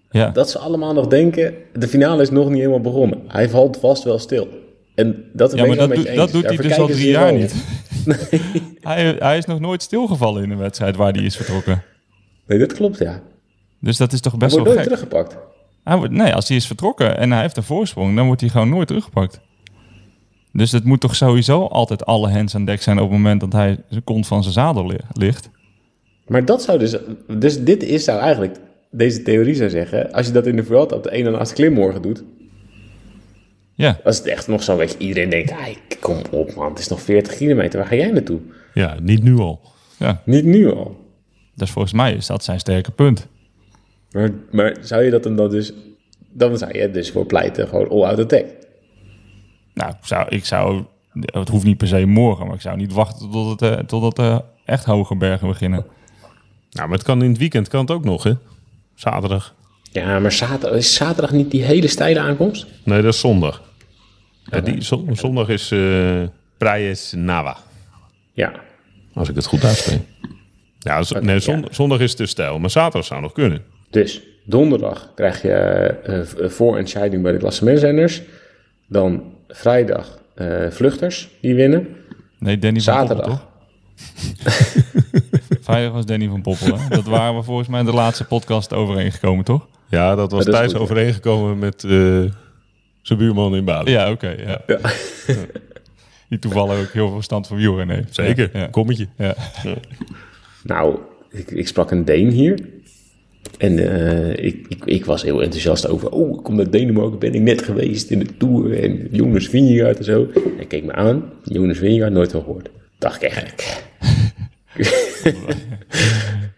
Ja. 0.10 0.30
dat 0.30 0.50
ze 0.50 0.60
allemaal 0.60 0.94
nog 0.94 1.08
denken, 1.08 1.54
de 1.74 1.88
finale 1.88 2.22
is 2.22 2.30
nog 2.30 2.48
niet 2.50 2.58
helemaal 2.58 2.82
begonnen. 2.82 3.22
Hij 3.28 3.50
valt 3.50 3.78
vast 3.80 4.04
wel 4.04 4.20
stil. 4.20 4.48
En 4.96 5.24
dat 5.34 5.54
Ja, 5.56 5.66
maar 5.66 5.76
dat, 5.76 5.94
doet- 5.96 6.16
dat 6.16 6.32
doet 6.32 6.46
hij 6.46 6.56
dus 6.58 6.78
al 6.78 6.88
drie 6.88 7.10
jaar 7.10 7.34
niet. 7.34 7.54
Hij, 8.82 9.16
hij 9.20 9.38
is 9.38 9.46
nog 9.46 9.60
nooit 9.60 9.82
stilgevallen 9.84 10.44
in 10.44 10.52
een 10.52 10.58
wedstrijd 10.58 10.96
waar 10.96 11.12
hij 11.14 11.24
is 11.24 11.36
vertrokken. 11.36 11.84
Nee, 12.48 12.60
dat 12.60 12.74
klopt, 12.74 12.98
ja. 12.98 13.22
Dus 13.80 13.98
dat 13.98 14.14
is 14.14 14.22
toch 14.22 14.32
Hij 14.32 14.42
best 14.42 14.52
wordt 14.54 14.68
wel 14.68 14.78
nooit 14.78 14.88
gek. 14.88 14.98
teruggepakt. 14.98 15.38
Hij 15.84 15.98
wordt, 15.98 16.14
nee, 16.14 16.34
als 16.34 16.48
hij 16.48 16.58
is 16.58 16.68
vertrokken 16.68 17.18
en 17.18 17.32
hij 17.32 17.42
heeft 17.42 17.58
een 17.58 17.64
voorsprong, 17.64 18.16
dan 18.16 18.26
wordt 18.26 18.42
hij 18.42 18.50
gewoon 18.50 18.70
nooit 18.70 18.88
teruggepakt. 18.88 19.40
Dus 20.52 20.72
het 20.72 20.84
moet 20.84 21.00
toch 21.00 21.16
sowieso 21.16 21.66
altijd 21.66 22.06
alle 22.06 22.30
hands 22.32 22.56
aan 22.56 22.66
dek 22.66 22.82
zijn 22.82 22.98
op 22.98 23.04
het 23.04 23.12
moment 23.12 23.40
dat 23.42 23.54
hij 23.54 23.78
zijn 23.90 24.04
kont 24.04 24.28
van 24.28 24.42
zijn 24.42 24.54
zadel 24.54 24.88
li- 24.88 24.98
ligt. 25.12 25.50
Maar 26.28 26.46
dat 26.46 26.62
zou 26.62 26.80
dus... 26.80 26.96
Dus 27.40 27.64
dit 27.64 27.84
is 27.84 28.04
zou 28.04 28.20
eigenlijk... 28.20 28.58
Deze 28.92 29.22
theorie 29.24 29.56
zou 29.56 29.70
zeggen... 29.70 30.12
Als 30.12 30.26
je 30.28 30.32
dat 30.32 30.48
in 30.48 30.56
de 30.56 30.64
Vuelta 30.64 30.96
op 30.96 31.04
de 31.04 31.12
ene 31.12 31.30
laatste 31.30 31.56
klimmorgen 31.56 32.02
doet... 32.02 32.24
Ja, 33.74 34.00
Als 34.04 34.18
het 34.18 34.26
echt 34.28 34.48
nog 34.48 34.64
zo 34.64 34.78
weet 34.78 34.92
je, 34.92 34.98
iedereen 34.98 35.30
denkt... 35.30 35.52
"Ai, 35.52 35.78
kom 36.00 36.18
op 36.32 36.56
man, 36.56 36.70
het 36.70 36.80
is 36.80 36.88
nog 36.88 37.02
40 37.02 37.36
kilometer. 37.36 37.80
Waar 37.80 37.88
ga 37.88 37.96
jij 37.96 38.12
naartoe? 38.12 38.40
Ja, 38.74 38.98
niet 39.02 39.24
nu 39.24 39.38
al. 39.38 39.62
ja. 39.98 40.22
Niet 40.26 40.46
nu 40.46 40.72
al. 40.74 40.96
Dus 41.56 41.70
volgens 41.72 41.94
mij 41.94 42.14
is 42.14 42.28
dat 42.28 42.44
zijn 42.44 42.60
sterke 42.60 42.92
punt. 42.92 43.28
Maar, 44.12 44.32
maar 44.52 44.76
zou 44.82 45.04
je 45.04 45.12
dat 45.12 45.24
dan, 45.24 45.36
dan 45.36 45.50
dus... 45.50 45.74
Dan 46.32 46.58
zou 46.58 46.78
je 46.78 46.92
dus 46.92 47.12
voor 47.12 47.26
pleiten 47.26 47.68
gewoon 47.68 47.90
all-out 47.90 48.20
attack. 48.20 48.46
Nou, 49.74 49.90
ik 49.92 49.98
zou, 50.06 50.28
ik 50.30 50.46
zou, 50.46 50.84
het 51.26 51.50
hoeft 51.50 51.64
niet 51.66 51.78
per 51.78 51.88
se 51.88 52.06
morgen, 52.06 52.46
maar 52.46 52.56
ik 52.56 52.62
zou 52.62 52.78
niet 52.78 52.94
wachten 52.94 53.32
tot 53.32 53.60
het, 53.60 53.72
eh, 53.72 53.84
totdat 53.86 54.16
de 54.16 54.42
echt 54.66 54.86
hoge 54.86 55.16
bergen 55.16 55.48
beginnen. 55.48 55.86
Nou, 56.72 56.88
maar 56.88 56.98
het 56.98 57.08
kan 57.08 57.22
in 57.24 57.30
het 57.30 57.38
weekend 57.38 57.68
kan 57.68 57.82
het 57.82 57.92
ook 57.92 58.04
nog, 58.04 58.24
hè? 58.24 58.34
Zaterdag. 58.96 59.56
Ja, 59.92 60.20
maar 60.20 60.32
zaterdag, 60.32 60.78
is 60.78 60.94
zaterdag 60.94 61.32
niet 61.32 61.52
die 61.52 61.64
hele 61.64 61.88
steile 61.88 62.20
aankomst? 62.20 62.68
Nee, 62.84 63.02
dat 63.02 63.14
is 63.14 63.20
zondag. 63.20 63.64
Ja, 64.44 64.60
die, 64.60 64.82
zon- 64.82 65.10
zondag 65.16 65.50
is 65.50 65.72
eh 65.72 66.24
Praes 66.58 67.14
Nava, 67.16 67.58
Ja. 68.34 68.54
als 69.14 69.30
ik 69.30 69.36
het 69.36 69.46
goed 69.46 69.64
uitspreek. 69.64 70.02
Ja, 70.80 71.04
z- 71.04 71.12
nee, 71.22 71.40
zon- 71.40 71.66
zondag 71.72 72.00
is 72.00 72.16
te 72.16 72.26
stijl, 72.26 72.60
maar 72.60 72.70
zaterdag 72.70 73.06
zou 73.06 73.22
nog 73.22 73.32
kunnen. 73.32 73.64
Dus 73.90 74.22
donderdag 74.46 75.12
krijg 75.16 75.42
je 75.42 75.50
eh, 75.52 76.20
eh, 76.20 76.26
voorentscheiding 76.50 77.24
bij 77.24 77.32
de 77.32 77.38
klassementsrenners. 77.38 78.22
Dan 78.88 79.24
vrijdag 79.48 80.20
eh, 80.36 80.68
vluchters 80.70 81.30
die 81.42 81.56
winnen. 81.56 81.88
Nee, 82.40 82.58
Danny 82.60 82.80
van 82.80 82.98
Poppel, 83.08 83.16
Zaterdag. 83.18 83.40
toch? 83.40 83.46
Vrijdag 85.68 85.94
was 85.94 86.06
Danny 86.06 86.28
van 86.28 86.42
Poppel, 86.42 86.78
hè? 86.80 86.88
Dat 86.90 87.06
waren 87.06 87.36
we 87.36 87.44
volgens 87.44 87.68
mij 87.68 87.80
in 87.80 87.86
de 87.86 87.94
laatste 87.94 88.26
podcast 88.26 88.74
overeengekomen, 88.74 89.46
toch? 89.46 89.68
Ja, 89.90 90.16
dat 90.16 90.32
was 90.32 90.40
Ja, 90.46 90.46
dat 90.52 90.54
thuis 90.60 90.72
goed, 90.72 90.78
ja. 90.78 90.84
overeengekomen 90.84 91.60
met 91.60 91.84
eh, 91.84 91.92
zijn 93.02 93.20
buurman 93.20 93.56
in 93.56 93.66
Bali. 93.66 93.92
Ja, 93.92 94.12
oké. 94.12 94.30
ja. 94.30 94.62
Die 96.30 96.40
toevallig 96.40 96.80
ook 96.80 96.92
heel 96.92 97.10
veel 97.10 97.22
stand 97.22 97.48
van 97.48 97.58
wielrennen 97.58 97.96
heeft. 97.96 98.16
Zeker, 98.16 98.50
Ja, 98.54 98.60
ja. 98.60 98.68
kommetje. 98.68 99.08
Ja. 99.18 99.36
Nou, 100.64 100.98
ik, 101.30 101.52
ik 101.52 101.68
sprak 101.68 101.92
een 101.92 102.06
Deen 102.06 102.30
hier. 102.30 102.60
En 103.58 103.80
eh, 104.36 104.46
ik, 104.46 104.66
ik, 104.70 104.86
ik 104.86 105.06
was 105.06 105.24
heel 105.24 105.42
enthousiast 105.44 105.88
over. 105.88 106.10
Oh, 106.10 106.38
ik 106.38 106.44
kom 106.44 106.56
naar 106.56 106.70
Denemarken, 106.70 107.20
ben 107.20 107.34
ik 107.34 107.42
net 107.42 107.62
geweest 107.62 108.10
in 108.12 108.20
de 108.20 108.38
Tour. 108.38 108.84
En 108.84 109.08
Jonas 109.12 109.48
Vingegaard 109.48 109.98
en 109.98 110.04
zo. 110.04 110.28
Hij 110.56 110.66
keek 110.66 110.84
me 110.84 110.94
aan. 110.94 111.24
Jonas 111.44 111.78
Vingegaard, 111.78 112.14
nooit 112.14 112.32
van 112.32 112.42
gehoord. 112.44 112.70
Dacht 112.98 113.24
ik 113.24 113.30
echt. 113.32 113.84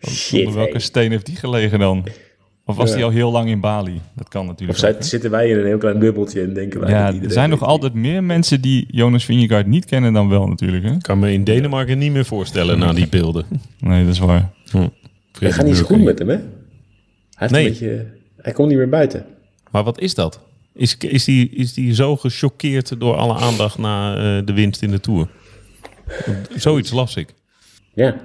Shit, 0.09 0.39
Onder 0.39 0.55
welke 0.55 0.71
hey. 0.71 0.79
steen 0.81 1.11
heeft 1.11 1.25
die 1.25 1.35
gelegen 1.35 1.79
dan? 1.79 2.03
Of 2.65 2.75
was 2.75 2.89
Ja. 2.89 2.95
die 2.95 3.03
al 3.05 3.11
heel 3.11 3.31
lang 3.31 3.49
in 3.49 3.59
Bali? 3.59 4.01
Dat 4.15 4.27
kan 4.27 4.41
Of 4.41 4.47
natuurlijk 4.47 4.79
ook, 4.85 4.93
hè? 4.93 5.03
zitten 5.03 5.31
wij 5.31 5.49
in 5.49 5.57
een 5.57 5.65
heel 5.65 5.77
klein 5.77 5.99
bubbeltje 5.99 6.41
en 6.41 6.53
denken 6.53 6.79
wij 6.79 6.89
dat 6.89 7.15
Ja, 7.15 7.21
er 7.23 7.31
zijn 7.31 7.49
nog 7.49 7.59
weet 7.59 7.69
altijd 7.69 7.93
meer 7.93 8.23
mensen 8.23 8.61
die 8.61 8.85
Jonas 8.91 9.25
Vingegaard 9.25 9.67
niet 9.67 9.85
kennen 9.85 10.13
dan 10.13 10.29
wel 10.29 10.47
natuurlijk. 10.47 10.83
Hè? 10.83 10.91
Ik 10.91 11.01
kan 11.01 11.19
me 11.19 11.31
in 11.31 11.43
Denemarken 11.43 11.97
niet 11.97 12.11
meer 12.11 12.25
voorstellen 12.25 12.79
na 12.79 12.93
die 12.93 13.07
beelden. 13.09 13.45
Nee, 13.79 14.03
dat 14.05 14.13
is 14.13 14.19
waar. 14.19 14.49
Het 15.39 15.53
gaat 15.53 15.65
niet 15.65 15.77
zo 15.77 15.83
goed 15.83 16.03
met 16.03 16.19
hem, 16.19 16.29
hè? 16.29 16.37
Heeft 17.39 17.51
Nee. 17.51 17.63
een 17.65 17.69
beetje, 17.69 18.05
hij 18.37 18.53
komt 18.53 18.67
niet 18.67 18.77
meer 18.77 18.89
buiten. 18.89 19.25
Maar 19.71 19.83
wat 19.83 19.99
is 19.99 20.13
dat? 20.13 20.39
Is, 20.73 20.97
is, 20.97 21.23
die, 21.23 21.49
is 21.49 21.73
die 21.73 21.93
zo 21.93 22.15
gechoqueerd 22.15 22.99
door 22.99 23.15
alle 23.15 23.33
aandacht 23.33 23.77
na 23.77 24.15
eh, 24.15 24.45
de 24.45 24.53
winst 24.53 24.81
in 24.81 24.91
de 24.91 24.99
Tour? 24.99 25.27
Zoiets 26.55 26.91
las 26.91 27.15
ik. 27.15 27.33
Ja, 27.93 28.15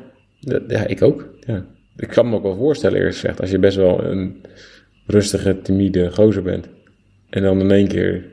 ja 0.68 0.87
ik 0.87 1.03
ook. 1.03 1.29
Ja. 1.46 1.64
Ik 1.96 2.09
kan 2.09 2.29
me 2.29 2.37
ook 2.37 2.42
wel 2.42 2.57
voorstellen, 2.57 2.98
eerst 3.00 3.20
gezegd, 3.20 3.40
als 3.40 3.50
je 3.50 3.59
best 3.59 3.77
wel 3.77 4.05
een 4.05 4.42
rustige, 5.07 5.61
timide 5.62 6.11
gozer 6.12 6.42
bent. 6.42 6.68
En 7.31 7.42
dan 7.42 7.61
in 7.61 7.70
één 7.70 7.88
keer 7.88 8.24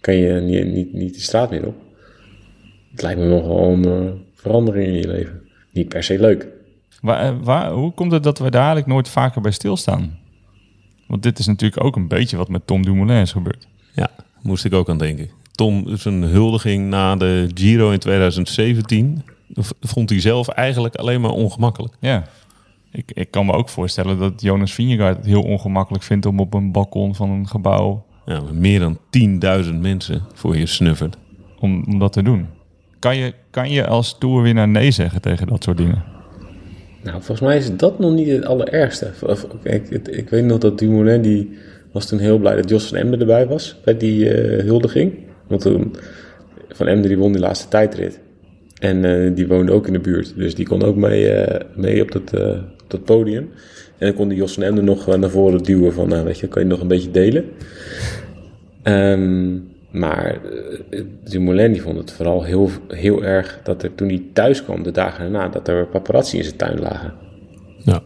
kan 0.00 0.16
je 0.16 0.32
niet, 0.40 0.66
niet, 0.66 0.92
niet 0.92 1.14
de 1.14 1.20
straat 1.20 1.50
meer 1.50 1.66
op. 1.66 1.74
Het 2.90 3.02
lijkt 3.02 3.20
me 3.20 3.26
nogal 3.26 3.72
een 3.72 3.84
eh, 3.84 4.12
verandering 4.34 4.86
in 4.86 4.94
je 4.94 5.08
leven. 5.08 5.40
Niet 5.72 5.88
per 5.88 6.02
se 6.02 6.20
leuk. 6.20 6.46
Waar, 7.00 7.20
eh, 7.20 7.36
waar, 7.42 7.70
hoe 7.70 7.92
komt 7.92 8.12
het 8.12 8.22
dat 8.22 8.38
we 8.38 8.50
daar 8.50 8.64
eigenlijk 8.64 8.92
nooit 8.92 9.08
vaker 9.08 9.40
bij 9.40 9.50
stilstaan? 9.50 10.18
Want 11.06 11.22
dit 11.22 11.38
is 11.38 11.46
natuurlijk 11.46 11.84
ook 11.84 11.96
een 11.96 12.08
beetje 12.08 12.36
wat 12.36 12.48
met 12.48 12.66
Tom 12.66 12.82
Dumoulin 12.82 13.20
is 13.20 13.32
gebeurd. 13.32 13.68
Ja, 13.94 14.10
moest 14.42 14.64
ik 14.64 14.72
ook 14.74 14.88
aan 14.88 14.98
denken. 14.98 15.28
Tom, 15.52 15.96
zijn 15.96 16.22
huldiging 16.22 16.88
na 16.88 17.16
de 17.16 17.50
Giro 17.54 17.90
in 17.90 17.98
2017, 17.98 19.22
v- 19.54 19.70
vond 19.80 20.10
hij 20.10 20.20
zelf 20.20 20.48
eigenlijk 20.48 20.94
alleen 20.96 21.20
maar 21.20 21.30
ongemakkelijk. 21.30 21.94
Ja. 22.00 22.24
Ik, 22.92 23.10
ik 23.14 23.30
kan 23.30 23.46
me 23.46 23.52
ook 23.52 23.68
voorstellen 23.68 24.18
dat 24.18 24.42
Jonas 24.42 24.72
Vingegaard 24.74 25.16
het 25.16 25.26
heel 25.26 25.42
ongemakkelijk 25.42 26.04
vindt 26.04 26.26
om 26.26 26.40
op 26.40 26.54
een 26.54 26.72
balkon 26.72 27.14
van 27.14 27.30
een 27.30 27.48
gebouw 27.48 28.04
Ja, 28.26 28.42
meer 28.52 28.80
dan 28.80 28.98
10.000 29.64 29.74
mensen 29.80 30.22
voor 30.34 30.56
je 30.56 30.66
snuffert. 30.66 31.16
om, 31.58 31.84
om 31.86 31.98
dat 31.98 32.12
te 32.12 32.22
doen. 32.22 32.46
Kan 32.98 33.16
je, 33.16 33.34
kan 33.50 33.70
je 33.70 33.86
als 33.86 34.18
toerwinnaar 34.18 34.68
nee 34.68 34.90
zeggen 34.90 35.20
tegen 35.20 35.46
dat 35.46 35.62
soort 35.64 35.76
dingen? 35.76 36.04
Nou, 37.06 37.18
volgens 37.22 37.40
mij 37.40 37.56
is 37.56 37.76
dat 37.76 37.98
nog 37.98 38.14
niet 38.14 38.28
het 38.28 38.44
allerergste. 38.44 39.10
Kijk, 39.62 39.90
het- 39.90 40.16
ik 40.16 40.28
weet 40.30 40.44
nog 40.44 40.58
dat 40.58 40.78
Dumoulin, 40.78 41.22
die 41.22 41.50
was 41.92 42.06
toen 42.08 42.18
heel 42.18 42.38
blij 42.38 42.56
dat 42.56 42.68
Jos 42.68 42.86
van 42.88 42.96
Emden 42.98 43.20
erbij 43.20 43.46
was 43.46 43.80
bij 43.84 43.96
die 43.96 44.30
eh, 44.30 44.64
huldiging. 44.64 45.12
Want 45.46 45.60
toen, 45.60 45.94
Van 46.68 46.86
Emden 46.86 47.08
die 47.08 47.18
won 47.18 47.32
die 47.32 47.40
laatste 47.40 47.68
tijdrit. 47.68 48.18
En 48.80 49.04
eh, 49.04 49.34
die 49.34 49.46
woonde 49.46 49.72
ook 49.72 49.86
in 49.86 49.92
de 49.92 49.98
buurt, 49.98 50.32
dus 50.36 50.54
die 50.54 50.66
kon 50.66 50.82
ook 50.82 50.96
mee, 50.96 51.28
eh, 51.30 51.60
mee 51.76 52.02
op, 52.02 52.10
dat, 52.88 53.04
podium. 53.04 53.48
En 53.98 54.06
dan 54.06 54.14
kon 54.14 54.28
die 54.28 54.38
Jos 54.38 54.54
van 54.54 54.62
Emden 54.62 54.84
nog 54.84 55.16
naar 55.16 55.30
voren 55.30 55.62
duwen 55.62 55.92
van, 55.92 56.08
nou 56.08 56.24
weet 56.24 56.38
je, 56.38 56.48
kan 56.48 56.62
je 56.62 56.68
nog 56.68 56.80
een 56.80 56.88
beetje 56.88 57.10
delen. 57.10 57.44
Ehm, 58.82 59.54
maar 59.90 60.40
eh, 60.90 61.02
Dumoulin 61.24 61.72
die 61.72 61.82
vond 61.82 61.98
het 61.98 62.12
vooral 62.12 62.42
heel, 62.42 62.70
heel 62.88 63.24
erg 63.24 63.60
dat 63.64 63.82
er 63.82 63.94
toen 63.94 64.08
hij 64.08 64.22
thuis 64.32 64.64
kwam, 64.64 64.82
de 64.82 64.90
dagen 64.90 65.18
daarna, 65.20 65.48
dat 65.48 65.68
er 65.68 65.86
paparazzi 65.86 66.36
in 66.36 66.44
zijn 66.44 66.56
tuin 66.56 66.78
lagen. 66.78 67.14
Ja. 67.84 68.02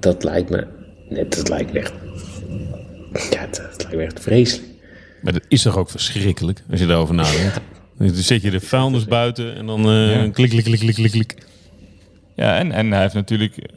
Dat 0.00 0.24
lijkt 0.24 0.50
me, 0.50 0.66
net, 1.08 1.36
dat 1.36 1.48
lijkt 1.48 1.72
me 1.72 1.78
echt, 1.78 1.92
ja, 3.30 3.40
het, 3.40 3.62
het 3.70 3.82
lijkt 3.82 3.96
me 3.96 4.02
echt 4.02 4.20
vreselijk. 4.20 4.68
Maar 5.22 5.32
dat 5.32 5.44
is 5.48 5.62
toch 5.62 5.76
ook 5.76 5.90
verschrikkelijk, 5.90 6.62
als 6.70 6.80
je 6.80 6.86
daarover 6.86 7.14
nadenkt. 7.14 7.60
Dan 7.98 8.08
zet 8.08 8.42
je 8.42 8.50
de 8.50 8.60
vuilnis 8.60 9.04
buiten 9.04 9.56
en 9.56 9.66
dan 9.66 9.84
eh 9.84 10.14
Ja. 10.14 10.28
klik, 10.30 10.50
klik, 10.50 10.64
klik, 10.64 10.78
klik, 10.78 10.94
klik, 10.94 11.10
klik. 11.10 11.34
Ja, 12.34 12.58
en, 12.58 12.72
en 12.72 12.92
hij 12.92 13.00
heeft 13.00 13.14
natuurlijk 13.14 13.68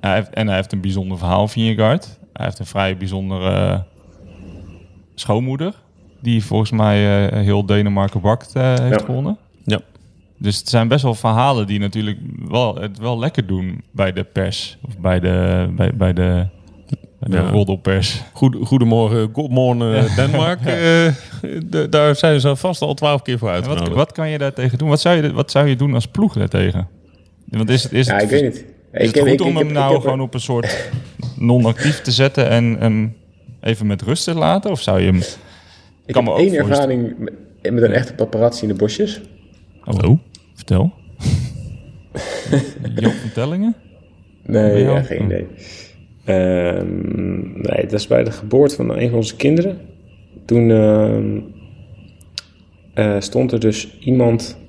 hij 0.00 0.14
heeft, 0.14 0.30
en 0.30 0.46
hij 0.46 0.56
heeft 0.56 0.72
een 0.72 0.80
bijzonder 0.80 1.18
verhaal, 1.18 1.48
Vingegaard. 1.48 2.18
Hij 2.32 2.44
heeft 2.44 2.58
een 2.58 2.66
vrij 2.66 2.96
bijzondere 2.96 3.50
eh, 3.50 3.80
schoonmoeder, 5.14 5.74
die 6.22 6.44
volgens 6.44 6.70
mij 6.70 7.26
eh, 7.30 7.40
heel 7.44 7.66
Denemarken 7.66 8.20
bakt 8.20 8.52
eh, 8.54 8.62
heeft 8.78 9.00
Ja. 9.00 9.04
gewonnen. 9.04 9.36
Ja. 9.64 9.80
Dus 10.38 10.58
het 10.58 10.68
zijn 10.68 10.88
best 10.88 11.02
wel 11.02 11.14
verhalen 11.14 11.66
die 11.66 11.78
natuurlijk 11.78 12.18
wel, 12.48 12.74
het 12.76 12.98
wel 12.98 13.18
lekker 13.18 13.46
doen 13.46 13.82
bij 13.90 14.12
de 14.12 14.24
pers. 14.24 14.78
Of 14.86 14.98
bij 14.98 15.20
de, 15.20 15.66
bij, 15.76 15.94
bij 15.94 16.12
de, 16.12 16.46
bij 17.20 17.30
de 17.30 17.36
Ja. 17.36 17.50
roddelpers. 17.50 18.22
Goed, 18.32 18.56
goedemorgen, 18.62 19.30
good 19.32 19.50
morning 19.50 20.14
Denmark. 20.14 20.60
Eh, 21.42 21.84
daar 21.90 22.16
zijn 22.16 22.40
ze 22.40 22.56
vast 22.56 22.82
al 22.82 22.94
twaalf 22.94 23.22
keer 23.22 23.38
voor 23.38 23.48
uitgenodigd. 23.50 23.88
wat, 23.88 23.96
wat 23.96 24.12
kan 24.12 24.28
je 24.28 24.38
daartegen 24.38 24.78
doen? 24.78 24.88
Wat 24.88 25.00
zou 25.00 25.22
je, 25.22 25.32
wat 25.32 25.50
zou 25.50 25.66
je 25.68 25.76
doen 25.76 25.94
als 25.94 26.06
ploeg 26.06 26.34
daartegen? 26.34 26.88
Want 27.48 27.68
is 27.70 27.82
het, 27.82 27.92
is 27.92 28.06
Ja, 28.06 28.14
het, 28.14 28.22
ik 28.22 28.28
weet 28.28 28.42
niet. 28.42 28.54
is 28.54 28.64
Ik 28.92 29.06
het 29.06 29.14
heb- 29.14 29.24
goed 29.28 29.40
ik- 29.40 29.46
om 29.46 29.52
ik 29.52 29.58
hem 29.64 29.72
nou 29.72 29.86
ik 29.86 29.92
heb- 29.92 30.00
gewoon 30.02 30.20
op 30.20 30.34
een 30.34 30.40
soort 30.40 30.90
non-actief 31.36 32.00
te 32.00 32.10
zetten 32.10 32.48
en 32.48 32.76
hem 32.78 33.16
even 33.60 33.86
met 33.86 34.02
rust 34.02 34.24
te 34.24 34.34
laten? 34.34 34.70
Of 34.70 34.80
zou 34.80 35.00
je 35.00 35.06
hem... 35.06 35.20
Ik 36.06 36.14
kan 36.14 36.24
heb 36.24 36.32
me 36.34 36.38
ook 36.40 36.46
één 36.46 36.54
ervaring 36.54 37.14
met, 37.18 37.32
met 37.72 37.82
een 37.82 37.92
echte 37.92 38.14
paparazzi 38.14 38.62
in 38.62 38.68
de 38.68 38.74
bosjes. 38.74 39.20
Oh, 39.84 40.18
vertel. 40.54 40.92
Joop 43.00 43.12
van 43.12 43.32
Tellingen? 43.34 43.74
Nee, 44.42 44.82
ja, 44.82 45.02
geen 45.02 45.24
idee. 45.24 45.46
Ehm, 46.24 47.52
nee, 47.60 47.82
dat 47.82 47.92
is 47.92 48.06
bij 48.06 48.24
de 48.24 48.30
geboorte 48.32 48.74
van 48.74 48.96
een 48.98 49.08
van 49.08 49.18
onze 49.18 49.36
kinderen. 49.36 49.78
Toen 50.44 50.70
ehm, 50.70 51.38
eh, 52.94 53.20
stond 53.20 53.52
er 53.52 53.60
dus 53.60 53.98
iemand. 54.00 54.60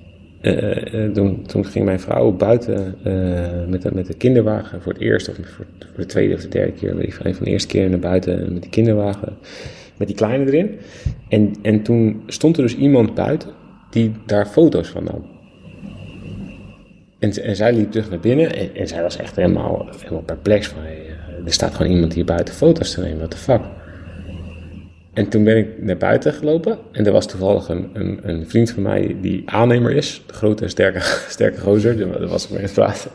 eh, 0.41 1.05
eh, 1.05 1.11
toen, 1.11 1.43
toen 1.45 1.65
ging 1.65 1.85
mijn 1.85 1.99
vrouw 1.99 2.31
buiten 2.31 2.95
eh, 3.03 3.67
met, 3.67 3.81
de, 3.81 3.89
met 3.93 4.07
de 4.07 4.13
kinderwagen 4.13 4.81
voor 4.81 4.93
het 4.93 5.01
eerst, 5.01 5.29
of 5.29 5.35
voor, 5.35 5.65
voor 5.79 5.97
de 5.97 6.05
tweede 6.05 6.33
of 6.33 6.41
de 6.41 6.47
derde 6.47 6.71
keer, 6.71 6.95
weet 6.95 7.07
ik 7.07 7.19
een 7.23 7.35
van 7.35 7.45
de 7.45 7.51
eerste 7.51 7.67
keer 7.67 7.89
naar 7.89 7.99
buiten 7.99 8.53
met 8.53 8.61
die 8.61 8.71
kinderwagen, 8.71 9.33
met 10.03 10.17
die 10.17 10.27
kleine 10.27 10.45
erin. 10.45 10.79
En, 11.29 11.55
en 11.61 11.81
toen 11.81 12.23
stond 12.27 12.57
er 12.57 12.63
dus 12.63 12.75
iemand 12.75 13.13
buiten 13.13 13.49
die 13.89 14.11
daar 14.25 14.45
foto's 14.45 14.87
van 14.87 15.03
nam. 15.03 15.25
En, 17.19 17.31
en 17.31 17.55
zij 17.55 17.73
liep 17.73 17.91
terug 17.91 18.09
naar 18.09 18.19
binnen 18.19 18.55
en, 18.55 18.75
en 18.75 18.87
zij 18.87 19.01
was 19.01 19.17
echt 19.17 19.35
helemaal, 19.35 19.87
helemaal 19.97 20.21
perplex 20.21 20.67
van, 20.67 20.83
eh, 20.83 21.45
er 21.45 21.53
staat 21.53 21.75
gewoon 21.75 21.91
iemand 21.91 22.13
hier 22.13 22.25
buiten 22.25 22.53
foto's 22.53 22.91
te 22.91 23.01
nemen, 23.01 23.17
what 23.17 23.31
the 23.31 23.37
fuck. 23.37 23.61
En 25.13 25.29
toen 25.29 25.43
ben 25.43 25.57
ik 25.57 25.67
naar 25.81 25.97
buiten 25.97 26.33
gelopen 26.33 26.77
en 26.91 27.05
er 27.05 27.11
was 27.11 27.27
toevallig 27.27 27.67
een, 27.67 27.89
een, 27.93 28.19
een 28.23 28.49
vriend 28.49 28.71
van 28.71 28.83
mij 28.83 29.15
die 29.21 29.43
aannemer 29.45 29.91
is, 29.91 30.21
de 30.27 30.33
grote 30.33 30.67
sterke, 30.67 30.99
sterke 31.37 31.59
gozer, 31.59 31.97
daar 31.97 32.27
was 32.27 32.45
ik 32.45 32.51
mee 32.51 32.61
het 32.61 32.73
praten. 32.73 33.11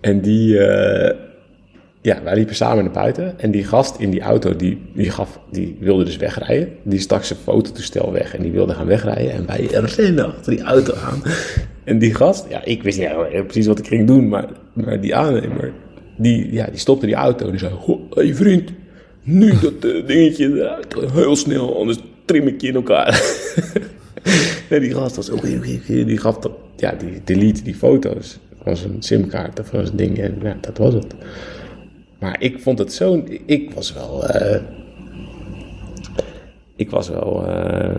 En 0.00 0.20
die, 0.20 0.58
eh, 0.58 1.27
ja, 2.08 2.22
wij 2.22 2.34
liepen 2.34 2.54
samen 2.54 2.84
naar 2.84 2.92
buiten 2.92 3.40
en 3.40 3.50
die 3.50 3.64
gast 3.64 3.98
in 3.98 4.10
die 4.10 4.20
auto, 4.20 4.56
die, 4.56 4.78
die, 4.94 5.10
gaf, 5.10 5.40
die 5.50 5.76
wilde 5.80 6.04
dus 6.04 6.16
wegrijden. 6.16 6.68
Die 6.82 7.00
stak 7.00 7.24
zijn 7.24 7.38
fototoestel 7.38 8.12
weg 8.12 8.34
en 8.34 8.42
die 8.42 8.52
wilde 8.52 8.74
gaan 8.74 8.86
wegrijden. 8.86 9.32
En 9.32 9.46
wij 9.46 9.68
renden 9.96 10.26
achter 10.26 10.52
die 10.52 10.62
auto 10.62 10.94
aan. 10.94 11.22
En 11.84 11.98
die 11.98 12.14
gast, 12.14 12.46
ja, 12.48 12.64
ik 12.64 12.82
wist 12.82 12.98
niet 12.98 13.46
precies 13.46 13.66
wat 13.66 13.78
ik 13.78 13.86
ging 13.86 14.06
doen, 14.06 14.28
maar, 14.28 14.48
maar 14.72 15.00
die 15.00 15.14
aannemer, 15.14 15.72
die, 16.16 16.52
ja, 16.52 16.66
die 16.66 16.78
stopte 16.78 17.06
die 17.06 17.14
auto 17.14 17.44
en 17.44 17.50
die 17.50 17.60
zei, 17.60 17.72
"Goh, 17.72 18.00
hey 18.10 18.34
vriend, 18.34 18.70
nu 19.22 19.52
dat 19.60 19.84
eh, 19.84 20.06
dingetje 20.06 20.56
eruit, 20.56 20.94
heel 21.12 21.36
snel, 21.36 21.78
anders 21.78 21.98
trim 22.24 22.46
ik 22.46 22.60
je 22.60 22.68
in 22.68 22.74
elkaar. 22.74 23.22
en 24.68 24.80
die 24.80 24.94
gast 24.94 25.16
was, 25.16 25.30
oké, 25.30 25.60
oké, 25.80 26.04
die 26.04 26.18
gaf 26.18 26.38
dat, 26.38 26.52
ja, 26.76 26.92
die 26.92 27.20
delete 27.24 27.62
die 27.62 27.74
foto's 27.74 28.38
van 28.62 28.76
zijn 28.76 29.02
simkaart 29.02 29.60
of 29.60 29.66
van 29.66 29.84
zijn 29.84 29.96
ding 29.96 30.18
en 30.18 30.38
ja, 30.42 30.56
dat 30.60 30.78
was 30.78 30.94
het. 30.94 31.14
Maar 32.18 32.36
ik 32.40 32.60
vond 32.60 32.78
het 32.78 32.92
zo. 32.92 33.24
Ik 33.46 33.70
was 33.74 33.92
wel. 33.92 34.26
eh, 34.28 34.60
ik 36.76 36.90
was 36.90 37.08
wel. 37.08 37.46
eh 37.48 37.94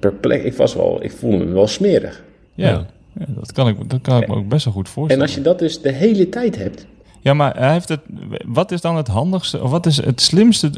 perplex. 0.00 0.44
Ik 0.44 0.54
was 0.54 0.74
wel. 0.74 1.02
Ik 1.04 1.12
voelde 1.12 1.44
me 1.44 1.52
wel 1.52 1.66
smerig. 1.66 2.24
Ja, 2.54 2.68
Ja. 2.68 2.86
ja, 3.18 3.24
dat 3.28 3.52
kan 3.52 3.68
ik, 3.68 3.90
dat 3.90 4.00
kan 4.00 4.22
ik 4.22 4.28
me 4.28 4.34
ook 4.34 4.48
best 4.48 4.64
wel 4.64 4.74
goed 4.74 4.86
En 4.86 4.92
voorstellen. 4.92 5.22
als 5.26 5.34
je 5.34 5.40
dat 5.42 5.58
dus 5.58 5.80
de 5.80 5.92
hele 5.92 6.28
tijd 6.28 6.56
hebt. 6.56 6.86
Ja, 7.20 7.34
maar 7.34 7.56
hij 7.58 7.72
heeft 7.72 7.88
het, 7.88 8.00
wat 8.44 8.70
is 8.72 8.80
dan 8.80 8.96
het 8.96 9.08
handigste, 9.08 9.62
of 9.62 9.70
wat 9.70 9.86
is 9.86 9.96
het 9.96 10.20
slimste 10.20 10.70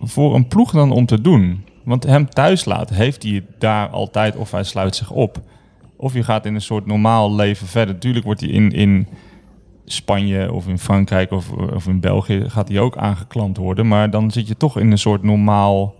voor 0.00 0.34
een 0.34 0.48
ploeg 0.48 0.70
dan 0.72 0.92
om 0.92 1.06
te 1.06 1.20
doen? 1.20 1.64
Want 1.84 2.04
hem 2.04 2.28
thuis 2.28 2.64
laten, 2.64 2.96
heeft 2.96 3.22
hij 3.22 3.32
het 3.32 3.44
daar 3.58 3.88
altijd 3.88 4.36
of 4.36 4.50
hij 4.50 4.64
sluit 4.64 4.96
zich 4.96 5.10
op? 5.10 5.40
Of 5.96 6.14
je 6.14 6.22
gaat 6.22 6.46
in 6.46 6.54
een 6.54 6.60
soort 6.60 6.86
normaal 6.86 7.34
leven 7.34 7.66
verder. 7.66 7.94
Natuurlijk 7.94 8.24
wordt 8.24 8.40
hij 8.40 8.50
in, 8.50 8.70
in 8.72 9.06
Spanje 9.92 10.52
of 10.52 10.68
in 10.68 10.78
Frankrijk 10.78 11.30
of, 11.30 11.50
of 11.52 11.86
in 11.86 12.00
België 12.00 12.42
gaat 12.46 12.68
hij 12.68 12.78
ook 12.80 12.96
aangeklampt 12.96 13.58
worden. 13.58 13.88
Maar 13.88 14.10
dan 14.10 14.30
zit 14.30 14.48
je 14.48 14.56
toch 14.56 14.78
in 14.78 14.90
een 14.90 14.98
soort 14.98 15.22
normaal, 15.22 15.94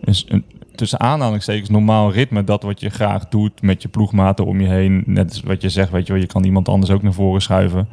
een, 0.00 0.14
een, 0.28 0.44
tussen 0.74 1.00
aanhalingstekens 1.00 1.68
normaal 1.68 2.12
ritme. 2.12 2.44
Dat 2.44 2.62
wat 2.62 2.80
je 2.80 2.88
graag 2.90 3.28
doet 3.28 3.62
met 3.62 3.82
je 3.82 3.88
ploegmaten 3.88 4.46
om 4.46 4.60
je 4.60 4.68
heen. 4.68 5.02
Net 5.06 5.40
wat 5.44 5.62
je 5.62 5.68
zegt, 5.68 5.90
weet 5.90 6.06
je 6.06 6.12
wel, 6.12 6.22
je 6.22 6.28
kan 6.28 6.44
iemand 6.44 6.68
anders 6.68 6.90
ook 6.92 7.02
naar 7.02 7.12
voren 7.12 7.42
schuiven. 7.42 7.88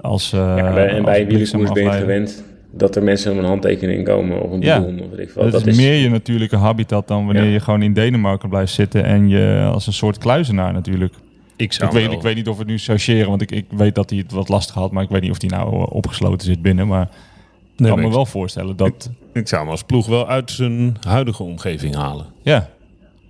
Als, 0.00 0.32
eh, 0.32 0.38
Ja, 0.40 0.54
bij- 0.72 0.88
en 0.88 0.94
als 0.96 1.04
bij 1.04 1.20
een 1.20 1.72
ben 1.72 1.84
je 1.84 1.90
gewend. 1.90 2.44
Dat 2.76 2.96
er 2.96 3.02
mensen 3.02 3.32
om 3.32 3.38
een 3.38 3.44
handtekening 3.44 4.04
komen. 4.04 4.42
Of 4.42 4.50
een 4.50 4.60
Ja. 4.60 4.80
Of 4.80 5.10
weet 5.10 5.18
ik 5.18 5.30
veel. 5.30 5.42
Dat, 5.42 5.52
Dat 5.52 5.66
is 5.66 5.76
meer 5.76 5.94
je 5.94 6.10
natuurlijke 6.10 6.56
habitat 6.56 7.08
dan 7.08 7.24
wanneer 7.24 7.44
Ja. 7.44 7.50
je 7.50 7.60
gewoon 7.60 7.82
in 7.82 7.92
Denemarken 7.92 8.48
blijft 8.48 8.72
zitten 8.72 9.04
en 9.04 9.28
je 9.28 9.68
als 9.72 9.86
een 9.86 9.92
soort 9.92 10.18
kluizenaar 10.18 10.72
natuurlijk. 10.72 11.14
Ik 11.56 11.72
zou 11.72 11.88
Ik 11.90 11.96
weet, 11.96 12.06
wel- 12.06 12.16
ik 12.16 12.22
weet 12.22 12.34
niet 12.34 12.48
of 12.48 12.54
we 12.54 12.60
het 12.62 12.70
nu 12.70 12.78
chargeren, 12.78 13.28
want 13.28 13.42
ik, 13.42 13.50
ik 13.50 13.66
weet 13.70 13.94
dat 13.94 14.10
hij 14.10 14.18
het 14.18 14.32
wat 14.32 14.48
lastig 14.48 14.74
had, 14.74 14.92
maar 14.92 15.02
ik 15.02 15.08
weet 15.08 15.22
niet 15.22 15.30
of 15.30 15.40
hij 15.40 15.50
nou 15.50 15.74
eh, 15.74 15.86
opgesloten 15.94 16.46
zit 16.46 16.62
binnen. 16.62 16.86
Maar 16.86 17.02
ik 17.02 17.08
Nee, 17.10 17.88
kan 17.88 17.88
maar 17.88 17.98
me 17.98 18.06
ik- 18.06 18.12
wel 18.12 18.26
voorstellen 18.26 18.76
dat, 18.76 19.10
Ik 19.32 19.48
zou 19.48 19.62
hem 19.62 19.70
als 19.70 19.82
ploeg 19.82 20.06
wel 20.06 20.28
uit 20.28 20.50
zijn 20.50 20.96
huidige 21.06 21.42
omgeving 21.42 21.94
halen. 21.94 22.26
ja, 22.42 22.68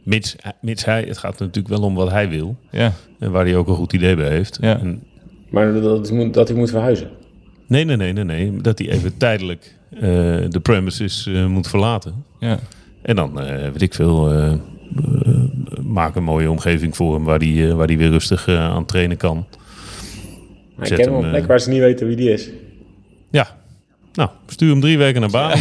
Mits, 0.03 0.37
mits 0.61 0.85
hij, 0.85 1.03
het 1.03 1.18
gaat 1.18 1.39
natuurlijk 1.39 1.68
wel 1.68 1.83
om 1.83 1.95
wat 1.95 2.11
hij 2.11 2.29
wil. 2.29 2.57
ja, 2.70 2.93
En 3.18 3.31
waar 3.31 3.45
hij 3.45 3.57
ook 3.57 3.68
een 3.68 3.75
goed 3.75 3.93
idee 3.93 4.16
bij 4.16 4.29
heeft. 4.29 4.59
Ja. 4.61 4.79
En, 4.79 5.03
Maar 5.51 5.72
dat, 5.72 5.83
dat, 5.83 6.11
moet- 6.12 6.35
dat 6.35 6.49
hij 6.49 6.57
moet 6.57 6.70
verhuizen. 6.70 7.11
nee, 7.68 7.85
nee, 7.85 7.97
nee, 7.97 8.12
nee, 8.12 8.25
nee. 8.25 8.57
Dat 8.61 8.79
hij 8.79 8.91
even 8.91 9.16
tijdelijk 9.16 9.77
eh, 9.91 10.01
de 10.49 10.61
premises 10.62 11.27
eh, 11.27 11.47
moet 11.47 11.68
verlaten. 11.68 12.25
ja. 12.39 12.59
En 13.03 13.16
dan, 13.16 13.41
eh, 13.41 13.62
weet 13.70 13.83
ik 13.83 13.95
veel, 13.95 14.31
eh, 14.33 14.53
eh, 14.53 14.59
maak 15.82 16.16
een 16.16 16.24
mooie 16.24 16.51
omgeving 16.51 16.97
voor 16.97 17.14
hem 17.14 17.24
waar 17.24 17.38
hij, 17.38 17.68
eh, 17.68 17.74
waar 17.74 17.86
hij 17.86 17.97
weer 17.99 18.11
rustig 18.11 18.47
eh, 18.49 18.59
aan 18.59 18.84
trainen 18.84 19.16
kan. 19.16 19.47
Maar 20.76 20.86
ik 20.86 20.92
Zet 20.97 20.99
ken 21.05 21.14
hem, 21.14 21.24
een 21.24 21.30
plek 21.30 21.42
eh, 21.42 21.49
waar 21.49 21.61
ze 21.61 21.68
niet 21.70 21.78
weten 21.80 22.07
wie 22.07 22.16
die 22.16 22.32
is. 22.32 22.51
Ja, 23.30 23.47
nou, 24.12 24.30
stuur 24.47 24.70
hem 24.70 24.80
drie 24.80 24.99
weken 24.99 25.20
naar 25.20 25.30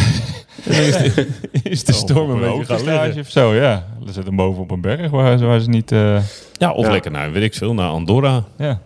dan 0.64 0.74
is 0.74 0.96
de, 0.96 1.26
is 1.62 1.84
de 1.84 1.92
storm 1.92 2.30
een 2.30 2.40
beetje 2.40 2.64
gaan 2.64 2.78
stage 2.78 3.04
liggen. 3.04 3.20
of 3.22 3.28
zo, 3.30 3.54
ja. 3.54 3.86
Dan 4.04 4.12
zit 4.12 4.24
hem 4.26 4.36
boven 4.36 4.62
op 4.62 4.70
een 4.70 4.80
berg 4.80 5.10
waar, 5.10 5.38
ze- 5.38 5.44
waar 5.44 5.60
ze 5.60 5.68
niet, 5.68 5.92
eh, 5.92 6.18
Ja, 6.52 6.72
of 6.72 6.84
Ja. 6.86 6.92
lekker 6.92 7.10
naar, 7.10 7.32
weet 7.32 7.42
ik 7.42 7.54
veel, 7.54 7.74
naar 7.74 7.88
Andorra. 7.88 8.44
ja, 8.58 8.80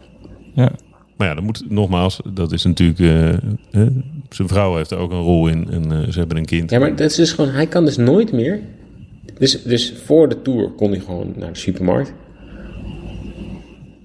ja, 0.55 0.71
Maar 1.17 1.29
ja, 1.29 1.35
dat 1.35 1.45
moet 1.45 1.65
nogmaals, 1.69 2.21
dat 2.33 2.53
is 2.53 2.65
natuurlijk. 2.65 2.99
eh, 2.99 3.29
eh, 3.83 3.89
zijn 4.29 4.49
vrouw 4.49 4.77
heeft 4.77 4.91
er 4.91 4.99
ook 4.99 5.11
een 5.11 5.21
rol 5.23 5.47
in 5.49 5.71
en 5.71 5.93
eh, 5.93 6.13
ze 6.13 6.19
hebben 6.19 6.37
een 6.37 6.45
kind. 6.45 6.71
Ja, 6.71 6.79
maar 6.79 6.97
dat 6.97 7.11
is 7.11 7.15
dus 7.17 7.33
gewoon, 7.33 7.51
hij 7.51 7.67
kan 7.67 7.85
dus 7.85 7.97
nooit 7.97 8.33
meer. 8.33 8.61
Dus, 9.39 9.63
dus 9.63 9.95
voor 10.05 10.29
de 10.29 10.43
tour 10.43 10.71
kon 10.71 10.91
hij 10.91 11.01
gewoon 11.01 11.33
naar 11.37 11.53
de 11.53 11.59
supermarkt. 11.59 12.13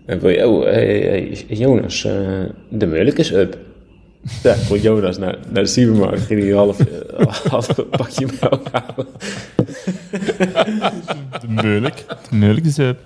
En 0.05 0.19
wil 0.19 0.29
je, 0.29 0.47
oh, 0.47 0.63
hey, 0.63 0.99
hey, 0.99 1.45
Jonas, 1.47 2.05
eh, 2.05 2.41
de 2.69 2.86
melk 2.86 3.17
is 3.17 3.31
up. 3.31 3.57
Ja, 4.43 4.55
kon 4.67 4.81
Jonas 4.81 5.17
naar, 5.17 5.38
naar 5.49 5.63
de 5.63 5.69
supermarkt, 5.69 6.21
ging 6.21 6.39
hij 6.39 6.49
een 6.49 6.57
half, 6.57 6.79
eh, 6.79 7.27
half 7.51 7.75
pakje 7.89 8.27
melk 8.41 8.67
halen. 8.71 9.07
de 11.41 11.47
mulk. 11.47 11.95
De 12.29 12.36
mulk 12.36 12.63
is 12.63 12.77
up. 12.77 12.99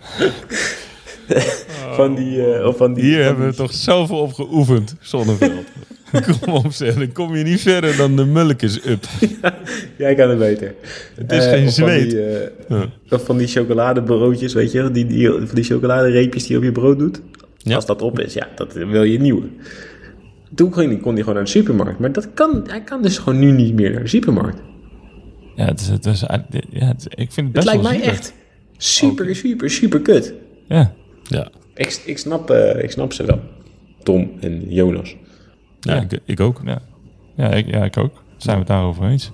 Van 1.91 2.15
die, 2.15 2.53
eh, 2.53 2.67
of 2.67 2.77
van 2.77 2.93
die, 2.93 3.03
Hier 3.03 3.15
van 3.15 3.25
hebben 3.25 3.47
we 3.47 3.53
toch 3.53 3.73
zoveel 3.73 4.17
op 4.17 4.33
geoefend, 4.33 4.95
Zonneveld. 4.99 5.65
Kom 6.41 6.53
op, 6.53 6.71
zeg, 6.71 6.93
dan 6.95 7.11
kom 7.11 7.35
je 7.35 7.43
niet 7.43 7.61
verder 7.61 7.97
dan 7.97 8.15
de 8.15 8.25
melk 8.25 8.61
is 8.61 8.85
up. 8.85 9.05
Jij 9.97 10.15
kan 10.15 10.29
het 10.29 10.39
beter. 10.39 10.75
Het 11.15 11.31
is 11.31 11.45
Eh, 11.45 11.51
geen 11.51 11.63
van 11.63 11.71
zweet. 11.71 12.09
die, 12.09 12.19
eh, 12.25 12.49
Ja. 12.69 12.85
Of 13.09 13.25
van 13.25 13.37
die 13.37 13.47
chocoladebroodjes, 13.47 14.53
weet 14.53 14.71
je 14.71 14.91
die, 14.91 15.05
die, 15.05 15.29
van 15.31 15.47
die 15.55 15.63
chocoladereepjes 15.63 16.41
die 16.43 16.51
je 16.51 16.57
op 16.57 16.63
je 16.63 16.71
brood 16.71 16.99
doet. 16.99 17.21
Ja. 17.57 17.75
Als 17.75 17.85
dat 17.85 18.01
op 18.01 18.19
is, 18.19 18.33
ja, 18.33 18.47
dat 18.55 18.73
wil 18.73 19.03
je 19.03 19.19
nieuwe. 19.19 19.45
Toen 20.55 20.69
kon 20.69 20.85
hij, 20.87 20.97
kon 20.97 21.11
hij 21.13 21.19
gewoon 21.19 21.35
naar 21.35 21.43
de 21.43 21.49
supermarkt. 21.49 21.99
Maar 21.99 22.11
dat 22.11 22.27
kan, 22.33 22.63
hij 22.67 22.81
kan 22.83 23.01
dus 23.01 23.17
gewoon 23.17 23.39
nu 23.39 23.51
niet 23.51 23.73
meer 23.73 23.91
naar 23.91 24.01
de 24.03 24.07
supermarkt. 24.09 24.61
Ja, 25.55 25.65
het 25.65 25.79
is, 25.79 25.87
het 25.87 26.05
is, 26.05 26.19
ja 26.19 26.85
het 26.87 26.99
is- 26.99 27.07
ik 27.15 27.31
vind 27.31 27.35
het 27.35 27.35
Het 27.45 27.51
best 27.51 27.65
lijkt 27.65 27.81
wel 27.81 27.91
mij 27.91 27.99
zielig. 27.99 28.13
echt 28.17 28.33
super, 28.77 29.35
super, 29.35 29.69
super 29.69 30.01
kut. 30.01 30.33
Ja, 30.67 30.93
Ja, 31.23 31.49
Ik, 31.75 32.01
ik, 32.05 32.17
snap, 32.17 32.49
eh, 32.49 32.83
ik 32.83 32.91
snap 32.91 33.13
ze 33.13 33.25
wel. 33.25 33.39
Tom 34.03 34.31
en 34.39 34.63
Jonas. 34.67 35.15
Ja, 35.87 35.95
Ja. 35.95 36.01
Ik, 36.09 36.19
ik 36.25 36.39
ook. 36.39 36.61
ja. 36.65 36.81
Ja, 37.35 37.49
ik, 37.51 37.67
ja, 37.67 37.83
ik 37.83 37.97
ook. 37.97 38.23
Zijn 38.37 38.53
we 38.55 38.59
het 38.61 38.71
daarover 38.71 39.03
eens? 39.09 39.31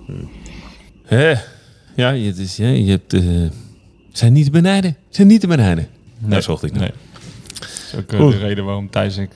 Hè? 1.04 1.34
Ja, 1.96 2.10
je, 2.10 2.26
het 2.26 2.38
is, 2.38 2.56
ja, 2.56 2.66
je 2.68 2.90
hebt... 2.90 3.12
eh, 3.12 3.22
zijn 4.12 4.32
niet 4.32 4.44
te 4.44 4.50
benijden. 4.50 4.96
Zijn 5.08 5.26
niet 5.26 5.40
te 5.40 5.46
benijden. 5.46 5.88
Nee, 6.18 6.30
dat 6.30 6.42
zocht 6.42 6.62
ik 6.62 6.72
nog. 6.72 6.80
Nee. 6.80 6.90
Dat 7.60 7.68
is 7.68 7.94
ook 7.98 8.12
eh, 8.12 8.30
de 8.30 8.38
reden 8.46 8.64
waarom 8.64 8.90
Thijs 8.90 9.16
en 9.16 9.22
ik 9.22 9.30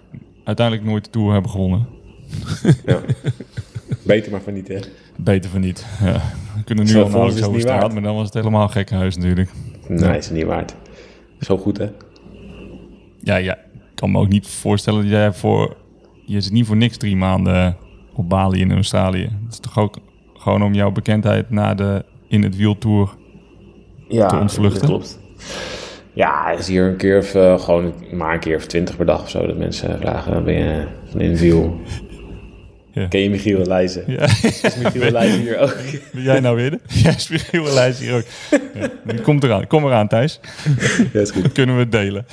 uiteindelijk 0.45 0.87
nooit 0.87 1.05
de 1.05 1.11
Tour 1.11 1.33
hebben 1.33 1.51
gewonnen. 1.51 1.87
Ja. 2.87 3.01
Beter 4.03 4.33
maar 4.33 4.41
van 4.41 4.53
niet, 4.55 4.69
hè? 4.69 4.79
Beter 5.17 5.51
van 5.51 5.61
niet. 5.61 5.87
Ja. 6.01 6.13
We 6.57 6.65
kunnen 6.65 6.85
nu 6.85 6.91
al 6.95 6.97
voor 6.97 7.03
ons 7.05 7.13
nauwelijks 7.13 7.35
is 7.35 7.41
het 7.41 7.45
over 7.45 7.53
niet 7.53 7.61
straat, 7.63 7.81
waard. 7.81 7.93
maar 7.93 8.03
dan 8.03 8.15
was 8.15 8.25
het 8.25 8.35
helemaal 8.35 8.69
gekkenhuis 8.69 9.17
natuurlijk. 9.17 9.51
Nee, 9.89 10.19
is 10.19 10.31
niet 10.31 10.45
waard. 10.45 10.75
Zo 11.41 11.59
goed, 11.59 11.79
hè? 11.79 11.87
Ja, 13.23 13.37
ja, 13.37 13.55
ik 13.57 13.95
kan 13.95 14.11
me 14.11 14.19
ook 14.19 14.29
niet 14.29 14.47
voorstellen 14.47 15.01
dat 15.03 15.11
jij 15.11 15.33
voor... 15.33 15.77
Je 16.29 16.41
zit 16.41 16.53
niet 16.53 16.67
voor 16.67 16.77
niks 16.77 16.97
drie 16.97 17.17
maanden 17.17 17.77
op 18.15 18.29
Bali 18.29 18.61
in 18.61 18.73
Australië. 18.73 19.23
Het 19.23 19.53
is 19.53 19.59
toch 19.59 19.79
ook 19.79 19.99
gewoon 20.37 20.63
om 20.63 20.75
jouw 20.75 20.91
bekendheid 20.91 21.51
na 21.51 21.75
de 21.75 22.05
In 22.29 22.43
het 22.43 22.57
Wiel 22.57 22.79
Tour 22.79 23.09
ja, 24.09 24.29
te 24.29 24.37
ontvluchten? 24.37 24.81
dat 24.81 24.91
klopt. 24.91 25.19
Ja, 26.13 26.51
het 26.51 26.59
is 26.59 26.69
hier 26.69 26.85
een 26.85 26.97
keer 26.97 27.19
of 27.19 27.35
eh, 27.35 27.59
gewoon 27.59 27.95
maar 28.13 28.35
een 28.35 28.41
keer 28.41 28.57
of 28.57 28.67
twintig 28.67 28.97
per 28.97 29.07
dag 29.07 29.23
of 29.23 29.31
zo. 29.31 29.47
Dat 29.47 29.57
mensen 29.57 29.99
vragen, 29.99 30.45
ben 30.45 30.55
je 30.55 30.87
van 31.11 31.21
in 31.21 31.31
het 31.31 31.41
wiel. 31.41 31.81
Ja. 32.93 33.07
Ken 33.07 33.21
je 33.21 33.31
Michiel 33.31 33.65
Leijzen? 33.65 34.05
Ja. 34.07 34.23
Is 34.23 34.77
Michiel 34.83 35.11
Leijzen 35.11 35.41
hier 35.41 35.59
ook? 35.59 35.77
Ben 36.13 36.23
jij 36.23 36.41
nou 36.41 36.57
weer? 36.57 36.79
Jij 37.03 37.15
is 37.15 37.29
Michiel 37.29 37.75
Lijst 37.75 38.01
hier 38.01 38.15
ook. 38.15 38.25
Ja, 38.75 38.89
die 39.05 39.21
komt 39.21 39.45
eraan. 39.45 39.67
Kom 39.67 39.85
eraan, 39.85 40.09
Thijs. 40.09 40.41
Ja, 41.13 41.21
is 41.21 41.31
goed. 41.31 41.53
Kunnen 41.53 41.75
we 41.75 41.81
het 41.81 41.93
delen? 41.93 42.27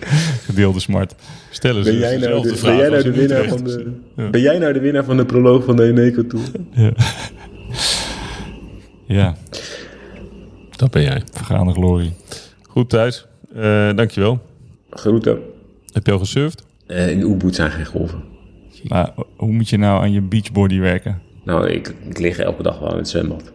Gedeelde 0.46 0.80
smart. 0.80 1.14
Stellen 1.50 1.84
ze 1.84 1.90
Ben 1.90 1.98
jij 1.98 2.16
nou 2.16 2.20
dezelfde 2.20 2.48
de, 2.50 2.56
vraag 2.56 2.76
ben 2.76 2.80
jij 2.80 2.88
nou 2.88 3.02
de 3.02 3.08
in 3.08 3.14
winnaar 3.14 3.48
van 3.48 3.64
de, 3.64 3.92
ben 4.30 4.40
jij 4.40 4.58
nou 4.58 4.72
de 4.72 4.80
winnaar 4.80 5.04
van 5.04 5.16
de 5.16 5.24
proloog 5.24 5.64
van 5.64 5.76
de 5.76 5.82
Eneco 5.82 6.26
Tour? 6.26 6.44
Ja. 6.70 6.92
ja, 9.06 9.36
Dat 10.76 10.90
ben 10.90 11.02
jij. 11.02 11.22
vergaande 11.32 11.72
glorie. 11.72 12.12
Goed, 12.62 12.90
Thijs. 12.90 13.26
Eh, 13.54 13.90
dankjewel. 13.94 14.42
Groeten. 14.90 15.38
Heb 15.92 16.06
je 16.06 16.12
al 16.12 16.18
gesurfd? 16.18 16.64
Eh, 16.86 17.10
in 17.10 17.20
Ubud 17.20 17.54
zijn 17.54 17.70
geen 17.70 17.86
golven. 17.86 18.22
Maar 18.88 19.12
hoe 19.36 19.52
moet 19.52 19.68
je 19.68 19.78
nou 19.78 20.02
aan 20.02 20.12
je 20.12 20.20
beachbody 20.20 20.78
werken? 20.78 21.22
Nou, 21.44 21.68
ik, 21.68 21.94
ik 22.08 22.18
lig 22.18 22.38
elke 22.38 22.62
dag 22.62 22.78
wel 22.78 22.90
in 22.90 22.96
het 22.96 23.08
zwembad. 23.08 23.52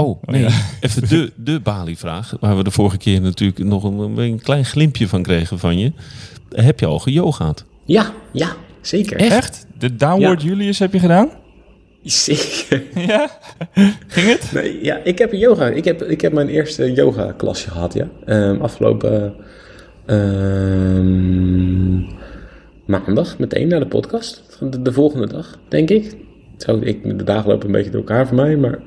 Oh, 0.00 0.22
nee. 0.22 0.42
ja. 0.42 0.50
Even 0.80 1.08
de, 1.08 1.32
de 1.36 1.60
Bali-vraag, 1.60 2.34
waar 2.40 2.56
we 2.56 2.64
de 2.64 2.70
vorige 2.70 2.96
keer 2.96 3.20
natuurlijk 3.20 3.58
nog 3.58 3.84
een, 3.84 4.18
een 4.18 4.40
klein 4.42 4.64
glimpje 4.64 5.08
van 5.08 5.22
kregen 5.22 5.58
van 5.58 5.78
je. 5.78 5.92
Heb 6.48 6.80
je 6.80 6.86
al 6.86 6.98
geyogaat? 6.98 7.64
Ja, 7.84 8.12
ja, 8.32 8.56
zeker. 8.80 9.16
Echt? 9.16 9.66
De 9.78 9.96
Downward 9.96 10.42
Ja. 10.42 10.48
Julius 10.48 10.78
heb 10.78 10.92
je 10.92 10.98
gedaan? 10.98 11.30
Zeker. 12.02 12.82
Ja? 13.06 13.30
Ging 14.06 14.26
het? 14.26 14.50
Nee, 14.52 14.84
ja, 14.84 15.00
ik 15.04 15.18
heb 15.18 15.32
yoga. 15.32 15.66
Ik 15.66 15.84
heb, 15.84 16.02
ik 16.02 16.20
heb 16.20 16.32
mijn 16.32 16.48
eerste 16.48 16.92
yoga 16.92 17.32
klasje 17.32 17.70
gehad, 17.70 17.92
ja. 17.92 18.08
Ehm, 18.24 18.60
afgelopen 18.60 19.34
ehm, 20.06 21.20
maandag, 22.86 23.38
meteen 23.38 23.68
na 23.68 23.78
de 23.78 23.86
podcast. 23.86 24.58
De, 24.60 24.82
de 24.82 24.92
volgende 24.92 25.26
dag, 25.26 25.58
denk 25.68 25.90
ik. 25.90 26.16
Zo, 26.56 26.78
ik, 26.82 27.18
de 27.18 27.24
dagen 27.24 27.50
lopen 27.50 27.66
een 27.66 27.72
beetje 27.72 27.90
door 27.90 28.00
elkaar 28.00 28.26
voor 28.26 28.36
mij, 28.36 28.56
maar... 28.56 28.78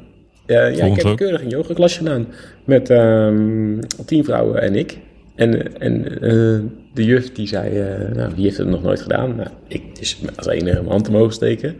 eh, 0.45 0.75
ja, 0.75 0.85
ik 0.85 0.95
heb 0.95 1.05
ook. 1.05 1.17
keurig 1.17 1.41
een 1.41 1.49
yoga 1.49 1.73
klasje 1.73 1.97
gedaan. 1.97 2.27
Met 2.65 2.89
ehm, 2.89 3.79
tien 4.05 4.23
vrouwen 4.23 4.61
en 4.61 4.75
ik. 4.75 4.97
En, 5.35 5.79
en 5.79 6.21
eh, 6.21 6.59
de 6.93 7.03
juf 7.05 7.31
die 7.31 7.47
zei, 7.47 7.79
eh, 7.79 8.15
nou, 8.15 8.31
wie 8.35 8.43
heeft 8.43 8.57
het 8.57 8.67
nog 8.67 8.83
nooit 8.83 9.01
gedaan? 9.01 9.35
Nou, 9.35 9.49
ik 9.67 9.95
dus 9.99 10.17
als 10.35 10.47
enige 10.47 10.75
mijn 10.75 10.87
hand 10.87 11.07
omhoog 11.07 11.33
steken. 11.33 11.75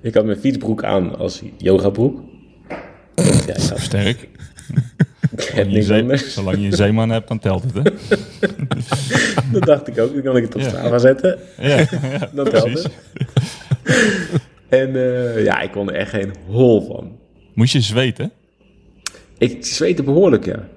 Ik 0.00 0.14
had 0.14 0.24
mijn 0.24 0.38
fietsbroek 0.38 0.84
aan 0.84 1.18
als 1.18 1.42
yogabroek. 1.58 2.20
Ja, 3.46 3.54
ik 3.56 3.62
had 3.68 3.78
Sterk. 3.80 4.28
Zolang 5.36 5.72
je, 5.72 5.82
zee- 5.82 6.16
zolang 6.16 6.58
je 6.58 6.66
een 6.66 6.72
zeeman 6.72 7.10
hebt, 7.10 7.28
dan 7.28 7.38
telt 7.38 7.62
het, 7.62 7.74
hè? 7.74 7.82
Dat 9.52 9.62
dacht 9.62 9.88
ik 9.88 9.98
ook. 9.98 10.12
Dan 10.12 10.22
kan 10.22 10.36
ik 10.36 10.42
het 10.42 10.54
op 10.54 10.60
Ja. 10.60 10.68
Strava 10.68 10.98
zetten. 10.98 11.38
Ja, 11.60 11.76
ja 11.76 11.86
Dat 12.34 12.50
telt 12.50 12.64
precies. 12.64 12.82
het. 12.82 12.92
En 14.68 14.92
ja, 15.42 15.60
ik 15.60 15.70
kon 15.72 15.88
er 15.90 15.94
echt 15.94 16.10
geen 16.10 16.32
hol 16.46 16.86
van. 16.86 17.18
Moest 17.56 17.72
je 17.72 17.80
zweten? 17.80 18.30
Ik 19.38 19.64
zweette 19.64 20.02
behoorlijk, 20.02 20.44
ja. 20.44 20.68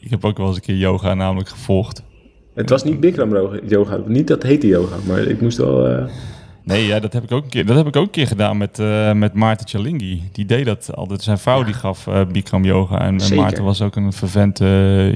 Ik 0.00 0.10
heb 0.10 0.24
ook 0.24 0.36
wel 0.36 0.46
eens 0.46 0.56
een 0.56 0.62
keer 0.62 0.76
yoga 0.76 1.14
namelijk 1.14 1.48
gevolgd. 1.48 2.02
Het 2.54 2.70
was 2.70 2.84
niet 2.84 3.00
Bikram 3.00 3.58
yoga. 3.68 4.00
Niet 4.06 4.26
dat 4.26 4.42
heette 4.42 4.66
yoga, 4.66 4.96
maar 5.06 5.18
ik 5.22 5.40
moest 5.40 5.56
wel... 5.58 5.86
eh, 5.88 6.04
Nee, 6.64 6.86
ja, 6.86 7.00
dat 7.00 7.12
heb 7.12 7.22
ik 7.22 7.32
ook 7.32 7.44
een 7.44 7.50
keer, 7.50 7.66
dat 7.66 7.76
heb 7.76 7.86
ik 7.86 7.96
ook 7.96 8.04
een 8.04 8.10
keer 8.10 8.26
gedaan 8.26 8.56
met, 8.56 8.78
eh, 8.78 9.12
met 9.12 9.34
Maarten 9.34 9.68
Chalingi. 9.68 10.22
Die 10.32 10.44
deed 10.44 10.64
dat 10.64 10.90
altijd. 10.94 11.22
Zijn 11.22 11.38
vrouw 11.38 11.64
die 11.64 11.74
gaf 11.74 12.06
eh 12.06 12.26
Bikram 12.32 12.64
yoga. 12.64 13.00
En, 13.00 13.20
Zeker. 13.20 13.36
Maarten 13.36 13.64
was 13.64 13.82
ook 13.82 13.96
een 13.96 14.12
vervent 14.12 14.60
eh, 14.60 15.12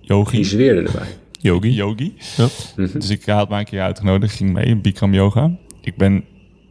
yogi. 0.00 0.36
die 0.36 0.44
zweerde 0.44 0.80
erbij. 0.82 1.06
Yogi? 1.40 1.70
yogi. 1.74 2.14
Ja. 2.36 2.46
Dus 2.76 3.10
ik 3.10 3.24
had 3.24 3.48
mij 3.48 3.58
een 3.58 3.64
keer 3.64 3.80
uitgenodigd, 3.80 4.36
ging 4.36 4.52
mee 4.52 4.64
in 4.64 4.80
Bikram 4.80 5.14
yoga. 5.14 5.50
Ik 5.80 5.96
ben, 5.96 6.24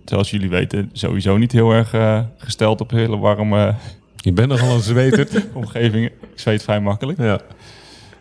zoals 0.05 0.31
jullie 0.31 0.49
weten, 0.49 0.89
sowieso 0.93 1.37
niet 1.37 1.51
heel 1.51 1.71
erg 1.71 1.93
eh, 1.93 2.19
gesteld 2.37 2.81
op 2.81 2.91
hele 2.91 3.17
warme 3.17 3.75
Je 4.15 4.31
bent 4.31 4.49
nogal 4.49 4.75
een 4.75 4.81
zweter. 4.81 5.27
omgevingen. 5.53 6.09
Ik 6.09 6.39
zweet 6.39 6.63
vrij 6.63 6.79
makkelijk. 6.81 7.19
ja. 7.19 7.39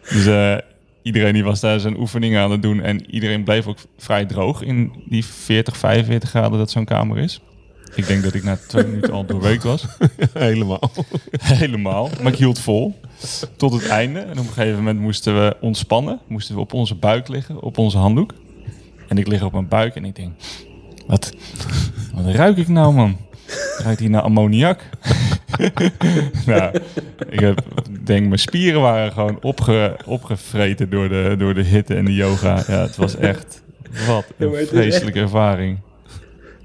Dus 0.09 0.27
eh, 0.27 0.57
iedereen 1.03 1.33
die 1.33 1.45
was 1.45 1.61
daar 1.61 1.81
zijn 1.81 1.99
oefeningen 1.99 2.41
aan 2.41 2.51
het 2.51 2.63
doen. 2.63 2.83
En 2.83 3.11
iedereen 3.11 3.45
bleef 3.45 3.67
ook 3.67 3.79
vrij 3.99 4.25
droog 4.25 4.63
in 4.63 4.93
die 5.05 5.25
40, 5.25 5.77
45 5.77 6.29
graden 6.29 6.59
dat 6.59 6.71
zo'n 6.71 6.85
kamer 6.85 7.19
is. 7.19 7.41
Ik 7.95 8.07
denk 8.07 8.23
dat 8.23 8.35
ik 8.35 8.45
na 8.45 8.59
twee 8.69 8.85
minuten 8.87 9.13
al 9.13 9.25
doorweekt 9.25 9.63
was. 9.63 9.87
Helemaal. 10.33 10.91
Helemaal. 11.41 12.11
Maar 12.23 12.33
ik 12.33 12.39
hield 12.39 12.59
vol. 12.59 13.01
Tot 13.57 13.73
het 13.73 13.89
einde. 13.89 14.19
En 14.19 14.31
op 14.31 14.47
een 14.47 14.53
gegeven 14.53 14.77
moment 14.77 15.01
moesten 15.01 15.35
we 15.35 15.57
ontspannen. 15.61 16.21
Moesten 16.29 16.55
we 16.55 16.61
op 16.61 16.73
onze 16.73 16.95
buik 16.95 17.29
liggen. 17.29 17.63
Op 17.63 17.79
onze 17.79 17.99
handdoek. 17.99 18.35
En 19.09 19.19
ik 19.19 19.27
lig 19.27 19.43
op 19.43 19.53
mijn 19.53 19.69
buik 19.69 19.95
en 19.95 20.05
ik 20.05 20.17
denk... 20.17 20.33
Wat, 21.11 21.33
wat 22.15 22.35
ruik 22.35 22.57
ik 22.57 22.69
nou, 22.69 22.95
man? 22.95 23.17
Ruikt 23.83 24.01
hier 24.01 24.11
naar 24.11 24.23
ammoniak? 24.23 24.81
nou, 26.47 26.75
ik 27.31 27.41
heb, 27.41 27.63
denk 28.05 28.27
mijn 28.27 28.39
spieren 28.39 28.81
waren 28.81 29.13
gewoon 29.13 29.39
opge, 29.43 29.97
opgevreten 30.07 30.91
door 30.91 31.09
de, 31.09 31.35
door 31.39 31.55
de 31.55 31.63
hitte 31.63 31.95
en 31.95 32.05
de 32.05 32.15
yoga. 32.15 32.63
Ja, 32.67 32.81
het 32.83 32.97
was 32.97 33.17
echt... 33.17 33.63
Wat 34.07 34.25
een 34.37 34.67
vreselijke 34.67 35.21
ervaring. 35.21 35.79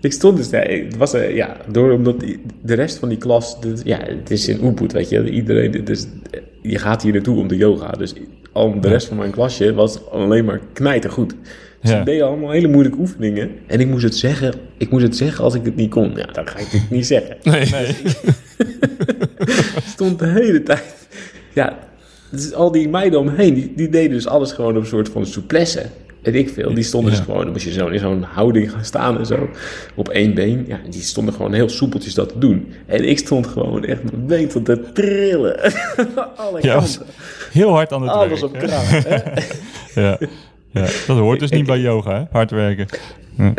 Ik 0.01 0.13
stond 0.13 0.37
dus 0.37 0.49
daar. 0.49 0.67
Het 0.67 0.97
was, 0.97 1.13
eh, 1.13 1.35
ja, 1.35 1.57
door 1.71 1.91
omdat 1.91 2.23
de 2.61 2.73
rest 2.73 2.97
van 2.97 3.09
die 3.09 3.17
klas... 3.17 3.61
de- 3.61 3.81
ja, 3.83 3.99
het 4.03 4.31
is 4.31 4.47
in 4.47 4.65
Ubud, 4.65 4.91
weet 4.91 5.09
je. 5.09 5.29
Iedereen... 5.29 5.85
Dus, 5.85 6.05
je 6.61 6.79
gaat 6.79 7.01
hier 7.01 7.13
naartoe 7.13 7.39
om 7.39 7.47
te 7.47 7.57
yoga. 7.57 7.91
Dus 7.91 8.13
al 8.51 8.79
de 8.81 8.87
rest 8.87 9.07
van 9.07 9.17
mijn 9.17 9.31
klasje 9.31 9.73
was 9.73 10.09
alleen 10.09 10.45
maar 10.45 10.61
knijtergoed. 10.73 11.35
Dus 12.03 12.15
Ja. 12.15 12.25
allemaal 12.25 12.51
hele 12.51 12.67
moeilijke 12.67 12.97
oefeningen. 12.99 13.51
En 13.67 13.79
ik 13.79 13.87
moest 13.87 14.03
het 14.03 14.15
zeggen, 14.15 14.53
ik 14.77 14.89
moest 14.89 15.03
het 15.03 15.15
zeggen 15.17 15.43
als 15.43 15.53
ik 15.53 15.65
het 15.65 15.75
niet 15.75 15.89
kon. 15.89 16.11
Ja, 16.15 16.25
dan 16.25 16.47
ga 16.47 16.57
ik 16.59 16.67
het 16.67 16.89
niet 16.89 17.05
zeggen. 17.05 17.37
Nee. 17.43 17.61
Ik 18.57 19.83
stond 19.95 20.19
de 20.19 20.27
hele 20.27 20.63
tijd... 20.63 20.83
Ja, 21.53 21.77
dus 22.31 22.53
al 22.53 22.71
die 22.71 22.89
meiden 22.89 23.19
omheen, 23.19 23.53
die, 23.53 23.73
die 23.75 23.89
deden 23.89 24.11
dus 24.11 24.27
alles 24.27 24.51
gewoon 24.51 24.75
op 24.75 24.81
een 24.81 24.87
soort 24.87 25.09
van 25.09 25.25
souplesse. 25.25 25.85
Weet 26.21 26.35
ik 26.35 26.49
veel. 26.49 26.73
Die 26.73 26.83
stonden 26.83 27.11
Ja. 27.11 27.17
dus 27.17 27.25
gewoon, 27.25 27.43
dan 27.43 27.51
moest 27.51 27.65
je 27.65 27.71
zo 27.71 27.87
in 27.87 27.99
zo'n 27.99 28.21
houding 28.23 28.71
gaan 28.71 28.85
staan 28.85 29.17
en 29.17 29.25
zo. 29.25 29.49
Op 29.95 30.09
één 30.09 30.33
been. 30.33 30.65
Ja, 30.67 30.79
die 30.89 31.01
stonden 31.01 31.33
gewoon 31.33 31.53
heel 31.53 31.69
soepeltjes 31.69 32.13
dat 32.13 32.29
te 32.29 32.37
doen. 32.37 32.73
En 32.85 33.07
ik 33.09 33.17
stond 33.17 33.47
gewoon 33.47 33.85
echt 33.85 34.03
mijn 34.11 34.25
been 34.27 34.47
tot 34.47 34.65
te 34.65 34.91
trillen. 34.93 35.59
Alle 36.35 36.61
Ja, 36.61 36.73
kanten. 36.75 37.01
heel 37.51 37.69
hard 37.71 37.91
aan 37.91 38.01
het 38.01 38.11
Alles 38.11 38.39
werk, 38.41 38.53
op 38.53 38.59
kracht. 38.59 39.03
hè. 39.07 39.17
Ja. 40.01 40.17
Ja, 40.75 40.81
dat 41.07 41.17
hoort 41.17 41.39
dus 41.39 41.49
Ik- 41.49 41.57
niet 41.57 41.65
bij 41.65 41.79
yoga, 41.79 42.17
hè? 42.19 42.23
Hard 42.31 42.51
werken. 42.51 42.85
Ja. 43.37 43.53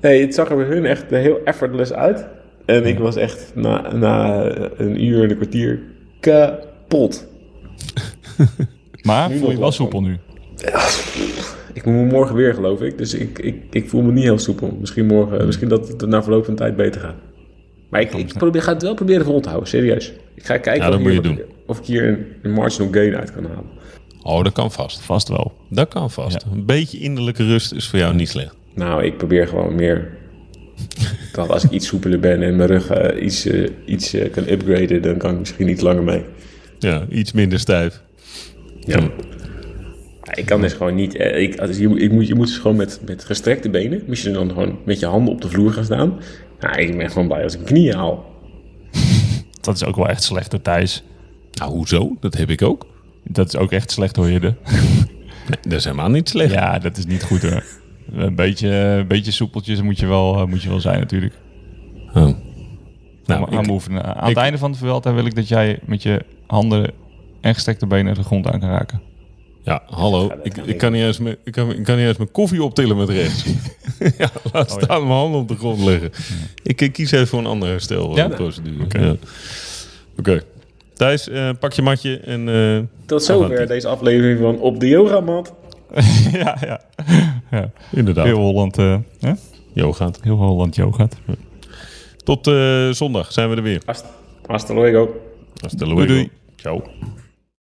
Nee, 0.00 0.20
het 0.20 0.34
zag 0.34 0.50
er 0.50 0.56
bij 0.56 0.64
hun 0.66 0.84
echt 0.86 1.04
heel 1.10 1.40
effortless 1.44 1.92
uit. 1.92 2.26
En 2.66 2.84
ik 2.86 2.98
was 2.98 3.16
echt 3.16 3.52
na, 3.54 3.92
na 3.94 4.44
een 4.76 5.04
uur 5.04 5.22
en 5.22 5.30
een 5.30 5.36
kwartier 5.36 5.80
kapot. 6.20 7.26
Maar 9.02 9.28
Nu 9.30 9.38
voel 9.38 9.50
je 9.50 9.58
wel 9.58 9.72
soepel 9.72 10.00
nu? 10.02 10.16
Ik 11.72 11.84
moet 11.84 12.12
morgen 12.12 12.34
weer, 12.36 12.54
geloof 12.54 12.80
ik. 12.82 12.98
Dus 12.98 13.14
ik, 13.14 13.38
ik, 13.38 13.56
ik 13.70 13.88
voel 13.88 14.02
me 14.02 14.12
niet 14.12 14.22
heel 14.24 14.38
soepel. 14.38 14.76
Misschien 14.80 15.06
morgen, 15.06 15.46
misschien 15.46 15.68
dat 15.68 15.88
het 15.88 16.06
na 16.06 16.22
verloop 16.22 16.44
van 16.44 16.54
tijd 16.54 16.76
beter 16.76 17.00
gaat. 17.00 17.14
Maar 17.90 18.00
ik, 18.00 18.12
ik 18.14 18.32
probeer, 18.32 18.62
ga 18.62 18.72
het 18.72 18.82
wel 18.82 18.94
proberen 18.94 19.24
vol 19.24 19.40
te 19.40 19.48
houden, 19.48 19.68
serieus. 19.68 20.12
Ik 20.34 20.44
ga 20.46 20.56
kijken 20.58 20.90
Ja, 20.90 20.96
of, 20.96 21.22
hier- 21.22 21.44
of 21.66 21.78
ik 21.78 21.84
hier 21.84 22.08
een, 22.08 22.26
een 22.42 22.50
marginal 22.52 22.88
gain 22.92 23.16
uit 23.16 23.32
kan 23.32 23.44
halen. 23.44 23.64
Oh, 24.28 24.44
dat 24.44 24.52
kan 24.52 24.72
vast. 24.72 25.00
Vast 25.00 25.28
wel. 25.28 25.52
Dat 25.68 25.88
kan 25.88 26.10
vast. 26.10 26.44
Een 26.52 26.66
beetje 26.66 26.98
innerlijke 26.98 27.44
rust 27.44 27.72
is 27.72 27.88
voor 27.88 27.98
jou 27.98 28.14
niet 28.14 28.28
slecht. 28.28 28.54
Nou, 28.74 29.04
ik 29.04 29.16
probeer 29.16 29.48
gewoon 29.48 29.74
meer. 29.74 30.16
Dat 31.32 31.48
als 31.48 31.64
ik 31.64 31.70
iets 31.70 31.86
soepeler 31.86 32.20
ben 32.20 32.42
en 32.42 32.56
mijn 32.56 32.68
rug 32.68 32.90
eh, 32.90 33.24
iets, 33.24 33.46
eh, 33.46 33.68
iets 33.84 34.14
eh, 34.14 34.30
kan 34.30 34.48
upgraden, 34.48 35.02
dan 35.02 35.16
kan 35.16 35.32
ik 35.32 35.38
misschien 35.38 35.68
iets 35.68 35.82
langer 35.82 36.02
mee. 36.02 36.24
Ja, 36.78 37.06
iets 37.10 37.32
minder 37.32 37.58
stijf. 37.58 38.02
Ja. 38.80 39.00
Ja, 40.22 40.34
Ik 40.34 40.46
kan 40.46 40.60
dus 40.60 40.72
gewoon 40.72 40.94
niet. 40.94 41.14
Ik, 41.14 41.58
als 41.60 41.76
je, 41.76 42.00
ik 42.00 42.12
moet, 42.12 42.26
je 42.26 42.34
moet 42.34 42.46
dus 42.46 42.58
gewoon 42.58 42.76
met, 42.76 43.00
met 43.06 43.24
gestrekte 43.24 43.70
benen. 43.70 44.02
Moet 44.06 44.18
je 44.18 44.30
dan 44.30 44.48
gewoon 44.48 44.78
met 44.84 44.98
je 44.98 45.06
handen 45.06 45.34
op 45.34 45.40
de 45.40 45.48
vloer 45.48 45.72
gaan 45.72 45.84
staan. 45.84 46.18
Nou, 46.60 46.80
ik 46.80 46.96
ben 46.96 47.10
gewoon 47.10 47.28
blij 47.28 47.42
als 47.42 47.52
ik 47.52 47.60
mijn 47.60 47.72
knieën 47.72 47.94
haal. 47.94 48.24
Dat 49.60 49.74
is 49.74 49.84
ook 49.84 49.96
wel 49.96 50.08
echt 50.08 50.22
slecht 50.22 50.50
door 50.50 50.62
Thijs. 50.62 51.04
Nou, 51.52 51.72
hoezo? 51.72 52.16
Dat 52.20 52.36
heb 52.36 52.50
ik 52.50 52.62
ook. 52.62 52.86
Dat 53.28 53.46
is 53.48 53.56
ook 53.56 53.72
echt 53.72 53.90
slecht 53.90 54.16
hoor 54.16 54.28
je 54.30 54.40
de. 54.40 54.54
Nee, 55.48 55.58
dat 55.62 55.72
is 55.72 55.84
helemaal 55.84 56.08
niet 56.10 56.28
slecht. 56.28 56.52
Ja, 56.52 56.78
dat 56.78 56.96
is 56.96 57.06
niet 57.06 57.22
goed 57.22 57.42
hoor. 57.42 57.62
Een 58.12 58.34
beetje, 58.34 58.68
een 58.68 59.06
beetje 59.06 59.30
soepeltjes 59.32 59.82
moet 59.82 59.98
je 59.98 60.06
wel, 60.06 60.36
eh, 60.40 60.44
moet 60.46 60.62
je 60.62 60.68
wel 60.68 60.80
zijn 60.80 60.98
natuurlijk. 61.00 61.34
Oh. 62.08 62.14
Nou, 62.14 62.34
Nou, 63.26 63.48
gaan 63.50 63.58
ik- 63.60 63.66
we 63.66 63.72
oefenen. 63.72 64.04
Aan 64.04 64.22
ik- 64.22 64.28
het 64.28 64.36
einde 64.44 64.58
van 64.58 64.70
het 64.70 64.78
Vuelta 64.78 65.12
wil 65.12 65.26
ik 65.26 65.34
dat 65.34 65.48
jij 65.48 65.78
met 65.86 66.02
je 66.02 66.24
handen 66.46 66.90
en 67.40 67.54
gestrekte 67.54 67.86
benen 67.86 68.14
de 68.14 68.22
grond 68.22 68.46
aan 68.46 68.60
kan 68.60 68.68
raken. 68.70 69.00
Ja, 69.64 69.82
hallo. 69.86 70.24
Ik, 70.24 70.30
kan 70.52 70.62
ik, 70.62 70.66
niet. 70.66 70.76
kan 70.76 70.92
niet 70.92 71.02
eens 71.02 71.18
mijn, 71.18 71.36
ik, 71.44 71.52
kan, 71.52 71.70
ik 71.74 71.84
kan 71.84 71.96
niet 71.96 72.06
eens 72.06 72.16
mijn 72.16 72.30
koffie 72.30 72.62
optillen 72.62 72.96
met 72.96 73.08
rechts. 73.08 73.44
ja, 74.18 74.30
laat 74.52 74.70
staan 74.70 75.00
mijn 75.06 75.18
handen 75.18 75.40
op 75.40 75.48
de 75.48 75.56
grond 75.56 75.80
leggen. 75.80 76.10
Ik, 76.62 76.80
ik 76.80 76.92
kies 76.92 77.10
even 77.10 77.26
voor 77.26 77.38
een 77.38 77.46
andere 77.46 77.70
herstelprocedure. 77.70 78.84
Oké. 78.84 78.98
Ja. 79.00 79.14
Oké. 80.18 80.42
Thijs, 80.98 81.28
eh, 81.28 81.50
pak 81.60 81.72
je 81.72 81.82
matje 81.82 82.18
en... 82.18 82.48
eh, 82.48 83.06
Tot 83.06 83.22
zover 83.22 83.44
Avanti. 83.52 83.66
deze 83.66 83.88
aflevering 83.88 84.38
van 84.40 84.60
Op 84.60 84.80
de 84.80 84.88
Yogamat. 84.88 85.54
ja, 86.32 86.56
ja. 86.60 86.80
ja. 87.50 87.70
inderdaad, 87.92 88.24
Heel 88.24 88.36
Holland, 88.38 88.78
eh, 88.78 88.96
hè? 89.20 89.32
Heel 89.74 90.36
Holland 90.36 90.74
yoga. 90.76 91.08
Tot 92.24 92.46
eh, 92.46 92.90
zondag 92.90 93.32
zijn 93.32 93.50
we 93.50 93.56
er 93.56 93.62
weer. 93.62 93.82
Hasta, 93.86 94.08
hasta 94.46 94.74
luego. 94.74 95.08
Hasta 95.60 95.84
Doei, 95.84 95.94
luego. 95.96 96.12
doei. 96.12 96.30
Ciao. 96.56 96.82